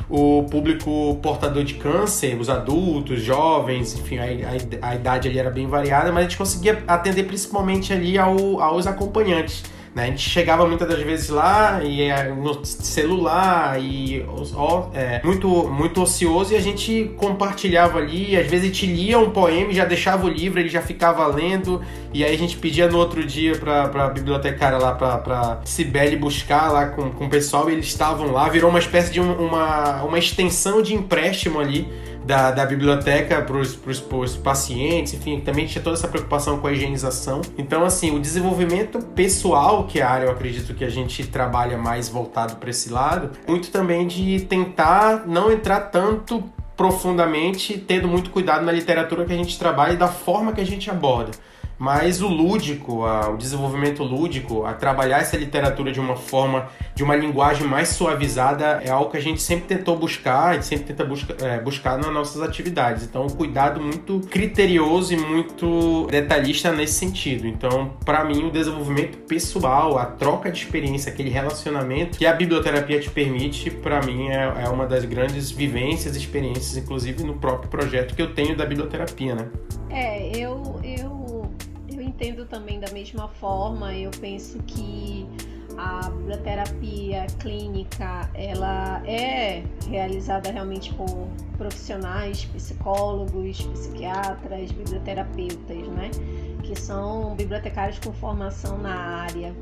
o 0.08 0.44
público 0.50 1.18
portador 1.22 1.64
de 1.64 1.74
câncer, 1.74 2.38
os 2.38 2.50
adultos, 2.50 3.22
jovens, 3.22 3.94
enfim, 3.94 4.18
a, 4.18 4.24
a, 4.24 4.90
a, 4.90 4.94
idade 4.94 5.28
ali 5.28 5.38
era 5.38 5.50
bem 5.50 5.66
variada, 5.66 6.12
mas 6.12 6.18
a 6.18 6.28
gente 6.28 6.36
conseguia 6.36 6.82
atender 6.86 7.24
principalmente 7.24 7.92
ali 7.92 8.18
ao, 8.18 8.60
aos 8.60 8.86
acompanhantes. 8.86 9.64
Né? 9.94 10.04
A 10.04 10.06
gente 10.06 10.28
chegava 10.28 10.66
muitas 10.66 10.88
das 10.88 11.00
vezes 11.00 11.28
lá 11.28 11.80
e 11.84 12.02
é, 12.02 12.28
no 12.30 12.64
celular 12.64 13.80
e 13.80 14.26
ó, 14.54 14.88
é, 14.92 15.20
muito, 15.22 15.48
muito 15.68 16.02
ocioso 16.02 16.52
e 16.52 16.56
a 16.56 16.60
gente 16.60 17.12
compartilhava 17.16 17.98
ali. 17.98 18.36
Às 18.36 18.46
vezes 18.46 18.64
a 18.64 18.66
gente 18.66 18.86
lia 18.86 19.18
um 19.18 19.30
poema 19.30 19.70
e 19.70 19.74
já 19.74 19.84
deixava 19.84 20.26
o 20.26 20.28
livro, 20.28 20.58
ele 20.58 20.68
já 20.68 20.82
ficava 20.82 21.24
lendo. 21.28 21.80
E 22.12 22.24
aí 22.24 22.34
a 22.34 22.38
gente 22.38 22.56
pedia 22.56 22.88
no 22.88 22.98
outro 22.98 23.24
dia 23.24 23.56
pra, 23.56 23.88
pra 23.88 24.08
bibliotecária 24.08 24.78
lá, 24.78 24.92
pra, 24.94 25.18
pra 25.18 25.60
Cibele 25.64 26.16
buscar 26.16 26.72
lá 26.72 26.86
com, 26.86 27.10
com 27.10 27.26
o 27.26 27.30
pessoal 27.30 27.70
e 27.70 27.74
eles 27.74 27.86
estavam 27.86 28.32
lá. 28.32 28.48
Virou 28.48 28.70
uma 28.70 28.80
espécie 28.80 29.12
de 29.12 29.20
um, 29.20 29.32
uma, 29.32 30.02
uma 30.02 30.18
extensão 30.18 30.82
de 30.82 30.92
empréstimo 30.92 31.60
ali 31.60 31.86
da, 32.24 32.50
da 32.50 32.64
biblioteca 32.64 33.42
para 33.42 33.56
os 33.58 34.36
pacientes, 34.36 35.14
enfim, 35.14 35.40
também 35.40 35.66
tinha 35.66 35.82
toda 35.82 35.96
essa 35.96 36.08
preocupação 36.08 36.58
com 36.58 36.66
a 36.66 36.72
higienização. 36.72 37.42
Então, 37.58 37.84
assim, 37.84 38.14
o 38.14 38.18
desenvolvimento 38.18 38.98
pessoal, 38.98 39.84
que 39.84 40.00
é 40.00 40.02
a 40.02 40.10
área 40.10 40.26
eu 40.26 40.30
acredito 40.30 40.74
que 40.74 40.84
a 40.84 40.90
gente 40.90 41.26
trabalha 41.26 41.76
mais 41.76 42.08
voltado 42.08 42.56
para 42.56 42.70
esse 42.70 42.90
lado, 42.90 43.30
muito 43.46 43.70
também 43.70 44.06
de 44.06 44.40
tentar 44.40 45.26
não 45.26 45.52
entrar 45.52 45.80
tanto 45.80 46.42
profundamente, 46.76 47.78
tendo 47.78 48.08
muito 48.08 48.30
cuidado 48.30 48.64
na 48.64 48.72
literatura 48.72 49.24
que 49.24 49.32
a 49.32 49.36
gente 49.36 49.58
trabalha 49.58 49.92
e 49.92 49.96
da 49.96 50.08
forma 50.08 50.52
que 50.52 50.60
a 50.60 50.66
gente 50.66 50.90
aborda 50.90 51.30
mas 51.78 52.22
o 52.22 52.28
lúdico, 52.28 53.04
a, 53.04 53.30
o 53.30 53.36
desenvolvimento 53.36 54.02
lúdico, 54.02 54.64
a 54.64 54.72
trabalhar 54.72 55.20
essa 55.20 55.36
literatura 55.36 55.92
de 55.92 56.00
uma 56.00 56.16
forma, 56.16 56.68
de 56.94 57.02
uma 57.02 57.16
linguagem 57.16 57.66
mais 57.66 57.88
suavizada, 57.88 58.80
é 58.84 58.90
algo 58.90 59.10
que 59.10 59.16
a 59.16 59.20
gente 59.20 59.42
sempre 59.42 59.76
tentou 59.76 59.96
buscar, 59.96 60.50
a 60.50 60.52
gente 60.54 60.66
sempre 60.66 60.86
tenta 60.86 61.04
busca, 61.04 61.36
é, 61.44 61.60
buscar 61.60 61.98
nas 61.98 62.12
nossas 62.12 62.42
atividades. 62.42 63.04
Então, 63.04 63.26
um 63.26 63.30
cuidado 63.30 63.80
muito 63.80 64.20
criterioso 64.30 65.12
e 65.12 65.16
muito 65.16 66.06
detalhista 66.10 66.72
nesse 66.72 66.94
sentido. 66.94 67.46
Então, 67.46 67.92
para 68.04 68.24
mim, 68.24 68.44
o 68.44 68.50
desenvolvimento 68.50 69.18
pessoal, 69.18 69.98
a 69.98 70.06
troca 70.06 70.50
de 70.50 70.58
experiência, 70.58 71.12
aquele 71.12 71.30
relacionamento 71.30 72.18
que 72.18 72.26
a 72.26 72.32
biblioterapia 72.32 73.00
te 73.00 73.10
permite, 73.10 73.70
para 73.70 74.00
mim, 74.02 74.28
é, 74.28 74.64
é 74.64 74.68
uma 74.68 74.86
das 74.86 75.04
grandes 75.04 75.50
vivências, 75.50 76.16
experiências, 76.16 76.76
inclusive 76.76 77.24
no 77.24 77.34
próprio 77.34 77.68
projeto 77.68 78.14
que 78.14 78.22
eu 78.22 78.34
tenho 78.34 78.56
da 78.56 78.64
biblioterapia, 78.64 79.34
né? 79.34 79.48
É, 79.90 80.36
eu, 80.36 80.80
eu 80.82 81.23
entendo 82.14 82.46
também 82.46 82.78
da 82.78 82.90
mesma 82.92 83.28
forma. 83.28 83.92
Eu 83.94 84.10
penso 84.20 84.58
que 84.66 85.26
a 85.76 86.08
biblioterapia 86.08 87.26
clínica 87.40 88.30
ela 88.34 89.02
é 89.06 89.64
realizada 89.88 90.50
realmente 90.50 90.94
por 90.94 91.28
profissionais, 91.58 92.44
psicólogos, 92.44 93.60
psiquiatras, 93.62 94.70
biblioterapeutas, 94.72 95.88
né? 95.88 96.10
Que 96.62 96.78
são 96.78 97.34
bibliotecários 97.34 97.98
com 97.98 98.12
formação 98.12 98.78
na 98.78 98.94
área. 98.94 99.54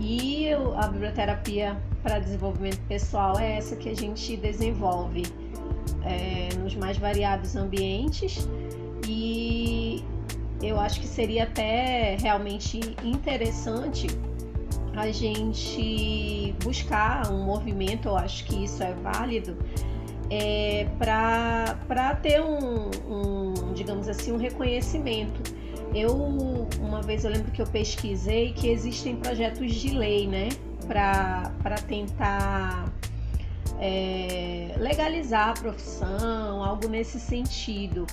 E 0.00 0.48
a 0.76 0.88
biblioterapia 0.88 1.76
para 2.02 2.18
desenvolvimento 2.18 2.80
pessoal 2.88 3.38
é 3.38 3.56
essa 3.56 3.74
que 3.76 3.88
a 3.88 3.94
gente 3.94 4.36
desenvolve 4.36 5.24
é, 6.04 6.54
nos 6.56 6.74
mais 6.76 6.96
variados 6.96 7.56
ambientes 7.56 8.48
e 9.08 9.77
eu 10.62 10.78
acho 10.80 11.00
que 11.00 11.06
seria 11.06 11.44
até 11.44 12.16
realmente 12.20 12.80
interessante 13.04 14.08
a 14.96 15.10
gente 15.12 16.54
buscar 16.64 17.30
um 17.30 17.44
movimento, 17.44 18.08
eu 18.08 18.16
acho 18.16 18.44
que 18.44 18.64
isso 18.64 18.82
é 18.82 18.92
válido, 18.94 19.56
é, 20.28 20.88
para 20.98 22.14
ter 22.20 22.42
um, 22.42 22.90
um, 23.08 23.72
digamos 23.74 24.08
assim, 24.08 24.32
um 24.32 24.36
reconhecimento. 24.36 25.40
Eu, 25.94 26.14
uma 26.80 27.00
vez 27.00 27.24
eu 27.24 27.30
lembro 27.30 27.52
que 27.52 27.62
eu 27.62 27.66
pesquisei 27.66 28.52
que 28.52 28.68
existem 28.68 29.16
projetos 29.16 29.72
de 29.72 29.90
lei, 29.90 30.26
né, 30.26 30.48
para 30.86 31.76
tentar 31.86 32.92
é, 33.80 34.74
legalizar 34.78 35.50
a 35.50 35.52
profissão, 35.52 36.64
algo 36.64 36.88
nesse 36.88 37.20
sentido 37.20 38.04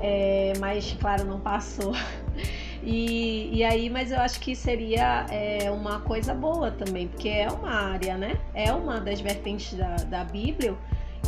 é, 0.00 0.52
mas 0.60 0.96
claro, 1.00 1.24
não 1.24 1.40
passou. 1.40 1.92
E, 2.80 3.50
e 3.52 3.64
aí, 3.64 3.90
mas 3.90 4.12
eu 4.12 4.18
acho 4.18 4.38
que 4.38 4.54
seria 4.54 5.26
é, 5.30 5.68
uma 5.70 6.00
coisa 6.00 6.32
boa 6.32 6.70
também, 6.70 7.08
porque 7.08 7.28
é 7.28 7.48
uma 7.48 7.70
área, 7.70 8.16
né? 8.16 8.38
É 8.54 8.72
uma 8.72 9.00
das 9.00 9.20
vertentes 9.20 9.74
da, 9.74 9.96
da 9.96 10.24
Bíblia 10.24 10.76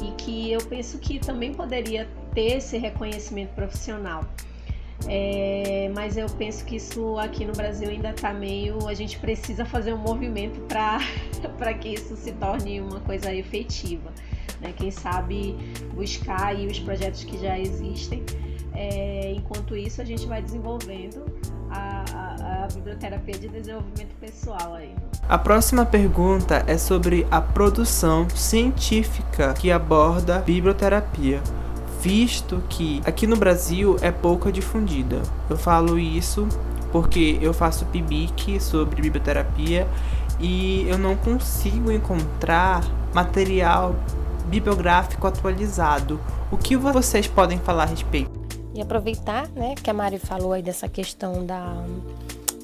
e 0.01 0.13
que 0.13 0.53
eu 0.53 0.61
penso 0.61 0.99
que 0.99 1.19
também 1.19 1.53
poderia 1.53 2.09
ter 2.33 2.59
esse 2.59 2.79
reconhecimento 2.79 3.51
profissional. 3.51 4.25
É, 5.09 5.91
mas 5.95 6.17
eu 6.17 6.27
penso 6.27 6.65
que 6.65 6.77
isso 6.77 7.19
aqui 7.19 7.45
no 7.45 7.53
Brasil 7.53 7.89
ainda 7.89 8.11
está 8.11 8.33
meio. 8.33 8.87
A 8.87 8.95
gente 8.95 9.19
precisa 9.19 9.65
fazer 9.65 9.93
um 9.93 9.99
movimento 9.99 10.61
para 11.59 11.75
que 11.75 11.89
isso 11.89 12.17
se 12.17 12.33
torne 12.33 12.81
uma 12.81 13.01
coisa 13.01 13.35
efetiva. 13.35 14.13
Né? 14.61 14.73
Quem 14.77 14.91
sabe 14.91 15.57
buscar 15.95 16.49
aí 16.49 16.67
os 16.67 16.79
projetos 16.79 17.25
que 17.25 17.39
já 17.39 17.59
existem 17.59 18.25
é, 18.81 19.35
enquanto 19.37 19.77
isso, 19.77 20.01
a 20.01 20.05
gente 20.07 20.27
vai 20.27 20.41
desenvolvendo 20.41 21.23
a, 21.71 22.03
a, 22.15 22.65
a, 22.65 22.69
biblioterapia 22.69 23.39
de 23.39 23.49
desenvolvimento 23.49 24.15
pessoal 24.19 24.73
aí. 24.75 24.95
A 25.29 25.37
próxima 25.37 25.85
pergunta 25.85 26.65
é 26.67 26.79
sobre 26.79 27.27
a 27.31 27.43
produção 27.43 28.27
científica 28.31 29.53
que 29.53 29.71
aborda 29.71 30.39
biblioterapia, 30.39 31.43
visto 32.01 32.63
que 32.71 33.03
aqui 33.05 33.27
no 33.27 33.37
Brasil 33.37 33.99
é 34.01 34.11
pouco 34.11 34.51
difundida. 34.51 35.21
Eu 35.51 35.59
falo 35.59 35.99
isso 35.99 36.49
porque 36.91 37.39
eu 37.43 37.53
faço 37.53 37.85
PIBIC 37.85 38.59
sobre 38.61 39.03
biblioterapia 39.03 39.87
e 40.41 40.89
eu 40.89 40.97
não 40.97 41.17
consigo 41.17 41.93
encontrar 41.93 42.83
material 43.13 43.95
bibliográfico 44.47 45.27
atualizado. 45.27 46.19
O 46.51 46.57
que 46.57 46.77
vocês 46.79 47.27
podem 47.27 47.59
falar 47.59 47.83
a 47.83 47.87
respeito? 47.87 48.40
E 48.75 48.81
aproveitar, 48.81 49.49
né, 49.49 49.75
que 49.75 49.91
a 49.91 49.95
Mari 49.95 50.19
falou 50.19 50.53
aí 50.53 50.63
dessa 50.63 50.89
questão 50.89 51.45
da 51.45 51.85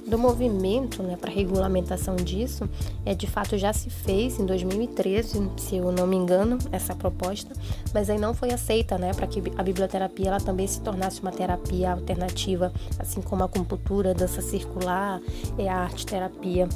do 0.06 0.16
movimento, 0.16 1.02
né, 1.02 1.16
para 1.16 1.30
regulamentação 1.30 2.14
disso, 2.14 2.68
é 3.04 3.12
de 3.12 3.26
fato 3.26 3.58
já 3.58 3.72
se 3.72 3.90
fez 3.90 4.38
em 4.38 4.46
2013, 4.46 5.50
se 5.56 5.76
eu 5.76 5.90
não 5.90 6.06
me 6.06 6.14
engano, 6.14 6.58
essa 6.70 6.94
proposta, 6.94 7.52
mas 7.92 8.08
aí 8.08 8.18
não 8.18 8.32
foi 8.32 8.52
aceita, 8.52 8.96
né, 8.96 9.12
para 9.12 9.26
que 9.26 9.42
a 9.56 9.62
biblioterapia 9.62 10.28
ela 10.28 10.40
também 10.40 10.66
se 10.66 10.80
tornasse 10.80 11.20
uma 11.20 11.32
terapia 11.32 11.92
alternativa, 11.92 12.72
assim 13.00 13.20
como 13.20 13.42
a 13.42 13.46
acupuntura, 13.46 14.14
dança 14.14 14.40
circular, 14.40 15.20
é 15.58 15.68
a 15.68 15.76
arte 15.76 16.06
terapia, 16.06 16.68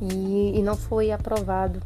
e, 0.00 0.58
e 0.58 0.62
não 0.62 0.76
foi 0.76 1.12
aprovado. 1.12 1.80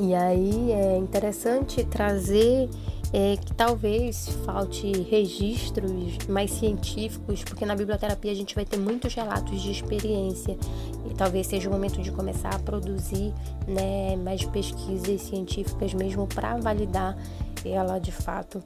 E 0.00 0.14
aí 0.14 0.72
é 0.72 0.96
interessante 0.96 1.84
trazer 1.84 2.70
é, 3.12 3.36
que 3.36 3.54
talvez 3.54 4.28
falte 4.44 4.90
registros 5.02 6.18
mais 6.28 6.50
científicos, 6.50 7.42
porque 7.42 7.64
na 7.64 7.74
biblioterapia 7.74 8.30
a 8.30 8.34
gente 8.34 8.54
vai 8.54 8.64
ter 8.64 8.76
muitos 8.76 9.14
relatos 9.14 9.60
de 9.60 9.70
experiência 9.70 10.56
e 11.08 11.14
talvez 11.14 11.46
seja 11.46 11.68
o 11.68 11.72
momento 11.72 12.02
de 12.02 12.12
começar 12.12 12.54
a 12.54 12.58
produzir 12.58 13.32
né, 13.66 14.16
mais 14.16 14.44
pesquisas 14.44 15.22
científicas 15.22 15.94
mesmo 15.94 16.26
para 16.26 16.56
validar 16.58 17.16
ela 17.64 17.98
de 17.98 18.12
fato. 18.12 18.62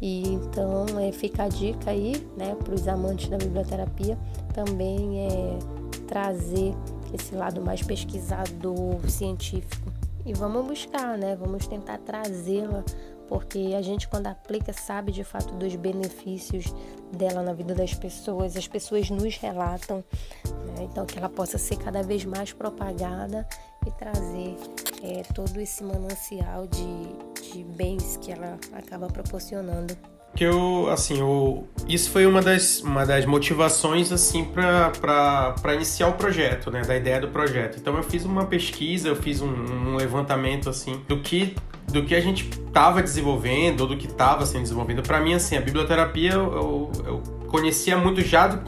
E 0.00 0.28
então 0.28 0.86
é, 0.98 1.10
fica 1.12 1.44
a 1.44 1.48
dica 1.48 1.90
aí 1.90 2.26
né, 2.36 2.54
para 2.54 2.74
os 2.74 2.86
amantes 2.86 3.28
da 3.28 3.38
biblioterapia 3.38 4.18
também 4.52 5.20
é 5.20 5.58
trazer 6.06 6.74
esse 7.12 7.34
lado 7.34 7.60
mais 7.60 7.82
pesquisador 7.82 8.98
científico. 9.08 9.92
E 10.24 10.32
vamos 10.32 10.66
buscar, 10.66 11.16
né? 11.16 11.36
Vamos 11.36 11.66
tentar 11.66 11.98
trazê-la 11.98 12.84
porque 13.28 13.74
a 13.76 13.82
gente 13.82 14.08
quando 14.08 14.26
aplica 14.26 14.72
sabe 14.72 15.12
de 15.12 15.24
fato 15.24 15.54
dos 15.54 15.74
benefícios 15.76 16.66
dela 17.12 17.42
na 17.42 17.52
vida 17.52 17.74
das 17.74 17.94
pessoas, 17.94 18.56
as 18.56 18.66
pessoas 18.68 19.10
nos 19.10 19.36
relatam, 19.36 20.04
né? 20.44 20.84
então 20.90 21.06
que 21.06 21.18
ela 21.18 21.28
possa 21.28 21.58
ser 21.58 21.76
cada 21.76 22.02
vez 22.02 22.24
mais 22.24 22.52
propagada 22.52 23.46
e 23.86 23.90
trazer 23.92 24.56
é, 25.02 25.22
todo 25.34 25.60
esse 25.60 25.82
manancial 25.84 26.66
de, 26.66 27.52
de 27.52 27.64
bens 27.64 28.16
que 28.16 28.32
ela 28.32 28.58
acaba 28.72 29.06
proporcionando 29.06 29.96
que 30.36 30.44
eu, 30.44 30.88
assim, 30.90 31.18
eu, 31.18 31.66
isso 31.88 32.10
foi 32.10 32.26
uma 32.26 32.42
das, 32.42 32.80
uma 32.82 33.06
das 33.06 33.24
motivações, 33.24 34.12
assim, 34.12 34.44
para 34.44 35.74
iniciar 35.74 36.08
o 36.08 36.12
projeto, 36.12 36.70
né, 36.70 36.82
da 36.82 36.94
ideia 36.94 37.20
do 37.20 37.28
projeto. 37.28 37.78
Então 37.80 37.96
eu 37.96 38.02
fiz 38.02 38.24
uma 38.24 38.44
pesquisa, 38.44 39.08
eu 39.08 39.16
fiz 39.16 39.40
um, 39.40 39.48
um 39.48 39.96
levantamento, 39.96 40.68
assim, 40.68 41.00
do 41.08 41.20
que 41.20 41.56
do 41.86 42.04
que 42.04 42.16
a 42.16 42.20
gente 42.20 42.50
estava 42.50 43.00
desenvolvendo 43.00 43.82
ou 43.82 43.86
do 43.86 43.96
que 43.96 44.06
estava 44.06 44.44
sendo 44.44 44.62
desenvolvido. 44.62 45.02
Para 45.02 45.20
mim, 45.20 45.34
assim, 45.34 45.56
a 45.56 45.60
biblioterapia 45.60 46.32
eu, 46.32 46.90
eu, 47.06 47.22
conhecia 47.46 47.96
muito 47.96 48.20
já 48.22 48.48
do 48.48 48.58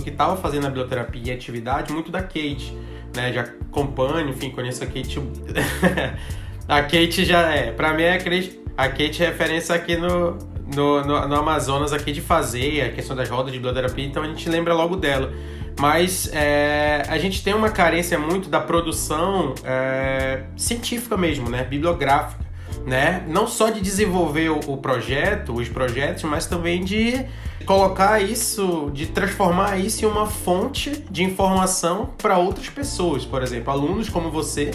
que 0.00 0.08
estava 0.08 0.36
fazendo 0.36 0.66
a 0.66 0.68
biblioterapia 0.68 1.22
e 1.26 1.30
a 1.32 1.34
atividade, 1.34 1.92
muito 1.92 2.12
da 2.12 2.22
Kate, 2.22 2.72
né? 3.14 3.32
Já 3.32 3.42
acompanho, 3.42 4.28
enfim, 4.28 4.50
conheço 4.50 4.84
a 4.84 4.86
Kate. 4.86 5.20
a 6.68 6.82
Kate 6.82 7.24
já 7.24 7.40
é, 7.52 7.72
para 7.72 7.92
mim 7.92 8.04
é 8.04 8.14
a 8.14 8.88
Kate 8.88 9.22
é 9.22 9.26
referência 9.26 9.74
aqui 9.74 9.96
no, 9.96 10.38
no, 10.74 11.04
no, 11.04 11.28
no, 11.28 11.36
Amazonas 11.36 11.92
aqui 11.92 12.12
de 12.12 12.20
fazer 12.20 12.82
a 12.82 12.92
questão 12.92 13.16
das 13.16 13.28
rodas 13.28 13.52
de 13.52 13.58
biblioterapia, 13.58 14.04
então 14.04 14.22
a 14.22 14.26
gente 14.26 14.48
lembra 14.48 14.74
logo 14.74 14.96
dela. 14.96 15.32
Mas 15.78 16.28
é, 16.32 17.04
a 17.08 17.18
gente 17.18 17.42
tem 17.42 17.54
uma 17.54 17.70
carência 17.70 18.18
muito 18.18 18.48
da 18.48 18.60
produção 18.60 19.54
é, 19.64 20.42
científica 20.56 21.16
mesmo, 21.16 21.48
né? 21.48 21.64
Bibliográfica. 21.64 22.48
Né? 22.84 23.24
Não 23.28 23.46
só 23.46 23.70
de 23.70 23.80
desenvolver 23.80 24.48
o, 24.50 24.60
o 24.66 24.76
projeto, 24.78 25.52
os 25.52 25.68
projetos, 25.68 26.22
mas 26.22 26.46
também 26.46 26.82
de 26.82 27.26
colocar 27.66 28.22
isso, 28.22 28.90
de 28.94 29.06
transformar 29.06 29.78
isso 29.78 30.04
em 30.04 30.08
uma 30.08 30.26
fonte 30.26 31.04
de 31.10 31.22
informação 31.22 32.10
para 32.16 32.38
outras 32.38 32.70
pessoas, 32.70 33.26
por 33.26 33.42
exemplo, 33.42 33.70
alunos 33.70 34.08
como 34.08 34.30
você, 34.30 34.70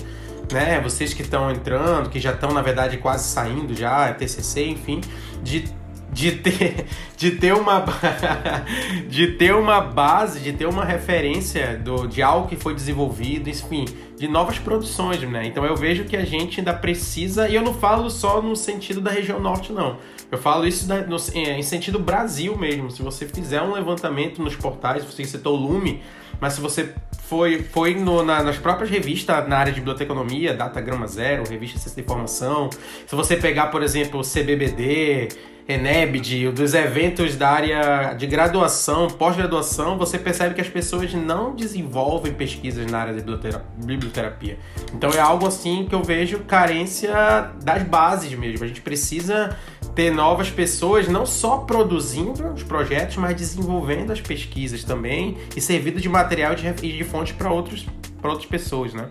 né? 0.51 0.79
Vocês 0.79 1.11
que 1.13 1.23
estão 1.23 1.49
entrando, 1.49 2.09
que 2.09 2.19
já 2.19 2.31
estão 2.31 2.51
na 2.51 2.61
verdade 2.61 2.97
quase 2.97 3.27
saindo 3.29 3.75
já, 3.75 4.13
TCC, 4.13 4.67
enfim, 4.67 5.01
de 5.41 5.65
de 6.13 6.31
ter, 6.31 6.85
de 7.17 7.31
ter 7.31 7.53
uma 7.53 7.83
de 9.09 9.27
ter 9.33 9.53
uma 9.53 9.81
base, 9.81 10.39
de 10.39 10.53
ter 10.53 10.67
uma 10.67 10.85
referência 10.85 11.77
do, 11.77 12.07
de 12.07 12.21
algo 12.21 12.47
que 12.47 12.55
foi 12.55 12.73
desenvolvido, 12.73 13.49
enfim, 13.49 13.85
de 14.17 14.27
novas 14.27 14.59
produções, 14.59 15.21
né? 15.23 15.45
Então 15.45 15.65
eu 15.65 15.75
vejo 15.75 16.05
que 16.05 16.15
a 16.15 16.23
gente 16.23 16.59
ainda 16.59 16.73
precisa, 16.73 17.49
e 17.49 17.55
eu 17.55 17.61
não 17.61 17.73
falo 17.73 18.09
só 18.09 18.41
no 18.41 18.55
sentido 18.55 19.01
da 19.01 19.11
região 19.11 19.39
norte, 19.39 19.73
não. 19.73 19.97
Eu 20.31 20.37
falo 20.37 20.67
isso 20.67 20.87
da, 20.87 21.01
no, 21.01 21.17
em 21.33 21.61
sentido 21.61 21.99
Brasil 21.99 22.57
mesmo. 22.57 22.89
Se 22.91 23.01
você 23.01 23.27
fizer 23.27 23.61
um 23.61 23.73
levantamento 23.73 24.41
nos 24.41 24.55
portais, 24.55 25.03
você 25.03 25.23
citou 25.23 25.57
o 25.57 25.59
Lume, 25.59 26.01
mas 26.39 26.53
se 26.53 26.61
você 26.61 26.93
foi, 27.23 27.63
foi 27.63 27.95
no, 27.95 28.23
na, 28.23 28.43
nas 28.43 28.57
próprias 28.57 28.89
revistas 28.89 29.47
na 29.47 29.57
área 29.57 29.71
de 29.71 29.79
biblioteconomia, 29.79 30.53
Datagrama 30.53 31.07
Zero, 31.07 31.43
Revista 31.49 31.79
Ciência 31.79 31.95
de 31.95 32.01
Informação, 32.01 32.69
se 33.07 33.15
você 33.15 33.37
pegar, 33.37 33.67
por 33.67 33.81
exemplo, 33.81 34.19
o 34.19 34.23
CBBD, 34.23 35.29
Enebid, 35.67 36.51
dos 36.51 36.73
eventos 36.73 37.37
da 37.37 37.49
área 37.49 38.13
de 38.13 38.27
graduação, 38.27 39.07
pós-graduação, 39.07 39.97
você 39.97 40.19
percebe 40.19 40.53
que 40.53 40.59
as 40.59 40.67
pessoas 40.67 41.13
não 41.13 41.55
desenvolvem 41.55 42.33
pesquisas 42.33 42.85
na 42.91 42.99
área 42.99 43.13
de 43.13 43.21
biblioterapia. 43.85 44.59
Então 44.93 45.09
é 45.11 45.19
algo 45.19 45.47
assim 45.47 45.85
que 45.87 45.95
eu 45.95 46.03
vejo 46.03 46.39
carência 46.39 47.13
das 47.63 47.83
bases 47.83 48.33
mesmo. 48.37 48.65
A 48.65 48.67
gente 48.67 48.81
precisa 48.81 49.57
ter 49.95 50.11
novas 50.11 50.49
pessoas 50.49 51.07
não 51.07 51.25
só 51.25 51.57
produzindo 51.57 52.47
os 52.49 52.63
projetos, 52.63 53.17
mas 53.17 53.35
desenvolvendo 53.35 54.11
as 54.11 54.21
pesquisas 54.21 54.83
também 54.83 55.37
e 55.55 55.61
servindo 55.61 55.99
de 55.99 56.09
material 56.09 56.53
e 56.81 56.91
de 56.91 57.03
fonte 57.03 57.33
para 57.33 57.51
outras 57.51 57.85
pessoas, 58.49 58.93
né? 58.93 59.07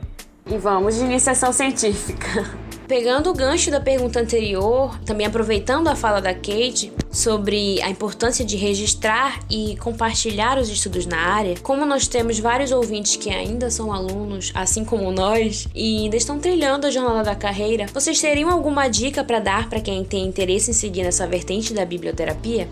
E 0.47 0.59
vamos 0.59 0.97
de 0.97 1.03
iniciação 1.03 1.53
científica. 1.53 2.51
Pegando 2.89 3.31
o 3.31 3.35
gancho 3.35 3.71
da 3.71 3.81
pergunta 3.81 4.21
anterior, 4.21 4.99
também 5.07 5.27
aproveitando 5.27 5.89
a 5.89 5.97
fala 5.97 6.21
da 6.21 6.35
Kate 6.35 6.93
sobre 7.11 7.81
a 7.81 7.89
importância 7.89 8.45
de 8.45 8.57
registrar 8.57 9.41
e 9.49 9.77
compartilhar 9.77 10.59
os 10.59 10.69
estudos 10.69 11.07
na 11.07 11.17
área, 11.17 11.55
como 11.63 11.87
nós 11.87 12.09
temos 12.09 12.39
vários 12.39 12.73
ouvintes 12.73 13.17
que 13.17 13.31
ainda 13.31 13.71
são 13.71 13.93
alunos, 13.93 14.51
assim 14.55 14.85
como 14.85 15.13
nós, 15.13 15.69
e 15.75 16.05
ainda 16.05 16.17
estão 16.17 16.39
trilhando 16.39 16.87
a 16.87 16.91
jornada 16.91 17.23
da 17.23 17.35
carreira, 17.35 17.87
vocês 17.93 18.21
teriam 18.21 18.51
alguma 18.51 18.89
dica 18.89 19.23
para 19.23 19.39
dar 19.39 19.69
para 19.71 19.81
quem 19.81 20.05
tem 20.05 20.27
interesse 20.27 20.71
em 20.71 20.75
seguir 20.75 21.03
nessa 21.03 21.27
vertente 21.27 21.73
da 21.73 21.85
biblioterapia? 21.85 22.69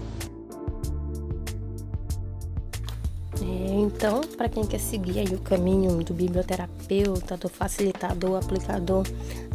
Então, 3.80 4.20
para 4.36 4.46
quem 4.46 4.62
quer 4.62 4.78
seguir 4.78 5.20
aí 5.20 5.34
o 5.34 5.40
caminho 5.40 6.04
do 6.04 6.12
biblioterapeuta, 6.12 7.34
do 7.38 7.48
facilitador, 7.48 8.36
aplicador 8.36 9.06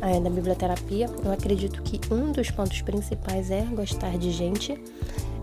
é, 0.02 0.20
da 0.20 0.32
biblioterapia, 0.32 1.08
eu 1.24 1.32
acredito 1.32 1.84
que 1.84 2.02
um 2.12 2.32
dos 2.32 2.50
pontos 2.50 2.82
principais 2.82 3.52
é 3.52 3.62
gostar 3.62 4.18
de 4.18 4.32
gente. 4.32 4.84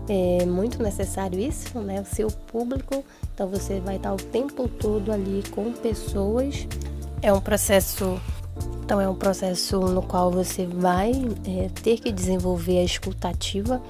É 0.09 0.45
muito 0.45 0.83
necessário 0.83 1.39
isso, 1.39 1.79
né? 1.79 2.01
O 2.01 2.05
seu 2.05 2.27
público, 2.27 3.05
então 3.33 3.47
você 3.47 3.79
vai 3.79 3.95
estar 3.95 4.13
o 4.13 4.17
tempo 4.17 4.67
todo 4.67 5.13
ali 5.13 5.43
com 5.51 5.71
pessoas. 5.71 6.67
É 7.21 7.31
um 7.31 7.39
processo 7.39 8.19
então 8.83 8.99
é 8.99 9.07
um 9.07 9.15
processo 9.15 9.79
no 9.79 10.01
qual 10.01 10.29
você 10.29 10.65
vai 10.65 11.13
é, 11.47 11.69
ter 11.81 11.99
que 11.99 12.11
desenvolver 12.11 12.79
a 12.79 12.83
escutativa 12.83 13.81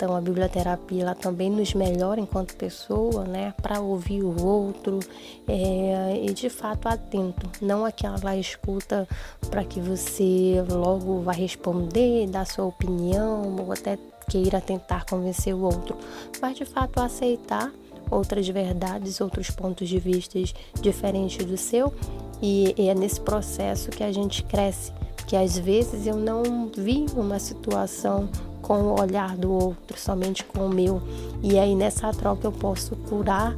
então 0.00 0.16
a 0.16 0.20
biblioterapia 0.22 1.02
ela 1.02 1.14
também 1.14 1.50
nos 1.50 1.74
melhora 1.74 2.18
enquanto 2.18 2.56
pessoa, 2.56 3.24
né, 3.24 3.52
para 3.60 3.80
ouvir 3.80 4.22
o 4.22 4.42
outro 4.42 4.98
é, 5.46 6.18
e 6.24 6.32
de 6.32 6.48
fato 6.48 6.88
atento, 6.88 7.46
não 7.60 7.84
aquela 7.84 8.34
escuta 8.34 9.06
para 9.50 9.62
que 9.62 9.78
você 9.78 10.64
logo 10.70 11.20
vá 11.20 11.32
responder, 11.32 12.26
dar 12.28 12.46
sua 12.46 12.64
opinião 12.64 13.56
ou 13.58 13.72
até 13.72 13.98
queira 14.26 14.58
tentar 14.58 15.04
convencer 15.04 15.54
o 15.54 15.60
outro, 15.60 15.94
mas 16.40 16.56
de 16.56 16.64
fato 16.64 16.98
aceitar 16.98 17.70
outras 18.10 18.48
verdades, 18.48 19.20
outros 19.20 19.50
pontos 19.50 19.86
de 19.86 19.98
vista 19.98 20.38
diferentes 20.80 21.44
do 21.44 21.58
seu. 21.58 21.92
E, 22.40 22.74
e 22.78 22.88
é 22.88 22.94
nesse 22.94 23.20
processo 23.20 23.90
que 23.90 24.02
a 24.02 24.10
gente 24.10 24.44
cresce, 24.44 24.92
que 25.26 25.36
às 25.36 25.58
vezes 25.58 26.06
eu 26.06 26.16
não 26.16 26.70
vi 26.74 27.04
uma 27.14 27.38
situação 27.38 28.30
com 28.70 28.82
o 28.82 29.00
olhar 29.00 29.36
do 29.36 29.50
outro, 29.50 29.98
somente 29.98 30.44
com 30.44 30.66
o 30.66 30.68
meu. 30.68 31.02
E 31.42 31.58
aí 31.58 31.74
nessa 31.74 32.12
troca 32.12 32.46
eu 32.46 32.52
posso 32.52 32.94
curar, 32.94 33.56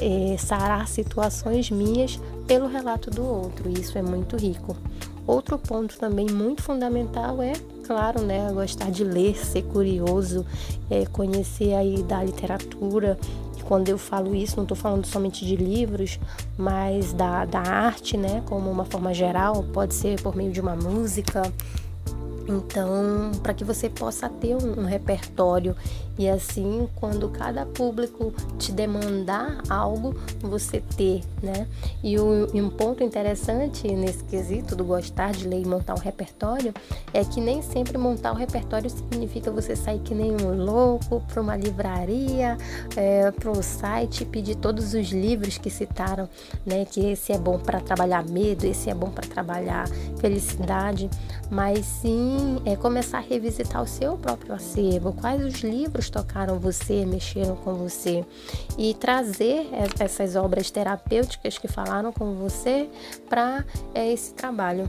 é, 0.00 0.38
sarar 0.38 0.88
situações 0.88 1.70
minhas 1.70 2.18
pelo 2.46 2.66
relato 2.66 3.10
do 3.10 3.22
outro. 3.22 3.68
E 3.68 3.78
isso 3.78 3.98
é 3.98 4.00
muito 4.00 4.38
rico. 4.38 4.74
Outro 5.26 5.58
ponto 5.58 5.98
também 5.98 6.30
muito 6.30 6.62
fundamental 6.62 7.42
é, 7.42 7.52
claro, 7.86 8.22
né, 8.22 8.50
gostar 8.54 8.90
de 8.90 9.04
ler, 9.04 9.36
ser 9.36 9.64
curioso, 9.64 10.46
é, 10.88 11.04
conhecer 11.04 11.74
aí 11.74 12.02
da 12.02 12.24
literatura. 12.24 13.18
E 13.58 13.62
quando 13.64 13.90
eu 13.90 13.98
falo 13.98 14.34
isso, 14.34 14.56
não 14.56 14.64
estou 14.64 14.78
falando 14.78 15.04
somente 15.04 15.44
de 15.44 15.56
livros, 15.56 16.18
mas 16.56 17.12
da, 17.12 17.44
da 17.44 17.60
arte, 17.60 18.16
né, 18.16 18.42
como 18.46 18.70
uma 18.70 18.86
forma 18.86 19.12
geral, 19.12 19.62
pode 19.74 19.92
ser 19.92 20.18
por 20.22 20.34
meio 20.34 20.52
de 20.52 20.60
uma 20.62 20.74
música, 20.74 21.52
então, 22.46 23.32
para 23.42 23.54
que 23.54 23.64
você 23.64 23.88
possa 23.88 24.28
ter 24.28 24.54
um, 24.54 24.80
um, 24.80 24.84
repertório 24.84 25.74
e 26.16 26.28
assim, 26.28 26.88
quando 26.94 27.28
cada 27.28 27.66
público 27.66 28.32
te 28.56 28.70
demandar 28.70 29.60
algo, 29.68 30.14
você 30.40 30.80
ter, 30.96 31.22
né? 31.42 31.66
E, 32.02 32.18
o, 32.18 32.48
um 32.54 32.70
ponto 32.70 33.02
interessante 33.02 33.88
nesse 33.88 34.22
quesito 34.24 34.76
do 34.76 34.84
gostar 34.84 35.32
de 35.32 35.48
ler 35.48 35.62
e 35.62 35.66
montar 35.66 35.94
um 35.94 35.98
repertório 35.98 36.72
é 37.12 37.24
que 37.24 37.40
nem 37.40 37.62
sempre 37.62 37.98
montar 37.98 38.30
o 38.30 38.34
um 38.34 38.38
repertório 38.38 38.88
significa 38.88 39.50
você 39.50 39.74
sair 39.74 39.98
que 40.00 40.14
nem 40.14 40.30
um 40.32 40.64
louco 40.64 41.20
para 41.26 41.42
uma 41.42 41.56
livraria, 41.56 42.56
é, 42.96 43.30
para 43.32 43.50
um 43.50 43.62
site 43.62 44.24
pedir 44.24 44.54
todos 44.54 44.94
os 44.94 45.08
livros 45.08 45.58
que 45.58 45.68
citaram, 45.68 46.28
né? 46.64 46.84
Que 46.84 47.10
esse 47.10 47.32
é 47.32 47.38
bom 47.38 47.58
para 47.58 47.80
trabalhar 47.80 48.24
medo, 48.24 48.64
esse 48.64 48.88
é 48.88 48.94
bom 48.94 49.10
para 49.10 49.26
trabalhar 49.26 49.88
felicidade, 50.20 51.10
mas 51.50 51.84
sim 51.84 52.60
é 52.64 52.76
começar 52.76 53.18
a 53.18 53.20
revisitar 53.20 53.82
o 53.82 53.86
seu 53.86 54.16
próprio 54.16 54.54
acervo, 54.54 55.12
quais 55.12 55.44
os 55.44 55.60
livros 55.62 56.03
tocaram 56.10 56.58
você, 56.58 57.04
mexeram 57.04 57.56
com 57.56 57.74
você 57.74 58.24
e 58.78 58.94
trazer 58.94 59.68
essas 59.98 60.36
obras 60.36 60.70
terapêuticas 60.70 61.58
que 61.58 61.68
falaram 61.68 62.12
com 62.12 62.34
você 62.34 62.88
para 63.28 63.64
é, 63.94 64.12
esse 64.12 64.34
trabalho. 64.34 64.88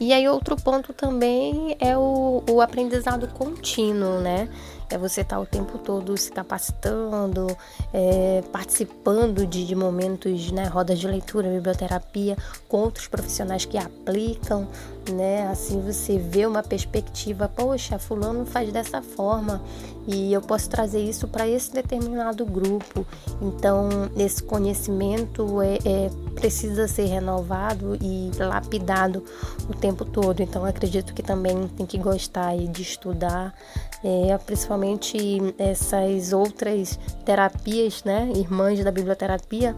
E 0.00 0.12
aí 0.12 0.28
outro 0.28 0.56
ponto 0.56 0.92
também 0.92 1.76
é 1.78 1.96
o, 1.96 2.42
o 2.50 2.60
aprendizado 2.60 3.28
contínuo, 3.28 4.20
né? 4.20 4.48
é 4.94 4.98
você 4.98 5.22
estar 5.22 5.36
tá 5.36 5.42
o 5.42 5.46
tempo 5.46 5.78
todo 5.78 6.16
se 6.16 6.30
capacitando, 6.30 7.46
é, 7.92 8.42
participando 8.52 9.46
de, 9.46 9.66
de 9.66 9.74
momentos, 9.74 10.50
né, 10.52 10.66
rodas 10.66 10.98
de 10.98 11.06
leitura, 11.06 11.48
biblioterapia, 11.48 12.36
com 12.68 12.78
outros 12.78 13.08
profissionais 13.08 13.64
que 13.64 13.76
aplicam, 13.76 14.68
né? 15.12 15.48
Assim 15.48 15.80
você 15.80 16.18
vê 16.18 16.46
uma 16.46 16.62
perspectiva, 16.62 17.48
poxa, 17.48 17.98
fulano 17.98 18.44
faz 18.44 18.72
dessa 18.72 19.02
forma 19.02 19.62
e 20.06 20.32
eu 20.32 20.42
posso 20.42 20.68
trazer 20.68 21.00
isso 21.00 21.26
para 21.26 21.48
esse 21.48 21.72
determinado 21.72 22.44
grupo. 22.44 23.06
Então, 23.40 23.88
esse 24.16 24.42
conhecimento 24.42 25.60
é, 25.62 25.78
é, 25.84 26.10
precisa 26.34 26.86
ser 26.86 27.06
renovado 27.06 27.96
e 28.00 28.30
lapidado 28.38 29.24
o 29.68 29.74
tempo 29.74 30.04
todo. 30.04 30.40
Então, 30.40 30.64
acredito 30.64 31.14
que 31.14 31.22
também 31.22 31.68
tem 31.68 31.86
que 31.86 31.96
gostar 31.98 32.56
de 32.56 32.82
estudar, 32.82 33.54
é, 34.02 34.36
principalmente 34.38 35.16
essas 35.58 36.32
outras 36.32 36.98
terapias, 37.24 38.04
né? 38.04 38.30
Irmãs 38.34 38.82
da 38.84 38.90
biblioterapia, 38.90 39.74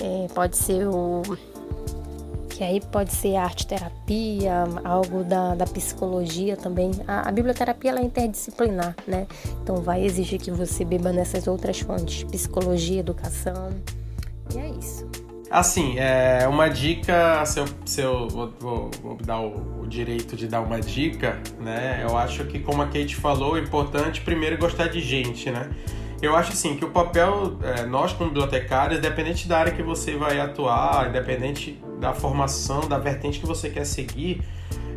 é, 0.00 0.26
pode 0.34 0.56
ser 0.56 0.86
o 0.88 1.22
que 2.58 2.64
aí 2.64 2.80
pode 2.80 3.12
ser 3.12 3.36
arte 3.36 3.68
terapia, 3.68 4.64
algo 4.82 5.22
da, 5.22 5.54
da 5.54 5.64
psicologia 5.64 6.56
também. 6.56 6.90
A, 7.06 7.28
a, 7.28 7.30
biblioterapia 7.30 7.92
ela 7.92 8.00
é 8.00 8.02
interdisciplinar, 8.02 8.96
né? 9.06 9.28
Então 9.62 9.76
vai 9.76 10.04
exigir 10.04 10.40
que 10.40 10.50
você 10.50 10.84
beba 10.84 11.12
nessas 11.12 11.46
outras 11.46 11.78
fontes, 11.78 12.24
psicologia, 12.24 12.98
educação. 12.98 13.70
E 14.52 14.58
é 14.58 14.70
isso. 14.70 15.08
Assim, 15.48 16.00
é 16.00 16.48
uma 16.48 16.66
dica, 16.66 17.46
se 17.46 17.60
eu, 17.60 17.64
se 17.86 18.00
eu 18.00 18.26
vou, 18.26 18.52
vou, 18.58 18.90
vou 19.04 19.16
dar 19.18 19.38
o, 19.38 19.82
o, 19.82 19.86
direito 19.86 20.34
de 20.34 20.48
dar 20.48 20.60
uma 20.60 20.80
dica, 20.80 21.40
né? 21.60 22.00
Eu 22.02 22.18
acho 22.18 22.44
que, 22.46 22.58
como 22.58 22.82
a 22.82 22.86
Kate 22.86 23.14
falou, 23.14 23.56
é 23.56 23.60
importante 23.60 24.20
primeiro 24.20 24.58
gostar 24.58 24.88
de 24.88 25.00
gente, 25.00 25.48
né? 25.48 25.70
Eu 26.20 26.34
acho 26.34 26.52
assim 26.52 26.76
que 26.76 26.84
o 26.84 26.90
papel, 26.90 27.58
é, 27.62 27.86
nós 27.86 28.12
como 28.12 28.30
bibliotecários, 28.30 28.98
independente 28.98 29.46
da 29.46 29.58
área 29.58 29.72
que 29.72 29.82
você 29.82 30.16
vai 30.16 30.40
atuar, 30.40 31.08
independente 31.08 31.80
da 32.00 32.12
formação, 32.12 32.80
da 32.88 32.98
vertente 32.98 33.38
que 33.38 33.46
você 33.46 33.70
quer 33.70 33.84
seguir, 33.84 34.42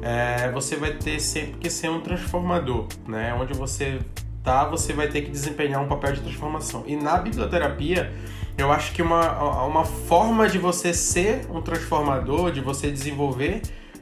é, 0.01 0.49
você 0.51 0.76
vai 0.76 0.93
ter 0.93 1.19
sempre 1.19 1.59
que 1.59 1.69
ser 1.69 1.89
um 1.89 2.01
transformador, 2.01 2.88
né? 3.07 3.36
Onde 3.39 3.53
você 3.53 3.99
tá, 4.43 4.65
você 4.65 4.93
vai 4.93 5.09
ter 5.09 5.22
que 5.22 5.30
desempenhar 5.30 5.80
um 5.80 5.88
papel 5.88 6.13
de 6.13 6.22
transformação. 6.22 6.84
E 6.88 6.95
na 6.95 7.17
biblioterapia, 7.17 8.11
eu 8.57 8.72
acho 8.72 8.91
que 8.91 9.03
uma, 9.03 9.63
uma 9.63 9.86
forma 9.86 10.49
de 10.49 10.57
você 10.57 10.91
ser 10.91 11.45
um 11.51 11.61
transformador, 11.61 12.51
de 12.51 12.61
você 12.61 12.89
desenvolver 12.89 13.61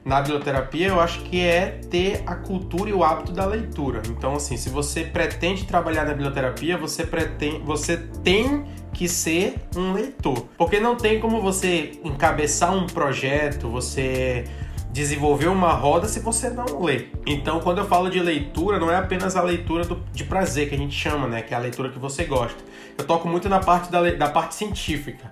na 0.09 0.21
biblioterapia, 0.21 0.87
eu 0.87 0.99
acho 0.99 1.21
que 1.21 1.39
é 1.39 1.79
ter 1.89 2.23
a 2.25 2.33
cultura 2.33 2.89
e 2.89 2.93
o 2.93 3.03
hábito 3.03 3.31
da 3.31 3.45
leitura. 3.45 4.01
Então, 4.09 4.35
assim, 4.35 4.57
se 4.57 4.67
você 4.67 5.03
pretende 5.03 5.65
trabalhar 5.65 6.03
na 6.03 6.13
biblioterapia, 6.13 6.75
você, 6.77 7.05
pretende, 7.05 7.59
você 7.59 7.95
tem 8.23 8.65
que 8.91 9.07
ser 9.07 9.61
um 9.77 9.93
leitor. 9.93 10.47
Porque 10.57 10.79
não 10.79 10.95
tem 10.95 11.19
como 11.19 11.39
você 11.39 11.91
encabeçar 12.03 12.75
um 12.75 12.87
projeto, 12.87 13.69
você 13.69 14.45
desenvolver 14.91 15.47
uma 15.47 15.73
roda 15.73 16.07
se 16.07 16.19
você 16.19 16.49
não 16.49 16.81
lê. 16.81 17.09
Então, 17.27 17.59
quando 17.59 17.77
eu 17.77 17.85
falo 17.85 18.09
de 18.09 18.19
leitura, 18.19 18.79
não 18.79 18.89
é 18.89 18.95
apenas 18.95 19.35
a 19.35 19.43
leitura 19.43 19.85
do, 19.85 20.03
de 20.11 20.23
prazer 20.23 20.69
que 20.69 20.73
a 20.73 20.77
gente 20.77 20.95
chama, 20.95 21.27
né? 21.27 21.43
Que 21.43 21.53
é 21.53 21.57
a 21.57 21.59
leitura 21.59 21.89
que 21.89 21.99
você 21.99 22.23
gosta. 22.23 22.57
Eu 22.97 23.05
toco 23.05 23.27
muito 23.27 23.47
na 23.47 23.59
parte 23.59 23.91
da, 23.91 24.09
da 24.09 24.27
parte 24.27 24.55
científica 24.55 25.31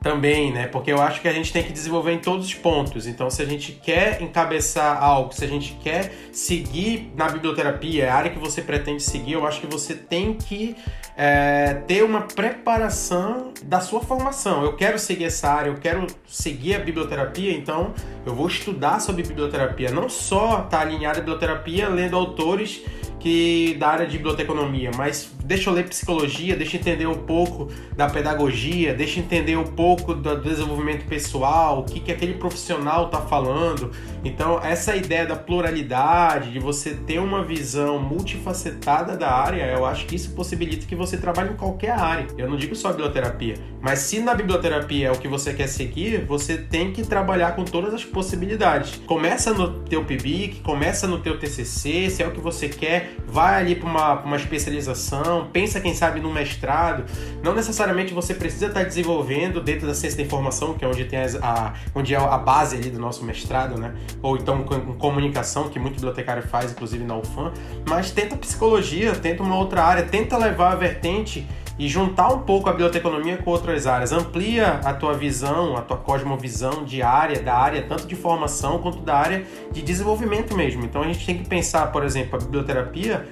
também, 0.00 0.52
né? 0.52 0.66
Porque 0.66 0.92
eu 0.92 1.00
acho 1.00 1.20
que 1.20 1.28
a 1.28 1.32
gente 1.32 1.52
tem 1.52 1.62
que 1.62 1.72
desenvolver 1.72 2.12
em 2.12 2.18
todos 2.18 2.46
os 2.46 2.54
pontos. 2.54 3.06
Então, 3.06 3.28
se 3.30 3.42
a 3.42 3.44
gente 3.44 3.72
quer 3.72 4.22
encabeçar 4.22 5.02
algo, 5.02 5.34
se 5.34 5.44
a 5.44 5.48
gente 5.48 5.76
quer 5.82 6.12
seguir 6.32 7.12
na 7.16 7.28
biblioterapia, 7.28 8.12
a 8.12 8.14
área 8.14 8.30
que 8.30 8.38
você 8.38 8.62
pretende 8.62 9.02
seguir, 9.02 9.32
eu 9.32 9.46
acho 9.46 9.60
que 9.60 9.66
você 9.66 9.94
tem 9.94 10.34
que 10.34 10.76
é, 11.20 11.74
ter 11.88 12.04
uma 12.04 12.20
preparação 12.20 13.52
da 13.64 13.80
sua 13.80 14.00
formação. 14.00 14.62
Eu 14.62 14.76
quero 14.76 15.00
seguir 15.00 15.24
essa 15.24 15.48
área, 15.48 15.68
eu 15.68 15.74
quero 15.74 16.06
seguir 16.28 16.76
a 16.76 16.78
biblioterapia, 16.78 17.52
então 17.52 17.92
eu 18.24 18.32
vou 18.32 18.46
estudar 18.46 19.00
sobre 19.00 19.24
biblioterapia. 19.24 19.90
Não 19.90 20.08
só 20.08 20.62
estar 20.62 20.86
tá 20.86 21.10
à 21.10 21.14
biblioterapia 21.14 21.88
lendo 21.88 22.14
autores 22.14 22.84
que 23.18 23.74
da 23.78 23.88
área 23.88 24.06
de 24.06 24.16
biblioteconomia, 24.16 24.90
mas 24.96 25.30
deixa 25.44 25.70
eu 25.70 25.74
ler 25.74 25.88
psicologia, 25.88 26.54
deixa 26.56 26.76
eu 26.76 26.80
entender 26.80 27.06
um 27.06 27.14
pouco 27.14 27.68
da 27.96 28.08
pedagogia, 28.08 28.94
deixa 28.94 29.18
eu 29.18 29.24
entender 29.24 29.56
um 29.56 29.64
pouco 29.64 30.14
do 30.14 30.40
desenvolvimento 30.40 31.06
pessoal, 31.06 31.80
o 31.80 31.84
que, 31.84 32.00
que 32.00 32.12
aquele 32.12 32.34
profissional 32.34 33.06
está 33.06 33.20
falando. 33.20 33.90
Então, 34.24 34.60
essa 34.62 34.94
ideia 34.94 35.26
da 35.26 35.36
pluralidade, 35.36 36.52
de 36.52 36.58
você 36.58 36.94
ter 36.94 37.18
uma 37.18 37.42
visão 37.42 37.98
multifacetada 37.98 39.16
da 39.16 39.30
área, 39.30 39.64
eu 39.64 39.84
acho 39.84 40.06
que 40.06 40.14
isso 40.14 40.30
possibilita 40.32 40.86
que 40.86 40.94
você 40.94 41.07
trabalhe 41.16 41.50
em 41.50 41.56
qualquer 41.56 41.92
área. 41.92 42.26
Eu 42.36 42.48
não 42.48 42.56
digo 42.56 42.74
só 42.74 42.90
biblioterapia, 42.90 43.54
mas 43.80 44.00
se 44.00 44.20
na 44.20 44.34
biblioterapia 44.34 45.08
é 45.08 45.10
o 45.10 45.16
que 45.16 45.28
você 45.28 45.54
quer 45.54 45.68
seguir, 45.68 46.24
você 46.24 46.56
tem 46.56 46.92
que 46.92 47.04
trabalhar 47.04 47.52
com 47.54 47.64
todas 47.64 47.94
as 47.94 48.04
possibilidades. 48.04 49.00
Começa 49.06 49.52
no 49.52 49.80
teu 49.80 50.04
PIBIC, 50.04 50.60
começa 50.60 51.06
no 51.06 51.18
teu 51.18 51.38
TCC, 51.38 52.10
se 52.10 52.22
é 52.22 52.26
o 52.26 52.32
que 52.32 52.40
você 52.40 52.68
quer, 52.68 53.14
vai 53.26 53.60
ali 53.60 53.74
para 53.74 53.88
uma, 53.88 54.20
uma 54.20 54.36
especialização, 54.36 55.48
pensa 55.52 55.80
quem 55.80 55.94
sabe 55.94 56.20
no 56.20 56.32
mestrado. 56.32 57.04
Não 57.42 57.54
necessariamente 57.54 58.12
você 58.12 58.34
precisa 58.34 58.66
estar 58.66 58.84
desenvolvendo 58.84 59.60
dentro 59.60 59.86
da 59.86 59.94
ciência 59.94 60.18
da 60.18 60.24
informação, 60.24 60.74
que 60.74 60.84
é 60.84 60.88
onde 60.88 61.04
tem 61.04 61.18
a, 61.18 61.74
onde 61.94 62.14
é 62.14 62.18
a 62.18 62.38
base 62.38 62.76
ali 62.76 62.90
do 62.90 62.98
nosso 62.98 63.24
mestrado, 63.24 63.78
né? 63.78 63.94
Ou 64.22 64.36
então 64.36 64.62
com 64.64 64.94
comunicação, 64.94 65.68
que 65.68 65.78
muito 65.78 65.94
bibliotecário 65.94 66.42
faz, 66.42 66.72
inclusive 66.72 67.04
na 67.04 67.16
UFAM. 67.16 67.52
Mas 67.88 68.10
tenta 68.10 68.36
psicologia, 68.36 69.14
tenta 69.14 69.42
uma 69.42 69.56
outra 69.56 69.82
área, 69.82 70.02
tenta 70.02 70.36
levar 70.36 70.72
a 70.72 70.76
vertente 70.98 71.46
e 71.78 71.88
juntar 71.88 72.28
um 72.28 72.40
pouco 72.40 72.68
a 72.68 72.72
biblioteconomia 72.72 73.36
com 73.36 73.50
outras 73.50 73.86
áreas. 73.86 74.10
Amplia 74.10 74.80
a 74.84 74.92
tua 74.92 75.14
visão, 75.14 75.76
a 75.76 75.80
tua 75.80 75.96
cosmovisão 75.96 76.84
de 76.84 77.02
área, 77.02 77.40
da 77.40 77.54
área 77.54 77.82
tanto 77.82 78.06
de 78.06 78.16
formação 78.16 78.78
quanto 78.78 78.98
da 78.98 79.16
área 79.16 79.44
de 79.72 79.80
desenvolvimento 79.80 80.56
mesmo. 80.56 80.84
Então 80.84 81.02
a 81.02 81.06
gente 81.06 81.24
tem 81.24 81.38
que 81.38 81.48
pensar, 81.48 81.86
por 81.92 82.04
exemplo, 82.04 82.36
a 82.36 82.42
biblioterapia 82.42 83.24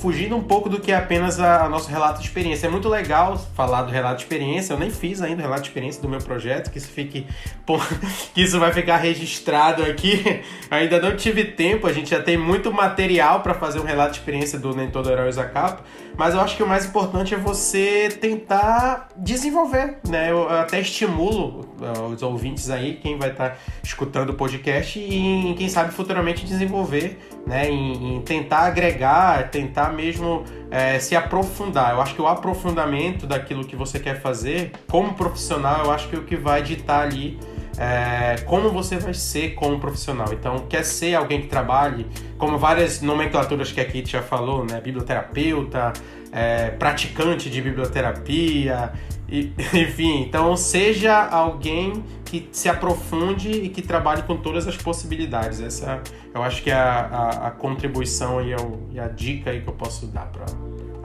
fugindo 0.00 0.34
um 0.34 0.42
pouco 0.42 0.68
do 0.68 0.80
que 0.80 0.90
é 0.90 0.96
apenas 0.96 1.38
a, 1.38 1.64
a 1.64 1.68
nosso 1.68 1.90
relato 1.90 2.20
de 2.20 2.26
experiência. 2.26 2.66
É 2.66 2.70
muito 2.70 2.88
legal 2.88 3.36
falar 3.54 3.82
do 3.82 3.92
relato 3.92 4.16
de 4.16 4.22
experiência. 4.22 4.72
Eu 4.72 4.78
nem 4.78 4.90
fiz 4.90 5.20
ainda 5.20 5.40
o 5.40 5.42
relato 5.42 5.62
de 5.62 5.68
experiência 5.68 6.00
do 6.00 6.08
meu 6.08 6.20
projeto, 6.20 6.70
que 6.70 6.78
isso 6.78 6.88
fique 6.88 7.26
que 8.34 8.42
isso 8.42 8.58
vai 8.58 8.72
ficar 8.72 8.96
registrado 8.96 9.82
aqui. 9.82 10.42
ainda 10.70 10.98
não 11.00 11.14
tive 11.16 11.44
tempo, 11.44 11.86
a 11.86 11.92
gente 11.92 12.10
já 12.10 12.22
tem 12.22 12.38
muito 12.38 12.72
material 12.72 13.40
para 13.40 13.52
fazer 13.52 13.78
um 13.78 13.84
relato 13.84 14.12
de 14.12 14.18
experiência 14.20 14.58
do 14.58 14.74
Nem 14.74 14.90
Todo 14.90 15.10
Herói 15.10 15.28
Usa 15.28 15.44
Capa, 15.44 15.84
mas 16.20 16.34
eu 16.34 16.40
acho 16.42 16.54
que 16.54 16.62
o 16.62 16.66
mais 16.66 16.84
importante 16.84 17.32
é 17.32 17.38
você 17.38 18.10
tentar 18.20 19.08
desenvolver, 19.16 20.00
né? 20.06 20.30
Eu 20.30 20.50
até 20.50 20.78
estimulo 20.78 21.64
uh, 21.80 22.08
os 22.12 22.22
ouvintes 22.22 22.68
aí, 22.68 22.96
quem 22.96 23.16
vai 23.18 23.30
estar 23.30 23.48
tá 23.52 23.56
escutando 23.82 24.28
o 24.28 24.34
podcast, 24.34 24.98
e 24.98 25.54
quem 25.56 25.66
sabe 25.70 25.94
futuramente 25.94 26.44
desenvolver, 26.44 27.18
né? 27.46 27.70
Em, 27.70 28.16
em 28.16 28.20
tentar 28.20 28.66
agregar, 28.66 29.48
tentar 29.48 29.94
mesmo 29.94 30.44
é, 30.70 30.98
se 30.98 31.16
aprofundar. 31.16 31.92
Eu 31.92 32.02
acho 32.02 32.14
que 32.14 32.20
o 32.20 32.26
aprofundamento 32.26 33.26
daquilo 33.26 33.64
que 33.64 33.74
você 33.74 33.98
quer 33.98 34.20
fazer 34.20 34.72
como 34.90 35.14
profissional, 35.14 35.86
eu 35.86 35.90
acho 35.90 36.06
que 36.10 36.16
é 36.16 36.18
o 36.18 36.24
que 36.24 36.36
vai 36.36 36.62
ditar 36.62 37.00
ali 37.00 37.40
é, 37.80 38.36
como 38.42 38.68
você 38.68 38.98
vai 38.98 39.14
ser 39.14 39.54
como 39.54 39.80
profissional. 39.80 40.28
Então, 40.32 40.66
quer 40.68 40.84
ser 40.84 41.14
alguém 41.14 41.40
que 41.40 41.46
trabalhe, 41.48 42.06
como 42.36 42.58
várias 42.58 43.00
nomenclaturas 43.00 43.72
que 43.72 43.80
a 43.80 43.86
Kate 43.86 44.12
já 44.12 44.20
falou, 44.22 44.66
né? 44.66 44.82
Biblioterapeuta, 44.82 45.94
é, 46.30 46.68
praticante 46.72 47.48
de 47.48 47.62
biblioterapia, 47.62 48.92
e, 49.26 49.50
enfim. 49.72 50.20
Então, 50.20 50.54
seja 50.58 51.26
alguém 51.26 52.04
que 52.26 52.50
se 52.52 52.68
aprofunde 52.68 53.50
e 53.50 53.70
que 53.70 53.80
trabalhe 53.80 54.24
com 54.24 54.36
todas 54.36 54.68
as 54.68 54.76
possibilidades. 54.76 55.62
Essa 55.62 56.02
eu 56.34 56.42
acho 56.42 56.62
que 56.62 56.70
é 56.70 56.74
a, 56.74 57.00
a, 57.00 57.46
a 57.46 57.50
contribuição 57.50 58.42
e, 58.42 58.54
e 58.92 59.00
a 59.00 59.08
dica 59.08 59.50
aí 59.50 59.62
que 59.62 59.68
eu 59.68 59.72
posso 59.72 60.06
dar 60.06 60.26
para 60.26 60.44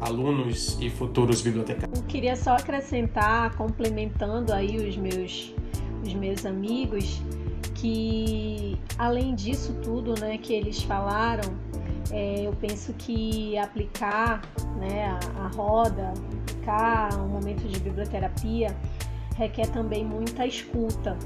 alunos 0.02 0.78
e 0.82 0.90
futuros 0.90 1.42
bibliotecários. 1.42 2.00
Eu 2.00 2.06
queria 2.06 2.36
só 2.36 2.56
acrescentar, 2.56 3.56
complementando 3.56 4.54
aí 4.54 4.78
os 4.88 4.98
meus, 4.98 5.56
os 6.06 6.14
meus 6.14 6.46
amigos, 6.46 7.22
que 7.74 8.78
além 8.98 9.36
disso 9.36 9.74
tudo 9.84 10.20
né, 10.20 10.38
que 10.38 10.54
eles 10.54 10.82
falaram, 10.84 11.54
é, 12.12 12.46
eu 12.46 12.54
penso 12.54 12.94
que 12.94 13.58
aplicar 13.58 14.42
né, 14.78 15.18
a, 15.38 15.46
a 15.46 15.48
roda, 15.50 16.14
aplicar 16.44 17.20
um 17.20 17.28
momento 17.28 17.68
de 17.68 17.80
biblioterapia, 17.80 18.76
requer 19.36 19.68
também 19.68 20.06
muita 20.06 20.46
escuta. 20.46 21.18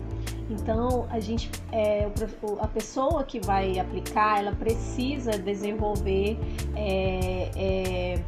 Então, 0.50 1.08
a 1.12 1.20
gente, 1.20 1.52
é, 1.72 2.10
a 2.60 2.68
pessoa 2.68 3.24
que 3.24 3.40
vai 3.40 3.78
aplicar, 3.78 4.40
ela 4.40 4.52
precisa 4.52 5.32
desenvolver, 5.38 6.40
é, 6.76 7.52
é, 7.56 8.24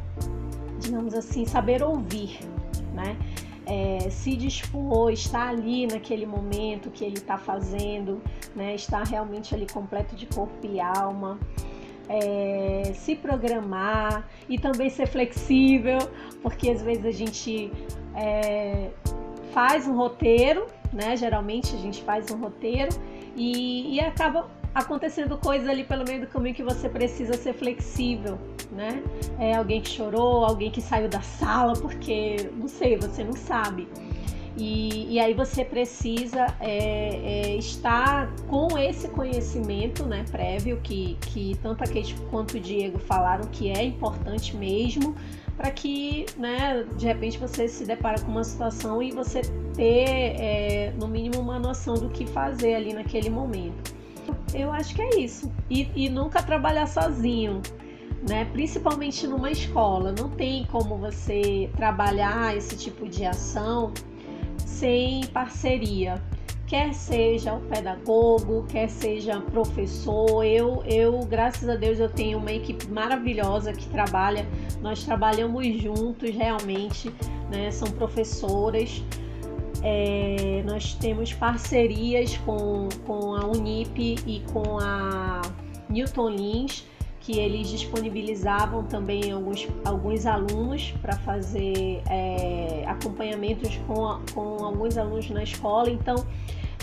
digamos 0.78 1.14
assim, 1.14 1.44
saber 1.44 1.82
ouvir, 1.82 2.38
né? 2.94 3.16
É, 3.64 4.10
se 4.10 4.36
dispor, 4.36 5.12
estar 5.12 5.48
ali 5.48 5.86
naquele 5.86 6.26
momento 6.26 6.90
que 6.90 7.04
ele 7.04 7.18
está 7.18 7.38
fazendo, 7.38 8.20
né? 8.56 8.76
Realmente 9.08 9.54
ali 9.54 9.66
completo 9.66 10.16
de 10.16 10.26
corpo 10.26 10.66
e 10.66 10.80
alma. 10.80 11.38
é, 12.08 12.92
se 12.94 13.14
programar 13.14 14.28
e 14.48 14.58
também 14.58 14.90
ser 14.90 15.06
flexível, 15.06 15.98
porque 16.42 16.70
às 16.70 16.82
vezes 16.82 17.04
a 17.04 17.10
gente 17.10 17.72
é, 18.14 18.90
faz 19.52 19.86
um 19.86 19.96
roteiro, 19.96 20.66
né? 20.92 21.16
Geralmente 21.16 21.74
a 21.74 21.78
gente 21.78 22.02
faz 22.02 22.30
um 22.30 22.38
roteiro 22.38 22.90
e, 23.36 23.94
e 23.94 24.00
acaba 24.00 24.50
acontecendo 24.74 25.36
coisas 25.38 25.68
ali 25.68 25.84
pelo 25.84 26.04
meio 26.04 26.20
do 26.22 26.26
caminho 26.26 26.54
que 26.54 26.62
você 26.62 26.88
precisa 26.88 27.34
ser 27.34 27.52
flexível, 27.54 28.38
né? 28.72 29.02
É 29.38 29.54
alguém 29.54 29.80
que 29.80 29.90
chorou, 29.90 30.44
alguém 30.44 30.70
que 30.70 30.80
saiu 30.80 31.08
da 31.08 31.20
sala 31.20 31.74
porque, 31.74 32.50
não 32.56 32.68
sei, 32.68 32.96
você 32.96 33.22
não 33.22 33.34
sabe. 33.34 33.88
E, 34.56 35.14
e 35.14 35.18
aí 35.18 35.32
você 35.32 35.64
precisa 35.64 36.46
é, 36.60 37.48
é, 37.48 37.56
estar 37.56 38.30
com 38.48 38.76
esse 38.76 39.08
conhecimento 39.08 40.04
né, 40.04 40.24
prévio 40.30 40.78
que, 40.82 41.16
que 41.22 41.56
tanto 41.62 41.82
a 41.82 41.86
Kate 41.86 42.14
quanto 42.30 42.58
o 42.58 42.60
Diego 42.60 42.98
falaram 42.98 43.48
que 43.48 43.70
é 43.70 43.82
importante 43.82 44.54
mesmo 44.54 45.16
para 45.56 45.70
que 45.70 46.26
né, 46.36 46.84
de 46.96 47.06
repente 47.06 47.38
você 47.38 47.66
se 47.66 47.86
depara 47.86 48.20
com 48.20 48.30
uma 48.30 48.44
situação 48.44 49.02
e 49.02 49.10
você 49.10 49.40
ter 49.74 50.36
é, 50.38 50.92
no 50.98 51.08
mínimo 51.08 51.40
uma 51.40 51.58
noção 51.58 51.94
do 51.94 52.10
que 52.10 52.26
fazer 52.26 52.74
ali 52.74 52.92
naquele 52.92 53.30
momento. 53.30 53.94
Eu 54.54 54.70
acho 54.70 54.94
que 54.94 55.00
é 55.00 55.20
isso. 55.20 55.50
E, 55.70 55.88
e 55.94 56.08
nunca 56.08 56.42
trabalhar 56.42 56.86
sozinho. 56.86 57.62
Né? 58.28 58.44
Principalmente 58.52 59.26
numa 59.26 59.50
escola, 59.50 60.14
não 60.16 60.28
tem 60.28 60.64
como 60.66 60.96
você 60.96 61.68
trabalhar 61.76 62.56
esse 62.56 62.76
tipo 62.76 63.08
de 63.08 63.24
ação 63.24 63.92
sem 64.64 65.26
parceria, 65.26 66.22
quer 66.72 66.94
seja 66.94 67.52
o 67.52 67.60
pedagogo, 67.60 68.64
quer 68.66 68.88
seja 68.88 69.40
professor. 69.40 70.42
Eu, 70.42 70.82
eu, 70.86 71.18
graças 71.26 71.68
a 71.68 71.76
Deus, 71.76 71.98
eu 71.98 72.08
tenho 72.08 72.38
uma 72.38 72.50
equipe 72.50 72.88
maravilhosa 72.88 73.74
que 73.74 73.86
trabalha. 73.90 74.46
Nós 74.80 75.04
trabalhamos 75.04 75.66
juntos 75.82 76.30
realmente, 76.30 77.12
né? 77.50 77.70
São 77.70 77.88
professoras. 77.90 79.02
É, 79.82 80.62
nós 80.64 80.94
temos 80.94 81.34
parcerias 81.34 82.38
com, 82.38 82.88
com 83.06 83.34
a 83.34 83.44
Unip 83.46 84.16
e 84.26 84.40
com 84.52 84.78
a 84.78 85.42
Newton 85.90 86.30
Lins 86.30 86.86
que 87.22 87.38
eles 87.38 87.68
disponibilizavam 87.68 88.84
também 88.84 89.30
alguns, 89.30 89.68
alguns 89.84 90.26
alunos 90.26 90.90
para 91.00 91.16
fazer 91.18 92.02
é, 92.10 92.84
acompanhamentos 92.86 93.76
com, 93.86 94.20
com 94.34 94.64
alguns 94.64 94.98
alunos 94.98 95.30
na 95.30 95.44
escola. 95.44 95.88
Então, 95.88 96.26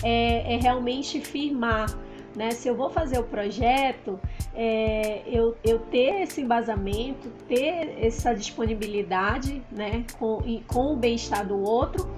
é, 0.02 0.54
é 0.54 0.56
realmente 0.56 1.20
firmar. 1.20 1.94
Né? 2.34 2.52
Se 2.52 2.68
eu 2.68 2.74
vou 2.74 2.88
fazer 2.88 3.18
o 3.18 3.24
projeto, 3.24 4.18
é, 4.54 5.22
eu, 5.26 5.54
eu 5.62 5.78
ter 5.78 6.22
esse 6.22 6.40
embasamento, 6.40 7.28
ter 7.46 7.98
essa 8.00 8.32
disponibilidade 8.32 9.62
né? 9.70 10.06
com, 10.18 10.38
com 10.66 10.94
o 10.94 10.96
bem-estar 10.96 11.46
do 11.46 11.60
outro 11.60 12.08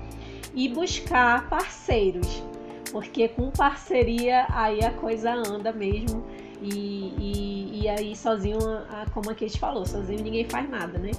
e 0.54 0.68
buscar 0.68 1.48
parceiros, 1.48 2.40
porque 2.92 3.26
com 3.26 3.50
parceria 3.50 4.46
aí 4.50 4.84
a 4.84 4.92
coisa 4.92 5.32
anda 5.32 5.72
mesmo 5.72 6.22
e, 6.62 7.12
e, 7.18 7.82
e 7.82 7.88
aí 7.88 8.16
sozinho, 8.16 8.58
como 9.12 9.30
a 9.30 9.34
Kate 9.34 9.58
falou, 9.58 9.84
sozinho 9.84 10.22
ninguém 10.22 10.48
faz 10.48 10.68
nada, 10.70 10.98
né? 10.98 11.10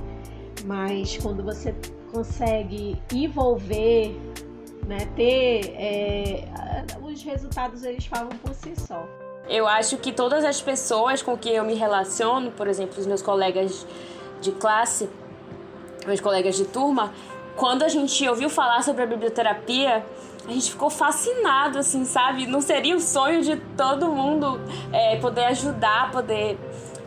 Mas 0.65 1.17
quando 1.17 1.43
você 1.43 1.75
consegue 2.11 3.01
envolver, 3.11 4.15
né, 4.87 4.99
ter 5.15 5.73
é, 5.75 6.45
os 7.01 7.21
resultados 7.23 7.83
eles 7.83 8.05
falam 8.05 8.29
por 8.37 8.53
si 8.53 8.73
só. 8.75 9.05
Eu 9.49 9.67
acho 9.67 9.97
que 9.97 10.13
todas 10.13 10.45
as 10.45 10.61
pessoas 10.61 11.21
com 11.21 11.37
que 11.37 11.49
eu 11.49 11.65
me 11.65 11.73
relaciono, 11.73 12.51
por 12.51 12.67
exemplo, 12.67 12.97
os 12.97 13.05
meus 13.05 13.21
colegas 13.21 13.85
de 14.39 14.51
classe, 14.53 15.09
meus 16.05 16.21
colegas 16.21 16.55
de 16.55 16.65
turma, 16.65 17.11
quando 17.55 17.83
a 17.83 17.87
gente 17.87 18.27
ouviu 18.27 18.49
falar 18.49 18.81
sobre 18.81 19.03
a 19.03 19.05
biblioterapia, 19.05 20.05
a 20.47 20.51
gente 20.51 20.71
ficou 20.71 20.89
fascinado, 20.89 21.79
assim, 21.79 22.03
sabe? 22.05 22.45
Não 22.45 22.61
seria 22.61 22.95
o 22.95 22.99
sonho 22.99 23.41
de 23.41 23.55
todo 23.77 24.07
mundo 24.09 24.59
é, 24.91 25.15
poder 25.17 25.45
ajudar, 25.45 26.11
poder 26.11 26.57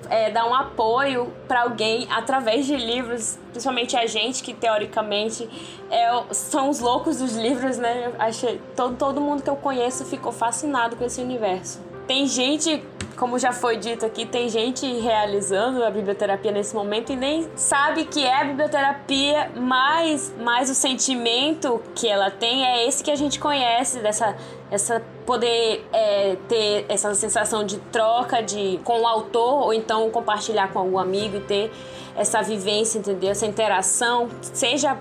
é, 0.09 0.31
dar 0.31 0.47
um 0.47 0.55
apoio 0.55 1.33
para 1.47 1.63
alguém 1.63 2.07
através 2.11 2.67
de 2.67 2.77
livros, 2.77 3.39
principalmente 3.51 3.97
a 3.97 4.07
gente 4.07 4.43
que 4.43 4.55
teoricamente 4.55 5.49
é, 5.91 6.09
são 6.33 6.71
os 6.71 6.81
loucos 6.81 7.19
dos 7.19 7.37
livros, 7.37 7.77
né? 7.77 8.13
achei 8.19 8.61
todo, 8.75 8.97
todo 8.97 9.21
mundo 9.21 9.43
que 9.43 9.51
eu 9.51 9.57
conheço 9.57 10.05
ficou 10.05 10.33
fascinado 10.33 10.97
com 10.97 11.05
esse 11.05 11.21
universo. 11.21 11.81
Tem 12.07 12.27
gente 12.27 12.83
como 13.17 13.39
já 13.39 13.53
foi 13.53 13.79
dito 13.79 14.05
aqui, 14.05 14.27
tem 14.27 14.49
gente 14.49 14.87
realizando 15.01 15.83
a 15.83 15.91
biblioterapia 15.91 16.53
nesse 16.53 16.75
momento 16.75 17.13
e 17.13 17.17
nem 17.17 17.49
sabe 17.57 18.05
que 18.05 18.23
é 18.23 18.43
a 18.43 18.45
biblioterapia, 18.45 19.51
mas, 19.57 20.33
mas 20.39 20.69
o 20.69 20.75
sentimento 20.75 21.83
que 21.95 22.07
ela 22.07 22.31
tem 22.31 22.65
é 22.65 22.87
esse 22.87 23.03
que 23.03 23.11
a 23.11 23.17
gente 23.17 23.41
conhece, 23.41 24.01
dessa 24.01 24.37
essa 24.71 25.01
poder 25.25 25.87
é, 25.93 26.37
ter 26.49 26.87
essa 26.89 27.15
sensação 27.15 27.65
de 27.65 27.79
troca 27.79 28.43
de 28.43 28.81
com 28.85 29.01
o 29.03 29.07
autor 29.07 29.63
ou 29.63 29.73
então 29.73 30.11
compartilhar 30.11 30.73
com 30.73 30.81
algum 30.81 30.99
amigo 30.99 31.37
e 31.37 31.41
ter 31.41 31.73
essa 32.17 32.43
vivência, 32.43 32.99
entendeu? 32.99 33.31
Essa 33.31 33.47
interação, 33.47 34.29
seja 34.41 34.99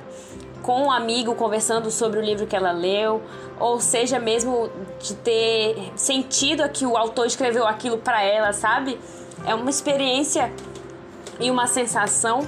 com 0.65 0.85
um 0.85 0.91
amigo 0.91 1.35
conversando 1.35 1.91
sobre 1.91 2.17
o 2.17 2.21
livro 2.23 2.47
que 2.47 2.55
ela 2.55 2.71
leu, 2.71 3.21
ou 3.59 3.79
seja 3.79 4.17
mesmo 4.17 4.67
de 4.99 5.13
ter 5.13 5.91
sentido 5.95 6.67
que 6.69 6.87
o 6.87 6.97
autor 6.97 7.27
escreveu 7.27 7.67
aquilo 7.67 7.99
para 7.99 8.23
ela, 8.23 8.51
sabe? 8.51 8.99
É 9.45 9.53
uma 9.53 9.69
experiência 9.69 10.51
e 11.39 11.51
uma 11.51 11.67
sensação 11.67 12.47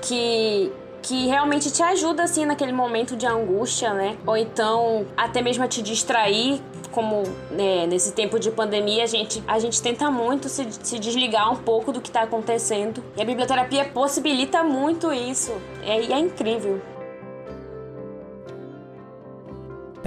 que 0.00 0.72
que 1.02 1.26
realmente 1.26 1.70
te 1.70 1.84
ajuda 1.84 2.24
assim 2.24 2.44
naquele 2.44 2.72
momento 2.72 3.14
de 3.14 3.26
angústia, 3.26 3.92
né? 3.92 4.16
Ou 4.26 4.36
então 4.36 5.06
até 5.14 5.42
mesmo 5.42 5.62
a 5.62 5.68
te 5.68 5.82
distrair, 5.82 6.60
como 6.90 7.22
né, 7.50 7.86
nesse 7.86 8.12
tempo 8.12 8.40
de 8.40 8.50
pandemia 8.50 9.04
a 9.04 9.06
gente 9.06 9.44
a 9.46 9.58
gente 9.58 9.80
tenta 9.82 10.10
muito 10.10 10.48
se, 10.48 10.66
se 10.82 10.98
desligar 10.98 11.52
um 11.52 11.56
pouco 11.56 11.92
do 11.92 12.00
que 12.00 12.08
está 12.08 12.22
acontecendo 12.22 13.04
e 13.14 13.20
a 13.20 13.24
biblioterapia 13.26 13.84
possibilita 13.84 14.64
muito 14.64 15.12
isso. 15.12 15.52
É, 15.84 16.00
e 16.00 16.12
é 16.14 16.18
incrível. 16.18 16.95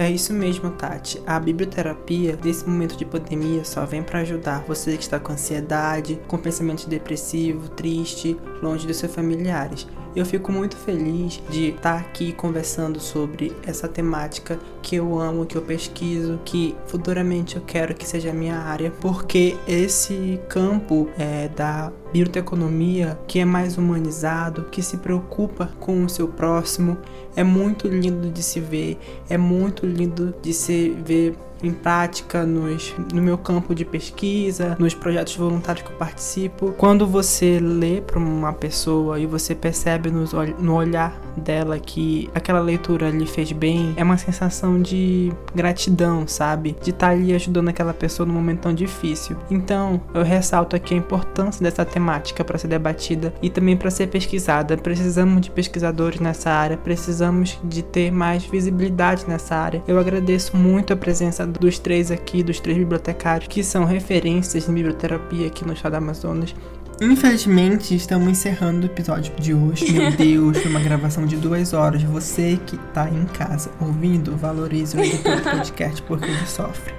É 0.00 0.10
isso 0.10 0.32
mesmo, 0.32 0.70
Tati. 0.70 1.20
A 1.26 1.38
biblioterapia, 1.38 2.38
nesse 2.42 2.66
momento 2.66 2.96
de 2.96 3.04
pandemia, 3.04 3.66
só 3.66 3.84
vem 3.84 4.02
para 4.02 4.20
ajudar 4.20 4.64
você 4.66 4.96
que 4.96 5.02
está 5.02 5.20
com 5.20 5.34
ansiedade, 5.34 6.18
com 6.26 6.38
pensamento 6.38 6.88
depressivo, 6.88 7.68
triste, 7.68 8.34
longe 8.62 8.86
dos 8.86 8.96
seus 8.96 9.14
familiares. 9.14 9.86
Eu 10.14 10.26
fico 10.26 10.50
muito 10.50 10.76
feliz 10.76 11.40
de 11.50 11.68
estar 11.68 11.96
aqui 11.96 12.32
conversando 12.32 12.98
sobre 12.98 13.52
essa 13.64 13.86
temática 13.86 14.58
que 14.82 14.96
eu 14.96 15.20
amo, 15.20 15.46
que 15.46 15.56
eu 15.56 15.62
pesquiso, 15.62 16.40
que 16.44 16.74
futuramente 16.86 17.54
eu 17.54 17.62
quero 17.62 17.94
que 17.94 18.06
seja 18.06 18.30
a 18.30 18.32
minha 18.32 18.56
área, 18.56 18.90
porque 19.00 19.56
esse 19.68 20.40
campo 20.48 21.08
é, 21.16 21.48
da 21.48 21.92
biblioteconomia, 22.12 23.16
que 23.28 23.38
é 23.38 23.44
mais 23.44 23.78
humanizado, 23.78 24.64
que 24.64 24.82
se 24.82 24.96
preocupa 24.96 25.70
com 25.78 26.04
o 26.04 26.08
seu 26.08 26.26
próximo, 26.26 26.98
é 27.36 27.44
muito 27.44 27.86
lindo 27.86 28.30
de 28.30 28.42
se 28.42 28.58
ver, 28.58 28.98
é 29.28 29.38
muito 29.38 29.86
lindo 29.86 30.34
de 30.42 30.52
se 30.52 30.90
ver 30.90 31.36
em 31.62 31.72
prática 31.72 32.44
nos, 32.44 32.94
no 33.12 33.22
meu 33.22 33.38
campo 33.38 33.74
de 33.74 33.84
pesquisa, 33.84 34.76
nos 34.78 34.94
projetos 34.94 35.36
voluntários 35.36 35.86
que 35.86 35.92
eu 35.92 35.96
participo. 35.96 36.72
Quando 36.76 37.06
você 37.06 37.58
lê 37.60 38.00
para 38.00 38.18
uma 38.18 38.52
pessoa 38.52 39.18
e 39.18 39.26
você 39.26 39.54
percebe 39.54 40.10
no, 40.10 40.24
no 40.58 40.74
olhar 40.74 41.20
dela 41.36 41.78
que 41.78 42.28
aquela 42.34 42.60
leitura 42.60 43.10
lhe 43.10 43.26
fez 43.26 43.52
bem, 43.52 43.94
é 43.96 44.02
uma 44.02 44.16
sensação 44.16 44.80
de 44.80 45.32
gratidão, 45.54 46.26
sabe? 46.26 46.76
De 46.82 46.90
estar 46.90 47.08
tá 47.08 47.12
ali 47.12 47.34
ajudando 47.34 47.68
aquela 47.68 47.94
pessoa 47.94 48.26
num 48.26 48.34
momento 48.34 48.60
tão 48.60 48.74
difícil. 48.74 49.36
Então, 49.50 50.00
eu 50.14 50.22
ressalto 50.22 50.76
aqui 50.76 50.94
a 50.94 50.96
importância 50.96 51.62
dessa 51.62 51.84
temática 51.84 52.44
para 52.44 52.58
ser 52.58 52.68
debatida 52.68 53.32
e 53.42 53.50
também 53.50 53.76
para 53.76 53.90
ser 53.90 54.08
pesquisada. 54.08 54.76
Precisamos 54.76 55.40
de 55.40 55.50
pesquisadores 55.50 56.20
nessa 56.20 56.50
área, 56.50 56.76
precisamos 56.76 57.58
de 57.64 57.82
ter 57.82 58.10
mais 58.10 58.44
visibilidade 58.44 59.24
nessa 59.26 59.56
área. 59.56 59.82
Eu 59.86 59.98
agradeço 59.98 60.56
muito 60.56 60.92
a 60.92 60.96
presença 60.96 61.46
dos 61.58 61.78
três 61.78 62.10
aqui, 62.10 62.42
dos 62.42 62.60
três 62.60 62.78
bibliotecários, 62.78 63.48
que 63.48 63.64
são 63.64 63.84
referências 63.84 64.68
em 64.68 64.74
biblioterapia 64.74 65.46
aqui 65.46 65.66
no 65.66 65.72
estado 65.72 65.92
do 65.92 65.96
Amazonas. 65.98 66.54
Infelizmente, 67.00 67.94
estamos 67.94 68.28
encerrando 68.28 68.86
o 68.86 68.90
episódio 68.90 69.34
de 69.36 69.54
hoje. 69.54 69.90
Meu 69.90 70.10
Deus, 70.16 70.58
foi 70.58 70.70
uma 70.70 70.80
gravação 70.80 71.24
de 71.24 71.36
duas 71.36 71.72
horas. 71.72 72.02
Você 72.02 72.60
que 72.66 72.76
tá 72.92 73.08
em 73.08 73.24
casa 73.24 73.70
ouvindo, 73.80 74.36
valorize 74.36 74.96
o 74.96 75.00
editor 75.00 75.36
do 75.36 75.42
podcast 75.42 76.02
porque 76.02 76.26
ele 76.26 76.46
sofre. 76.46 76.92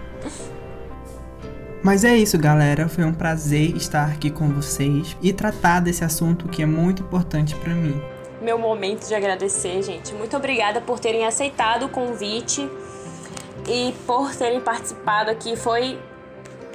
Mas 1.84 2.04
é 2.04 2.16
isso, 2.16 2.38
galera. 2.38 2.90
Foi 2.90 3.04
um 3.04 3.14
prazer 3.14 3.76
estar 3.76 4.08
aqui 4.08 4.32
com 4.32 4.50
vocês 4.50 5.16
e 5.22 5.32
tratar 5.32 5.80
desse 5.80 6.04
assunto 6.04 6.48
que 6.48 6.64
é 6.64 6.66
muito 6.66 7.04
importante 7.04 7.56
para 7.56 7.74
mim. 7.74 8.00
Meu 8.42 8.58
momento 8.58 9.08
de 9.08 9.14
agradecer, 9.14 9.84
gente. 9.84 10.16
Muito 10.16 10.36
obrigada 10.36 10.82
por 10.82 11.00
terem 11.00 11.28
aceitado 11.28 11.86
o 11.86 11.90
convite 11.90 12.68
e 13.68 13.94
por 14.06 14.36
terem 14.36 14.62
participado 14.62 15.30
aqui. 15.30 15.56
Foi 15.56 16.00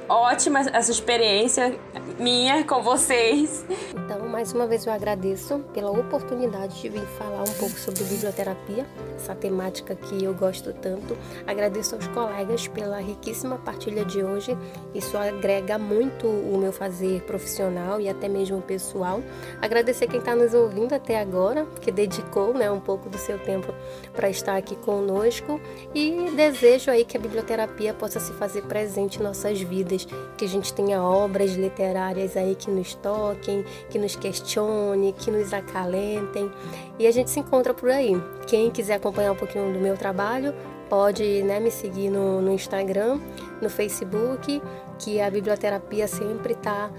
ótima 0.07 0.59
essa 0.59 0.91
experiência. 0.91 1.79
Minha 2.19 2.63
com 2.63 2.81
vocês. 2.81 3.65
Então, 3.91 4.27
mais 4.27 4.53
uma 4.53 4.65
vez 4.65 4.85
eu 4.85 4.93
agradeço 4.93 5.59
pela 5.73 5.91
oportunidade 5.91 6.81
de 6.81 6.89
vir 6.89 7.05
falar 7.17 7.41
um 7.41 7.53
pouco 7.59 7.77
sobre 7.77 8.03
biblioterapia, 8.05 8.85
essa 9.15 9.35
temática 9.35 9.95
que 9.95 10.23
eu 10.23 10.33
gosto 10.33 10.73
tanto. 10.73 11.17
Agradeço 11.45 11.95
aos 11.95 12.07
colegas 12.07 12.67
pela 12.67 12.99
riquíssima 12.99 13.57
partilha 13.57 14.05
de 14.05 14.23
hoje. 14.23 14.57
Isso 14.95 15.17
agrega 15.17 15.77
muito 15.77 16.27
o 16.27 16.57
meu 16.57 16.71
fazer 16.71 17.21
profissional 17.23 17.99
e 17.99 18.07
até 18.07 18.29
mesmo 18.29 18.61
pessoal. 18.61 19.21
Agradecer 19.61 20.07
quem 20.07 20.19
está 20.19 20.35
nos 20.35 20.53
ouvindo 20.53 20.93
até 20.93 21.19
agora, 21.19 21.65
que 21.81 21.91
dedicou 21.91 22.53
né, 22.53 22.71
um 22.71 22.79
pouco 22.79 23.09
do 23.09 23.17
seu 23.17 23.37
tempo 23.39 23.73
para 24.13 24.29
estar 24.29 24.55
aqui 24.55 24.75
conosco 24.77 25.59
e 25.93 26.31
desejo 26.35 26.89
aí 26.89 27.03
que 27.03 27.17
a 27.17 27.19
biblioterapia 27.19 27.93
possa 27.93 28.19
se 28.19 28.31
fazer 28.33 28.63
presente 28.63 29.19
em 29.19 29.23
nossas 29.23 29.59
vidas, 29.59 30.07
que 30.37 30.45
a 30.45 30.47
gente 30.47 30.73
tenha 30.73 31.03
obras 31.03 31.51
literárias 31.51 31.96
aí 31.97 32.55
que 32.55 32.69
nos 32.69 32.93
toquem, 32.95 33.63
que 33.89 33.97
nos 33.97 34.15
questione, 34.15 35.13
que 35.13 35.31
nos 35.31 35.53
acalentem 35.53 36.51
e 36.99 37.07
a 37.07 37.11
gente 37.11 37.29
se 37.29 37.39
encontra 37.39 37.73
por 37.73 37.89
aí. 37.89 38.13
Quem 38.47 38.69
quiser 38.71 38.95
acompanhar 38.95 39.31
um 39.31 39.35
pouquinho 39.35 39.71
do 39.73 39.79
meu 39.79 39.97
trabalho, 39.97 40.53
pode 40.89 41.43
né, 41.43 41.59
me 41.59 41.71
seguir 41.71 42.09
no, 42.09 42.41
no 42.41 42.51
Instagram, 42.51 43.19
no 43.61 43.69
Facebook, 43.69 44.61
que 44.99 45.21
a 45.21 45.29
biblioterapia 45.29 46.07
sempre 46.07 46.53
está 46.53 46.89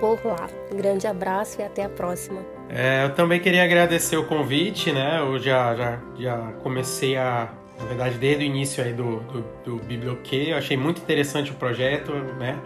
por 0.00 0.24
lá. 0.24 0.48
Grande 0.72 1.06
abraço 1.06 1.60
e 1.60 1.64
até 1.64 1.84
a 1.84 1.88
próxima. 1.88 2.40
É, 2.68 3.04
eu 3.04 3.14
também 3.14 3.40
queria 3.40 3.64
agradecer 3.64 4.16
o 4.16 4.26
convite, 4.26 4.92
né? 4.92 5.18
Eu 5.20 5.38
já, 5.38 5.74
já, 5.74 5.98
já 6.18 6.52
comecei 6.62 7.16
a, 7.16 7.48
na 7.78 7.86
verdade, 7.86 8.18
desde 8.18 8.44
o 8.44 8.46
início 8.46 8.84
aí 8.84 8.92
do, 8.92 9.20
do, 9.20 9.44
do 9.64 9.76
Biblioquê, 9.84 10.48
eu 10.48 10.56
achei 10.56 10.76
muito 10.76 11.00
interessante 11.00 11.50
o 11.50 11.54
projeto, 11.54 12.12
né? 12.12 12.60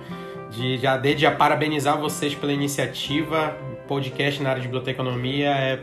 De, 0.52 0.76
já, 0.78 0.96
desde 0.96 1.22
já 1.22 1.30
parabenizar 1.30 1.98
vocês 1.98 2.34
pela 2.34 2.52
iniciativa, 2.52 3.56
podcast 3.88 4.42
na 4.42 4.50
área 4.50 4.60
de 4.60 4.68
biblioteconomia 4.68 5.48
é 5.48 5.80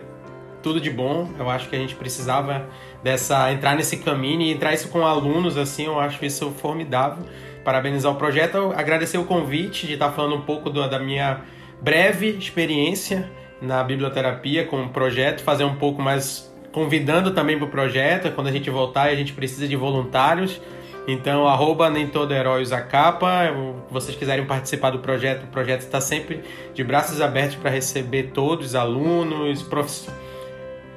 tudo 0.61 0.79
de 0.79 0.89
bom. 0.89 1.29
Eu 1.39 1.49
acho 1.49 1.69
que 1.69 1.75
a 1.75 1.79
gente 1.79 1.95
precisava 1.95 2.67
dessa 3.03 3.51
entrar 3.51 3.75
nesse 3.75 3.97
caminho 3.97 4.41
e 4.41 4.51
entrar 4.51 4.73
isso 4.73 4.89
com 4.89 5.05
alunos 5.05 5.57
assim, 5.57 5.85
eu 5.85 5.99
acho 5.99 6.23
isso 6.23 6.51
formidável. 6.51 7.23
Parabenizar 7.63 8.11
o 8.11 8.15
projeto, 8.15 8.73
agradecer 8.75 9.17
o 9.17 9.25
convite 9.25 9.87
de 9.87 9.93
estar 9.93 10.11
falando 10.11 10.35
um 10.35 10.41
pouco 10.41 10.69
do, 10.69 10.87
da 10.87 10.99
minha 10.99 11.41
breve 11.81 12.29
experiência 12.29 13.29
na 13.61 13.83
biblioterapia 13.83 14.65
com 14.65 14.83
o 14.83 14.89
projeto, 14.89 15.41
fazer 15.41 15.63
um 15.63 15.75
pouco 15.75 16.01
mais 16.01 16.53
convidando 16.71 17.31
também 17.31 17.57
para 17.57 17.67
o 17.67 17.69
projeto. 17.69 18.31
Quando 18.31 18.47
a 18.47 18.51
gente 18.51 18.69
voltar, 18.69 19.09
a 19.09 19.15
gente 19.15 19.33
precisa 19.33 19.67
de 19.67 19.75
voluntários. 19.75 20.61
Então, 21.11 21.47
arroba 21.47 21.89
nem 21.89 22.07
todo 22.07 22.33
herói 22.33 22.61
usa 22.61 22.81
capa. 22.81 23.51
Vocês 23.89 24.15
quiserem 24.17 24.45
participar 24.45 24.91
do 24.91 24.99
projeto, 24.99 25.43
o 25.43 25.47
projeto 25.47 25.81
está 25.81 25.99
sempre 25.99 26.43
de 26.73 26.83
braços 26.83 27.21
abertos 27.21 27.55
para 27.55 27.69
receber 27.69 28.31
todos, 28.33 28.75
alunos, 28.75 29.65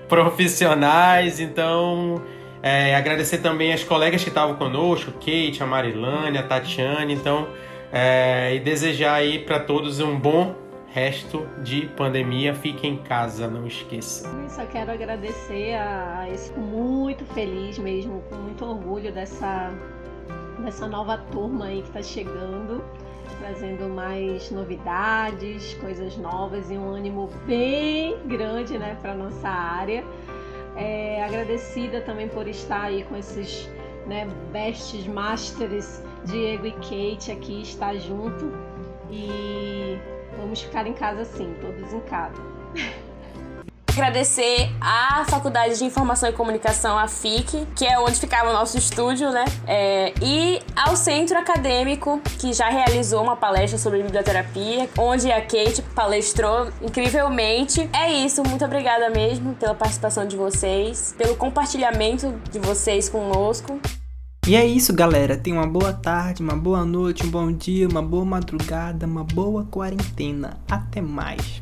profissionais. 0.08 1.40
Então, 1.40 2.22
é, 2.62 2.94
agradecer 2.94 3.38
também 3.38 3.72
as 3.72 3.82
colegas 3.82 4.22
que 4.22 4.28
estavam 4.28 4.56
conosco, 4.56 5.12
Kate, 5.12 5.62
a 5.62 5.66
Marilane, 5.66 6.38
a 6.38 6.42
Tatiane. 6.42 7.14
Então, 7.14 7.48
é, 7.92 8.54
e 8.54 8.60
desejar 8.60 9.14
aí 9.14 9.38
para 9.38 9.60
todos 9.60 10.00
um 10.00 10.18
bom 10.18 10.54
resto 10.92 11.48
de 11.62 11.86
pandemia, 11.96 12.54
fique 12.54 12.86
em 12.86 12.98
casa, 12.98 13.48
não 13.48 13.66
esqueça. 13.66 14.28
Eu 14.28 14.50
só 14.50 14.64
quero 14.66 14.90
agradecer 14.90 15.74
a 15.74 16.28
esse 16.30 16.52
muito 16.52 17.24
feliz 17.24 17.78
mesmo, 17.78 18.22
com 18.28 18.36
muito 18.36 18.64
orgulho 18.64 19.10
dessa 19.10 19.72
dessa 20.62 20.86
nova 20.86 21.18
turma 21.30 21.66
aí 21.66 21.82
que 21.82 21.88
está 21.88 22.02
chegando, 22.02 22.84
trazendo 23.38 23.88
mais 23.88 24.50
novidades, 24.50 25.74
coisas 25.74 26.16
novas 26.16 26.70
e 26.70 26.74
um 26.74 26.90
ânimo 26.90 27.28
bem 27.46 28.16
grande, 28.26 28.78
né, 28.78 28.96
para 29.00 29.14
nossa 29.14 29.48
área. 29.48 30.04
É, 30.76 31.22
agradecida 31.24 32.00
também 32.00 32.28
por 32.28 32.48
estar 32.48 32.84
aí 32.84 33.04
com 33.04 33.16
esses 33.16 33.68
né, 34.06 34.26
bestes 34.50 35.06
masters 35.06 36.02
Diego 36.24 36.66
e 36.66 36.72
Kate 36.72 37.30
aqui 37.30 37.60
estar 37.60 37.94
junto 37.96 38.50
e 39.10 39.98
Vamos 40.36 40.62
ficar 40.62 40.86
em 40.86 40.92
casa 40.92 41.24
sim, 41.24 41.54
todos 41.60 41.92
em 41.92 42.00
casa. 42.00 42.42
Agradecer 43.92 44.70
à 44.80 45.22
Faculdade 45.28 45.76
de 45.76 45.84
Informação 45.84 46.26
e 46.26 46.32
Comunicação, 46.32 46.98
a 46.98 47.06
FIC, 47.06 47.66
que 47.76 47.84
é 47.84 47.98
onde 47.98 48.18
ficava 48.18 48.48
o 48.48 48.52
nosso 48.54 48.78
estúdio, 48.78 49.30
né? 49.30 49.44
É, 49.66 50.14
e 50.22 50.62
ao 50.74 50.96
Centro 50.96 51.36
Acadêmico, 51.36 52.18
que 52.38 52.54
já 52.54 52.70
realizou 52.70 53.22
uma 53.22 53.36
palestra 53.36 53.78
sobre 53.78 54.02
biblioterapia, 54.02 54.88
onde 54.96 55.30
a 55.30 55.42
Kate 55.42 55.82
palestrou 55.94 56.70
incrivelmente. 56.80 57.86
É 57.92 58.10
isso, 58.10 58.42
muito 58.42 58.64
obrigada 58.64 59.10
mesmo 59.10 59.54
pela 59.56 59.74
participação 59.74 60.26
de 60.26 60.38
vocês, 60.38 61.14
pelo 61.18 61.36
compartilhamento 61.36 62.34
de 62.50 62.58
vocês 62.60 63.10
conosco. 63.10 63.78
E 64.46 64.56
é 64.56 64.64
isso, 64.64 64.94
galera. 64.94 65.36
Tenha 65.36 65.56
uma 65.56 65.66
boa 65.66 65.92
tarde, 65.92 66.42
uma 66.42 66.56
boa 66.56 66.82
noite, 66.82 67.26
um 67.26 67.30
bom 67.30 67.52
dia, 67.52 67.86
uma 67.86 68.02
boa 68.02 68.24
madrugada, 68.24 69.06
uma 69.06 69.22
boa 69.22 69.66
quarentena. 69.66 70.58
Até 70.66 71.02
mais. 71.02 71.60